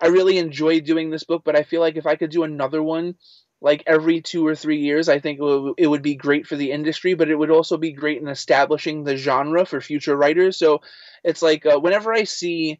I 0.01 0.07
really 0.07 0.39
enjoy 0.39 0.81
doing 0.81 1.11
this 1.11 1.25
book, 1.25 1.43
but 1.45 1.55
I 1.55 1.61
feel 1.61 1.79
like 1.79 1.95
if 1.95 2.07
I 2.07 2.15
could 2.15 2.31
do 2.31 2.43
another 2.43 2.81
one, 2.81 3.15
like 3.61 3.83
every 3.85 4.21
two 4.21 4.45
or 4.45 4.55
three 4.55 4.79
years, 4.79 5.07
I 5.07 5.19
think 5.19 5.39
it 5.39 5.43
would, 5.43 5.75
it 5.77 5.87
would 5.87 6.01
be 6.01 6.15
great 6.15 6.47
for 6.47 6.55
the 6.55 6.71
industry, 6.71 7.13
but 7.13 7.29
it 7.29 7.35
would 7.35 7.51
also 7.51 7.77
be 7.77 7.91
great 7.91 8.19
in 8.19 8.27
establishing 8.27 9.03
the 9.03 9.15
genre 9.15 9.65
for 9.65 9.79
future 9.79 10.15
writers. 10.17 10.57
So 10.57 10.81
it's 11.23 11.43
like 11.43 11.65
uh, 11.65 11.79
whenever 11.79 12.11
I 12.11 12.23
see 12.23 12.79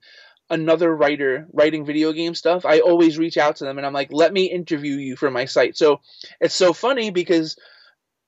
another 0.50 0.94
writer 0.94 1.48
writing 1.54 1.86
video 1.86 2.12
game 2.12 2.34
stuff, 2.34 2.66
I 2.66 2.80
always 2.80 3.20
reach 3.20 3.38
out 3.38 3.58
to 3.58 3.64
them 3.64 3.78
and 3.78 3.86
I'm 3.86 3.94
like, 3.94 4.12
let 4.12 4.34
me 4.34 4.46
interview 4.46 4.96
you 4.96 5.16
for 5.16 5.30
my 5.30 5.46
site. 5.46 5.78
So 5.78 6.02
it's 6.40 6.56
so 6.56 6.74
funny 6.74 7.12
because 7.12 7.56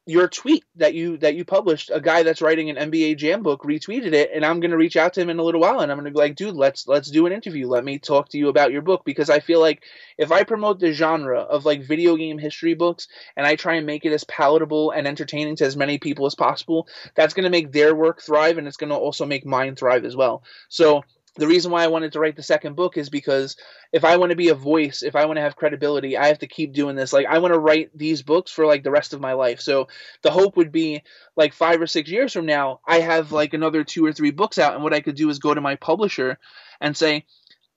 your 0.05 0.27
tweet 0.27 0.65
that 0.75 0.93
you 0.93 1.17
that 1.17 1.35
you 1.35 1.45
published 1.45 1.89
a 1.93 2.01
guy 2.01 2.23
that's 2.23 2.41
writing 2.41 2.69
an 2.69 2.91
nba 2.91 3.15
jam 3.15 3.41
book 3.41 3.63
retweeted 3.63 4.11
it 4.11 4.31
and 4.33 4.45
i'm 4.45 4.59
going 4.59 4.71
to 4.71 4.77
reach 4.77 4.97
out 4.97 5.13
to 5.13 5.21
him 5.21 5.29
in 5.29 5.39
a 5.39 5.43
little 5.43 5.61
while 5.61 5.79
and 5.79 5.89
i'm 5.91 5.97
going 5.97 6.05
to 6.05 6.11
be 6.11 6.19
like 6.19 6.35
dude 6.35 6.55
let's 6.55 6.87
let's 6.87 7.09
do 7.09 7.25
an 7.25 7.33
interview. 7.33 7.67
Let 7.67 7.83
me 7.83 7.99
talk 7.99 8.29
to 8.29 8.37
you 8.37 8.49
about 8.49 8.71
your 8.71 8.81
book. 8.81 9.03
Because 9.05 9.29
i 9.29 9.39
feel 9.39 9.59
like 9.59 9.83
if 10.17 10.31
i 10.31 10.43
promote 10.43 10.79
the 10.79 10.91
genre 10.91 11.39
of 11.39 11.65
like 11.65 11.83
video 11.83 12.15
game 12.15 12.37
history 12.37 12.73
books 12.73 13.07
and 13.35 13.45
i 13.45 13.55
try 13.55 13.75
and 13.75 13.85
make 13.85 14.05
it 14.05 14.13
as 14.13 14.23
palatable 14.23 14.91
and 14.91 15.07
entertaining 15.07 15.55
to 15.57 15.65
as 15.65 15.75
many 15.75 15.97
people 15.97 16.25
as 16.25 16.35
possible 16.35 16.87
that's 17.15 17.33
going 17.33 17.43
to 17.43 17.49
make 17.49 17.71
their 17.71 17.95
work 17.95 18.21
thrive 18.21 18.57
and 18.57 18.67
it's 18.67 18.77
going 18.77 18.89
to 18.89 18.95
also 18.95 19.25
make 19.25 19.45
mine 19.45 19.75
thrive 19.75 20.05
as 20.05 20.15
well. 20.15 20.43
So 20.69 21.03
the 21.35 21.47
reason 21.47 21.71
why 21.71 21.83
I 21.83 21.87
wanted 21.87 22.11
to 22.13 22.19
write 22.19 22.35
the 22.35 22.43
second 22.43 22.75
book 22.75 22.97
is 22.97 23.09
because 23.09 23.55
if 23.91 24.03
I 24.03 24.17
want 24.17 24.29
to 24.29 24.35
be 24.35 24.49
a 24.49 24.55
voice, 24.55 25.01
if 25.01 25.15
I 25.15 25.25
want 25.25 25.37
to 25.37 25.41
have 25.41 25.55
credibility, 25.55 26.15
I 26.15 26.27
have 26.27 26.39
to 26.39 26.47
keep 26.47 26.73
doing 26.73 26.95
this. 26.95 27.11
Like 27.11 27.25
I 27.25 27.39
want 27.39 27.53
to 27.53 27.59
write 27.59 27.89
these 27.97 28.21
books 28.21 28.51
for 28.51 28.67
like 28.67 28.83
the 28.83 28.91
rest 28.91 29.13
of 29.13 29.21
my 29.21 29.33
life. 29.33 29.59
So 29.59 29.87
the 30.21 30.31
hope 30.31 30.57
would 30.57 30.71
be 30.71 31.01
like 31.35 31.53
5 31.53 31.81
or 31.81 31.87
6 31.87 32.09
years 32.09 32.33
from 32.33 32.45
now, 32.45 32.81
I 32.87 32.99
have 32.99 33.31
like 33.31 33.53
another 33.53 33.83
2 33.83 34.05
or 34.05 34.13
3 34.13 34.31
books 34.31 34.59
out 34.59 34.75
and 34.75 34.83
what 34.83 34.93
I 34.93 35.01
could 35.01 35.15
do 35.15 35.29
is 35.29 35.39
go 35.39 35.53
to 35.53 35.61
my 35.61 35.75
publisher 35.75 36.37
and 36.79 36.95
say, 36.95 37.25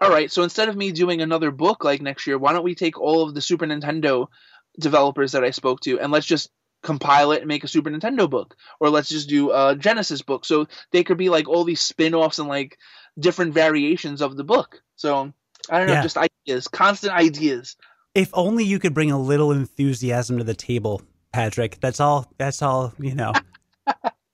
"All 0.01 0.11
right, 0.11 0.31
so 0.31 0.43
instead 0.43 0.69
of 0.69 0.77
me 0.77 0.93
doing 0.93 1.23
another 1.23 1.51
book 1.51 1.83
like 1.83 2.03
next 2.03 2.27
year, 2.27 2.37
why 2.37 2.53
don't 2.53 2.65
we 2.65 2.75
take 2.75 3.01
all 3.01 3.23
of 3.23 3.35
the 3.35 3.41
Super 3.41 3.67
Nintendo 3.67 4.27
developers 4.79 5.33
that 5.33 5.45
I 5.45 5.51
spoke 5.51 5.81
to 5.81 5.99
and 5.99 6.13
let's 6.13 6.27
just 6.27 6.51
compile 6.83 7.33
it 7.33 7.39
and 7.39 7.49
make 7.49 7.65
a 7.65 7.69
Super 7.69 7.91
Nintendo 7.91 8.29
book 8.29 8.55
or 8.79 8.91
let's 8.91 9.09
just 9.09 9.31
do 9.31 9.51
a 9.51 9.75
Genesis 9.75 10.21
book." 10.21 10.45
So 10.45 10.67
they 10.91 11.05
could 11.05 11.17
be 11.17 11.31
like 11.31 11.49
all 11.49 11.65
these 11.65 11.81
spin-offs 11.81 12.39
and 12.39 12.49
like 12.49 12.77
different 13.19 13.55
variations 13.55 14.21
of 14.23 14.37
the 14.37 14.45
book. 14.45 14.83
So 14.97 15.33
I 15.71 15.79
don't 15.79 15.89
know, 15.89 15.95
Yeah. 15.95 16.03
just 16.03 16.17
ideas, 16.17 16.69
constant 16.69 17.13
ideas. 17.13 17.77
If 18.15 18.31
only 18.33 18.65
you 18.65 18.79
could 18.79 18.95
bring 18.95 19.11
a 19.11 19.19
little 19.19 19.53
enthusiasm 19.53 20.39
to 20.39 20.45
the 20.45 20.55
table, 20.55 21.03
Patrick. 21.33 21.79
That's 21.81 22.01
all. 22.01 22.31
That's 22.39 22.63
all. 22.63 22.95
You 22.99 23.15
know. 23.15 23.33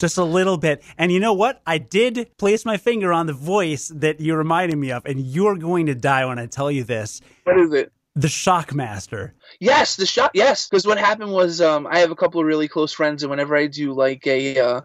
Just 0.01 0.19
a 0.19 0.25
little 0.25 0.57
bit. 0.59 0.83
And 0.99 1.13
you 1.13 1.21
know 1.21 1.33
what? 1.33 1.63
I 1.65 1.79
did 1.79 2.29
place 2.37 2.65
my 2.65 2.77
finger 2.77 3.13
on 3.13 3.27
the 3.27 3.33
voice 3.33 3.87
that 3.95 4.19
you 4.21 4.35
reminded 4.35 4.77
me 4.77 4.91
of, 4.91 5.07
and 5.07 5.21
you're 5.21 5.57
going 5.57 5.87
to 5.87 5.95
die 5.95 6.25
when 6.27 6.41
I 6.41 6.47
tell 6.47 6.73
you 6.73 6.83
this. 6.83 7.21
What 7.45 7.61
is 7.61 7.73
it? 7.73 7.93
The 8.15 8.29
Shockmaster. 8.29 9.33
Yes, 9.59 9.97
the 9.97 10.05
shock. 10.05 10.33
Yes, 10.35 10.69
because 10.69 10.87
what 10.87 10.99
happened 10.99 11.33
was 11.33 11.63
um, 11.63 11.87
I 11.87 12.01
have 12.01 12.11
a 12.11 12.17
couple 12.17 12.41
of 12.41 12.47
really 12.47 12.69
close 12.69 12.93
friends, 12.93 13.23
and 13.23 13.31
whenever 13.31 13.57
I 13.57 13.69
do 13.69 13.95
like 13.95 14.27
a 14.27 14.59
uh, 14.59 14.81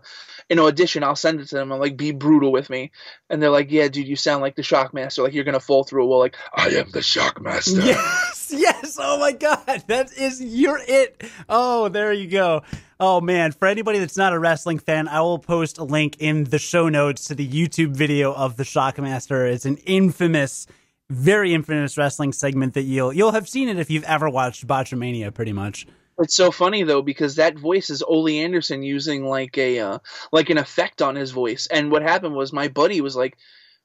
an 0.49 0.59
audition, 0.59 1.03
I'll 1.03 1.17
send 1.17 1.41
it 1.41 1.49
to 1.49 1.55
them. 1.55 1.73
I'm 1.73 1.79
like, 1.79 1.97
"Be 1.97 2.11
brutal 2.11 2.53
with 2.53 2.69
me," 2.69 2.91
and 3.29 3.41
they're 3.41 3.49
like, 3.49 3.69
"Yeah, 3.69 3.89
dude, 3.89 4.07
you 4.07 4.15
sound 4.15 4.41
like 4.41 4.55
the 4.55 4.61
Shockmaster. 4.61 5.23
Like 5.23 5.33
you're 5.33 5.43
gonna 5.43 5.59
fall 5.59 5.83
through 5.83 6.03
a 6.03 6.07
wall." 6.07 6.19
Like, 6.19 6.37
I 6.53 6.69
am 6.69 6.89
the 6.91 6.99
Shockmaster. 6.99 7.83
Yes, 7.85 8.53
yes. 8.55 8.97
Oh 8.97 9.19
my 9.19 9.33
God, 9.33 9.83
that 9.87 10.13
is 10.13 10.41
you're 10.41 10.79
it. 10.87 11.21
Oh, 11.49 11.89
there 11.89 12.13
you 12.13 12.29
go. 12.29 12.63
Oh 12.99 13.19
man, 13.19 13.51
for 13.51 13.67
anybody 13.67 13.99
that's 13.99 14.17
not 14.17 14.31
a 14.31 14.39
wrestling 14.39 14.79
fan, 14.79 15.09
I 15.09 15.19
will 15.19 15.39
post 15.39 15.77
a 15.77 15.83
link 15.83 16.15
in 16.19 16.45
the 16.45 16.59
show 16.59 16.87
notes 16.87 17.25
to 17.25 17.35
the 17.35 17.47
YouTube 17.47 17.91
video 17.95 18.33
of 18.33 18.55
the 18.55 18.63
Shockmaster. 18.63 19.51
It's 19.51 19.65
an 19.65 19.77
infamous, 19.85 20.65
very 21.09 21.53
infamous 21.53 21.97
wrestling 21.97 22.33
segment 22.33 22.73
that 22.73 22.83
you'll 22.83 23.13
you'll 23.13 23.31
have 23.31 23.47
seen 23.47 23.69
it 23.69 23.79
if 23.79 23.89
you've 23.89 24.03
ever 24.03 24.29
watched 24.29 24.67
Botchamania, 24.67 25.33
pretty 25.33 25.53
much. 25.53 25.87
It's 26.19 26.35
so 26.35 26.51
funny 26.51 26.83
though 26.83 27.01
because 27.01 27.35
that 27.35 27.57
voice 27.57 27.89
is 27.89 28.01
Ole 28.01 28.29
Anderson 28.29 28.81
using 28.81 29.23
like 29.23 29.57
a 29.57 29.79
uh, 29.79 29.99
like 30.31 30.49
an 30.49 30.57
effect 30.57 31.01
on 31.01 31.15
his 31.15 31.31
voice. 31.31 31.67
And 31.67 31.91
what 31.91 32.01
happened 32.01 32.35
was 32.35 32.51
my 32.51 32.67
buddy 32.67 33.01
was 33.01 33.15
like, 33.15 33.37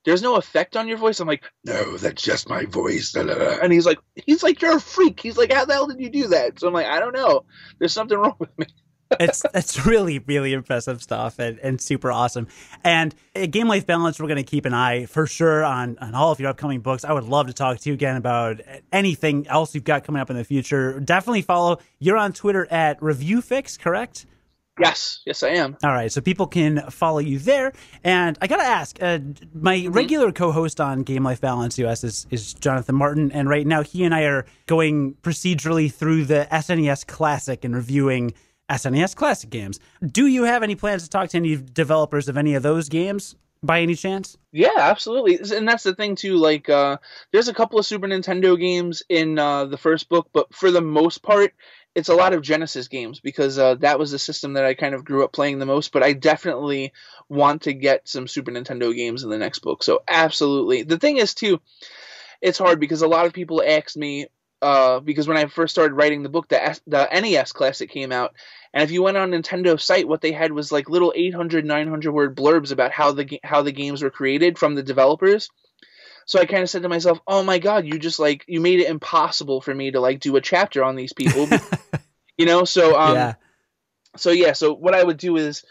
"There's 0.05 0.23
no 0.23 0.37
effect 0.37 0.77
on 0.77 0.89
your 0.89 0.97
voice." 0.97 1.21
I'm 1.21 1.29
like, 1.29 1.45
No, 1.65 1.97
that's 1.99 2.23
just 2.23 2.49
my 2.49 2.65
voice. 2.65 3.15
And 3.15 3.73
he's 3.73 3.87
like, 3.87 3.99
he's 4.15 4.43
like, 4.43 4.63
"You're 4.63 4.79
a 4.79 4.81
freak." 4.81 5.21
He's 5.21 5.37
like, 5.37 5.53
"How 5.53 5.67
the 5.67 5.75
hell 5.75 5.87
did 5.87 6.01
you 6.01 6.11
do 6.11 6.29
that?" 6.29 6.59
So 6.59 6.69
I'm 6.69 6.75
like, 6.75 6.87
"I 6.87 7.01
don't 7.01 7.15
know. 7.15 7.45
There's 7.79 7.93
something 7.93 8.19
wrong 8.19 8.37
with 8.39 8.59
me." 8.59 8.67
It's 9.21 9.43
it's 9.55 9.87
really 9.87 10.19
really 10.21 10.53
impressive 10.53 11.03
stuff 11.03 11.39
and, 11.39 11.59
and 11.59 11.81
super 11.81 12.11
awesome. 12.13 12.47
And 12.85 13.15
at 13.35 13.51
Game 13.51 13.69
Life 13.69 13.87
Balance, 13.87 14.21
we're 14.21 14.29
going 14.29 14.37
to 14.37 14.51
keep 14.51 14.65
an 14.65 14.75
eye 14.75 15.07
for 15.07 15.27
sure 15.27 15.65
on 15.65 15.99
on 16.01 16.15
all 16.15 16.33
of 16.33 16.41
your 16.41 16.51
upcoming 16.51 16.81
books. 16.81 17.05
I 17.05 17.13
would 17.13 17.25
love 17.25 17.47
to 17.47 17.53
talk 17.53 17.79
to 17.81 17.89
you 17.89 17.95
again 17.95 18.17
about 18.17 18.61
anything 18.93 19.47
else 19.49 19.75
you've 19.75 19.85
got 19.85 20.05
coming 20.05 20.21
up 20.21 20.31
in 20.31 20.37
the 20.37 20.45
future. 20.45 21.01
Definitely 21.01 21.43
follow. 21.43 21.79
You're 21.99 22.17
on 22.17 22.33
Twitter 22.33 22.67
at 22.71 23.01
ReviewFix, 23.01 23.79
correct? 23.79 24.27
Yes, 24.81 25.21
yes, 25.27 25.43
I 25.43 25.51
am. 25.51 25.77
All 25.85 25.91
right, 25.91 26.11
so 26.11 26.23
people 26.23 26.47
can 26.47 26.91
follow 26.91 27.19
you 27.19 27.39
there. 27.39 27.73
And 28.05 28.39
I 28.41 28.47
gotta 28.47 28.65
ask, 28.65 28.97
uh, 29.03 29.19
my 29.53 29.87
regular 29.89 30.33
co-host 30.33 30.81
on 30.81 31.03
Game 31.03 31.25
Life 31.25 31.43
Balance 31.43 31.79
US 31.79 32.05
is, 32.05 32.27
is 32.31 32.55
Jonathan 32.55 32.95
Martin, 32.95 33.31
and 33.33 33.51
right 33.51 33.67
now 33.67 33.83
he 33.83 34.05
and 34.05 34.15
I 34.15 34.23
are 34.23 34.47
going 34.67 35.15
procedurally 35.23 35.93
through 35.93 36.25
the 36.25 36.49
SNES 36.51 37.07
Classic 37.07 37.65
and 37.65 37.77
reviewing 37.77 38.33
SNES 38.71 39.15
Classic 39.17 39.51
games. 39.51 39.81
Do 40.05 40.27
you 40.27 40.45
have 40.45 40.63
any 40.63 40.75
plans 40.75 41.03
to 41.05 41.11
talk 41.11 41.29
to 41.31 41.37
any 41.37 41.57
developers 41.57 42.29
of 42.29 42.37
any 42.37 42.55
of 42.55 42.63
those 42.63 42.89
games 42.89 43.37
by 43.63 43.81
any 43.81 43.95
chance? 43.95 44.37
Yeah, 44.51 44.77
absolutely. 44.77 45.39
And 45.57 45.69
that's 45.69 45.85
the 45.85 45.95
thing 45.95 46.17
too. 46.17 46.37
Like, 46.37 46.69
uh, 46.69 46.99
there's 47.33 47.49
a 47.49 47.55
couple 47.55 47.79
of 47.79 47.87
Super 47.87 48.07
Nintendo 48.07 48.59
games 48.59 49.03
in 49.09 49.39
uh, 49.39 49.67
the 49.67 49.77
first 49.77 50.09
book, 50.09 50.29
but 50.33 50.55
for 50.55 50.71
the 50.71 50.81
most 50.81 51.23
part, 51.23 51.55
it's 51.95 52.09
a 52.09 52.15
lot 52.15 52.33
of 52.33 52.43
Genesis 52.43 52.89
games 52.89 53.21
because 53.21 53.59
uh, 53.59 53.75
that 53.77 53.99
was 53.99 54.11
the 54.11 54.19
system 54.19 54.55
that 54.55 54.65
I 54.65 54.75
kind 54.75 54.95
of 54.95 55.05
grew 55.05 55.25
up 55.25 55.33
playing 55.33 55.59
the 55.59 55.67
most. 55.67 55.93
But 55.93 56.03
I 56.03 56.15
definitely 56.15 56.93
want 57.29 57.63
to 57.63 57.75
get 57.75 58.09
some 58.09 58.27
Super 58.27 58.51
Nintendo 58.51 58.95
games 58.95 59.23
in 59.23 59.31
the 59.31 59.39
next 59.39 59.59
book. 59.59 59.83
So 59.83 60.03
absolutely. 60.09 60.83
The 60.83 60.99
thing 60.99 61.19
is 61.19 61.35
too, 61.35 61.61
it's 62.41 62.59
hard 62.59 62.81
because 62.81 63.03
a 63.03 63.09
lot 63.09 63.27
of 63.27 63.33
people 63.33 63.63
ask 63.63 63.97
me. 63.97 64.27
Uh, 64.63 65.01
because 65.01 65.27
when 65.27 65.37
I 65.37 65.47
first 65.47 65.75
started 65.75 65.95
writing 65.95 66.23
the 66.23 66.29
book, 66.29 66.47
the, 66.47 66.63
S- 66.63 66.81
the 66.87 67.09
NES 67.13 67.51
Classic 67.51 67.91
came 67.91 68.13
out, 68.13 68.33
and 68.73 68.85
if 68.85 68.93
you 68.93 69.03
went 69.03 69.17
on 69.17 69.33
Nintendo's 69.33 69.83
site, 69.83 70.07
what 70.07 70.21
they 70.21 70.31
had 70.31 70.53
was 70.53 70.71
like 70.71 70.89
little 70.89 71.13
800, 71.17 71.65
900 71.65 72.13
word 72.13 72.37
blurbs 72.37 72.71
about 72.71 72.93
how 72.93 73.11
the 73.11 73.41
how 73.43 73.63
the 73.63 73.73
games 73.73 74.03
were 74.03 74.11
created 74.11 74.59
from 74.59 74.77
the 74.77 74.83
developers. 74.85 75.51
So 76.27 76.39
I 76.39 76.47
kind 76.47 76.63
of 76.63 76.71
said 76.71 76.83
to 76.83 76.89
myself, 76.89 77.19
"Oh 77.27 77.43
my 77.43 77.59
god, 77.59 77.87
you 77.87 77.99
just 77.99 78.21
like 78.21 78.45
you 78.47 78.61
made 78.61 78.79
it 78.79 78.89
impossible 78.89 79.61
for 79.61 79.75
me 79.75 79.91
to 79.91 80.01
like 80.01 80.21
do 80.21 80.37
a 80.37 80.41
chapter 80.41 80.85
on 80.85 80.95
these 80.95 81.13
people." 81.13 81.49
you 82.39 82.47
know, 82.47 82.65
so 82.65 82.97
um 82.97 83.17
yeah. 83.17 83.35
so 84.17 84.31
yeah, 84.31 84.53
so 84.53 84.73
what 84.73 84.95
I 84.95 85.03
would 85.03 85.19
do 85.19 85.37
is 85.37 85.65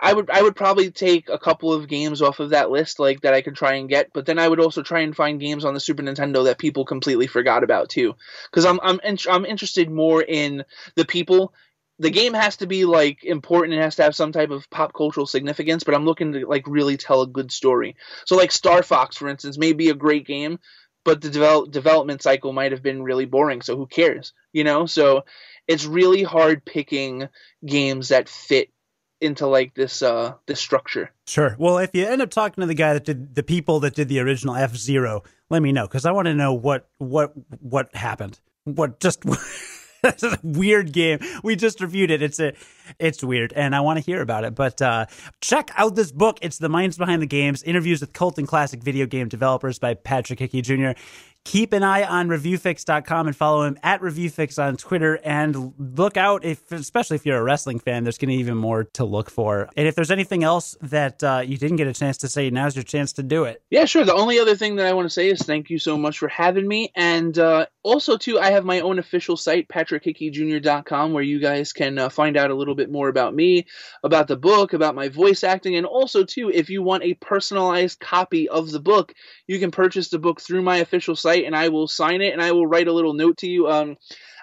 I 0.00 0.12
would 0.12 0.28
I 0.30 0.42
would 0.42 0.56
probably 0.56 0.90
take 0.90 1.28
a 1.28 1.38
couple 1.38 1.72
of 1.72 1.88
games 1.88 2.20
off 2.20 2.40
of 2.40 2.50
that 2.50 2.70
list 2.70 2.98
like 2.98 3.20
that 3.22 3.34
I 3.34 3.42
could 3.42 3.54
try 3.54 3.74
and 3.74 3.88
get, 3.88 4.12
but 4.12 4.26
then 4.26 4.38
I 4.38 4.48
would 4.48 4.60
also 4.60 4.82
try 4.82 5.00
and 5.00 5.14
find 5.14 5.40
games 5.40 5.64
on 5.64 5.74
the 5.74 5.80
Super 5.80 6.02
Nintendo 6.02 6.44
that 6.44 6.58
people 6.58 6.84
completely 6.84 7.26
forgot 7.26 7.64
about 7.64 7.88
too, 7.88 8.14
because 8.50 8.64
I'm 8.64 8.80
I'm 8.82 9.00
in, 9.04 9.18
I'm 9.30 9.44
interested 9.44 9.90
more 9.90 10.22
in 10.22 10.64
the 10.96 11.04
people. 11.04 11.54
The 12.00 12.10
game 12.10 12.34
has 12.34 12.56
to 12.56 12.66
be 12.66 12.84
like 12.84 13.24
important; 13.24 13.78
it 13.78 13.82
has 13.82 13.96
to 13.96 14.02
have 14.02 14.16
some 14.16 14.32
type 14.32 14.50
of 14.50 14.68
pop 14.68 14.92
cultural 14.92 15.26
significance. 15.26 15.84
But 15.84 15.94
I'm 15.94 16.04
looking 16.04 16.32
to 16.32 16.46
like 16.46 16.66
really 16.66 16.96
tell 16.96 17.22
a 17.22 17.26
good 17.26 17.52
story. 17.52 17.96
So 18.26 18.36
like 18.36 18.50
Star 18.50 18.82
Fox, 18.82 19.16
for 19.16 19.28
instance, 19.28 19.58
may 19.58 19.72
be 19.72 19.90
a 19.90 19.94
great 19.94 20.26
game, 20.26 20.58
but 21.04 21.20
the 21.20 21.30
develop, 21.30 21.70
development 21.70 22.20
cycle 22.20 22.52
might 22.52 22.72
have 22.72 22.82
been 22.82 23.04
really 23.04 23.26
boring. 23.26 23.62
So 23.62 23.76
who 23.76 23.86
cares? 23.86 24.32
You 24.52 24.64
know, 24.64 24.86
so 24.86 25.24
it's 25.68 25.86
really 25.86 26.24
hard 26.24 26.64
picking 26.64 27.28
games 27.64 28.08
that 28.08 28.28
fit 28.28 28.73
into 29.24 29.46
like 29.46 29.74
this 29.74 30.02
uh 30.02 30.34
this 30.46 30.60
structure. 30.60 31.10
Sure. 31.26 31.56
Well, 31.58 31.78
if 31.78 31.90
you 31.94 32.06
end 32.06 32.22
up 32.22 32.30
talking 32.30 32.62
to 32.62 32.66
the 32.66 32.74
guy 32.74 32.92
that 32.92 33.04
did 33.04 33.34
the 33.34 33.42
people 33.42 33.80
that 33.80 33.94
did 33.94 34.08
the 34.08 34.20
original 34.20 34.54
F 34.54 34.76
Zero, 34.76 35.22
let 35.50 35.62
me 35.62 35.72
know 35.72 35.86
because 35.86 36.06
I 36.06 36.12
want 36.12 36.26
to 36.26 36.34
know 36.34 36.52
what 36.52 36.88
what 36.98 37.32
what 37.60 37.94
happened. 37.94 38.40
What 38.64 39.00
just 39.00 39.24
that's 40.02 40.22
a 40.22 40.38
weird 40.42 40.92
game. 40.92 41.18
We 41.42 41.56
just 41.56 41.80
reviewed 41.80 42.10
it. 42.10 42.22
It's 42.22 42.38
a 42.38 42.52
it's 42.98 43.24
weird, 43.24 43.52
and 43.54 43.74
I 43.74 43.80
want 43.80 43.98
to 43.98 44.04
hear 44.04 44.20
about 44.20 44.44
it. 44.44 44.54
But 44.54 44.80
uh, 44.82 45.06
check 45.40 45.70
out 45.76 45.96
this 45.96 46.12
book. 46.12 46.38
It's 46.42 46.58
the 46.58 46.68
minds 46.68 46.98
behind 46.98 47.22
the 47.22 47.26
games: 47.26 47.62
interviews 47.62 48.02
with 48.02 48.12
cult 48.12 48.38
and 48.38 48.46
classic 48.46 48.82
video 48.82 49.06
game 49.06 49.28
developers 49.28 49.78
by 49.78 49.94
Patrick 49.94 50.38
Hickey 50.38 50.60
Jr. 50.60 50.90
Keep 51.44 51.74
an 51.74 51.82
eye 51.82 52.04
on 52.04 52.28
reviewfix.com 52.28 53.26
and 53.26 53.36
follow 53.36 53.64
him 53.64 53.78
at 53.82 54.00
reviewfix 54.00 54.62
on 54.62 54.76
Twitter 54.78 55.20
and 55.22 55.74
look 55.78 56.16
out 56.16 56.42
if 56.42 56.72
especially 56.72 57.16
if 57.16 57.26
you're 57.26 57.36
a 57.36 57.42
wrestling 57.42 57.78
fan 57.78 58.02
there's 58.02 58.16
going 58.16 58.30
to 58.30 58.36
be 58.36 58.40
even 58.40 58.56
more 58.56 58.84
to 58.84 59.04
look 59.04 59.30
for. 59.30 59.68
And 59.76 59.86
if 59.86 59.94
there's 59.94 60.10
anything 60.10 60.42
else 60.42 60.74
that 60.80 61.22
uh, 61.22 61.42
you 61.44 61.58
didn't 61.58 61.76
get 61.76 61.86
a 61.86 61.92
chance 61.92 62.16
to 62.18 62.28
say 62.28 62.48
now's 62.48 62.74
your 62.74 62.82
chance 62.82 63.12
to 63.14 63.22
do 63.22 63.44
it. 63.44 63.62
Yeah, 63.70 63.84
sure. 63.84 64.04
The 64.04 64.14
only 64.14 64.38
other 64.38 64.56
thing 64.56 64.76
that 64.76 64.86
I 64.86 64.94
want 64.94 65.04
to 65.06 65.10
say 65.10 65.28
is 65.28 65.42
thank 65.42 65.68
you 65.68 65.78
so 65.78 65.98
much 65.98 66.18
for 66.18 66.28
having 66.28 66.66
me. 66.66 66.90
And 66.96 67.38
uh, 67.38 67.66
also, 67.82 68.16
too, 68.16 68.38
I 68.38 68.50
have 68.50 68.64
my 68.64 68.80
own 68.80 68.98
official 68.98 69.36
site, 69.36 69.68
patrickhickeyjr.com, 69.68 71.12
where 71.12 71.22
you 71.22 71.38
guys 71.38 71.74
can 71.74 71.98
uh, 71.98 72.08
find 72.08 72.38
out 72.38 72.50
a 72.50 72.54
little 72.54 72.74
bit 72.74 72.90
more 72.90 73.08
about 73.08 73.34
me, 73.34 73.66
about 74.02 74.28
the 74.28 74.36
book, 74.36 74.72
about 74.72 74.94
my 74.94 75.10
voice 75.10 75.44
acting. 75.44 75.76
And 75.76 75.84
also, 75.84 76.24
too, 76.24 76.50
if 76.50 76.70
you 76.70 76.82
want 76.82 77.04
a 77.04 77.14
personalized 77.14 78.00
copy 78.00 78.48
of 78.48 78.70
the 78.70 78.80
book, 78.80 79.12
you 79.46 79.58
can 79.58 79.70
purchase 79.70 80.08
the 80.08 80.18
book 80.18 80.40
through 80.40 80.62
my 80.62 80.78
official 80.78 81.14
site 81.14 81.33
and 81.42 81.56
I 81.56 81.68
will 81.68 81.88
sign 81.88 82.20
it 82.22 82.32
and 82.32 82.42
I 82.42 82.52
will 82.52 82.66
write 82.66 82.88
a 82.88 82.92
little 82.92 83.14
note 83.14 83.38
to 83.38 83.48
you. 83.48 83.68
Um, 83.68 83.96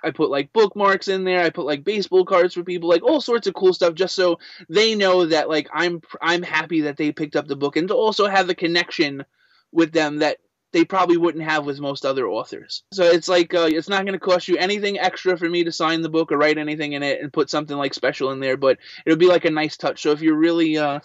I 0.04 0.12
put 0.12 0.30
like 0.30 0.54
bookmarks 0.54 1.08
in 1.08 1.24
there. 1.24 1.42
I 1.42 1.50
put 1.50 1.66
like 1.66 1.84
baseball 1.84 2.26
cards 2.26 2.54
for 2.54 2.64
people, 2.64 2.90
like 2.90 3.04
all 3.04 3.22
sorts 3.22 3.48
of 3.48 3.54
cool 3.54 3.74
stuff, 3.74 3.94
just 3.94 4.16
so 4.16 4.40
they 4.70 4.96
know 4.96 5.26
that 5.26 5.50
like 5.50 5.70
I'm 5.74 6.02
I'm 6.22 6.44
happy 6.44 6.82
that 6.82 6.98
they 6.98 7.12
picked 7.12 7.36
up 7.36 7.48
the 7.48 7.56
book, 7.56 7.76
and 7.78 7.88
to 7.88 7.96
also 7.96 8.28
have 8.28 8.50
a 8.50 8.56
connection 8.56 9.26
with 9.72 9.92
them 9.92 10.20
that 10.20 10.38
they 10.74 10.86
probably 10.86 11.18
wouldn't 11.18 11.44
have 11.44 11.66
with 11.66 11.80
most 11.80 12.06
other 12.06 12.28
authors. 12.28 12.84
So 12.94 13.04
it's 13.04 13.28
like 13.28 13.54
uh, 13.54 13.70
it's 13.70 13.90
not 13.90 14.06
going 14.06 14.18
to 14.18 14.20
cost 14.20 14.48
you 14.48 14.58
anything 14.58 15.00
extra 15.00 15.38
for 15.38 15.50
me 15.50 15.66
to 15.66 15.72
sign 15.72 16.02
the 16.02 16.10
book 16.10 16.32
or 16.32 16.38
write 16.38 16.58
anything 16.58 16.94
in 16.94 17.04
it 17.04 17.22
and 17.22 17.34
put 17.34 17.50
something 17.50 17.76
like 17.76 17.94
special 17.94 18.32
in 18.32 18.40
there, 18.40 18.58
but 18.58 18.78
it'll 19.06 19.20
be 19.20 19.28
like 19.28 19.46
a 19.46 19.52
nice 19.52 19.78
touch. 19.78 20.02
So 20.02 20.12
if 20.12 20.22
you're 20.22 20.36
really 20.38 20.78
uh, 20.78 21.02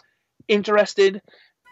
interested 0.49 1.21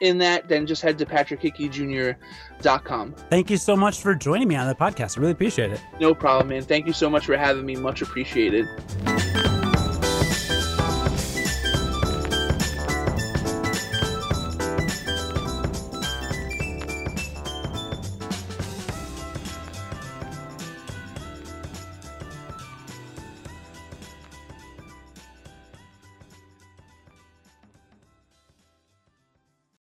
in 0.00 0.18
that, 0.18 0.48
then 0.48 0.66
just 0.66 0.82
head 0.82 0.98
to 0.98 1.06
patrickhickeyjr.com. 1.06 3.14
Thank 3.30 3.50
you 3.50 3.56
so 3.56 3.76
much 3.76 4.00
for 4.00 4.14
joining 4.14 4.48
me 4.48 4.56
on 4.56 4.68
the 4.68 4.74
podcast. 4.74 5.16
I 5.16 5.20
really 5.20 5.32
appreciate 5.32 5.72
it. 5.72 5.80
No 6.00 6.14
problem, 6.14 6.48
man. 6.48 6.62
Thank 6.62 6.86
you 6.86 6.92
so 6.92 7.08
much 7.08 7.26
for 7.26 7.36
having 7.36 7.64
me. 7.64 7.76
Much 7.76 8.02
appreciated. 8.02 8.68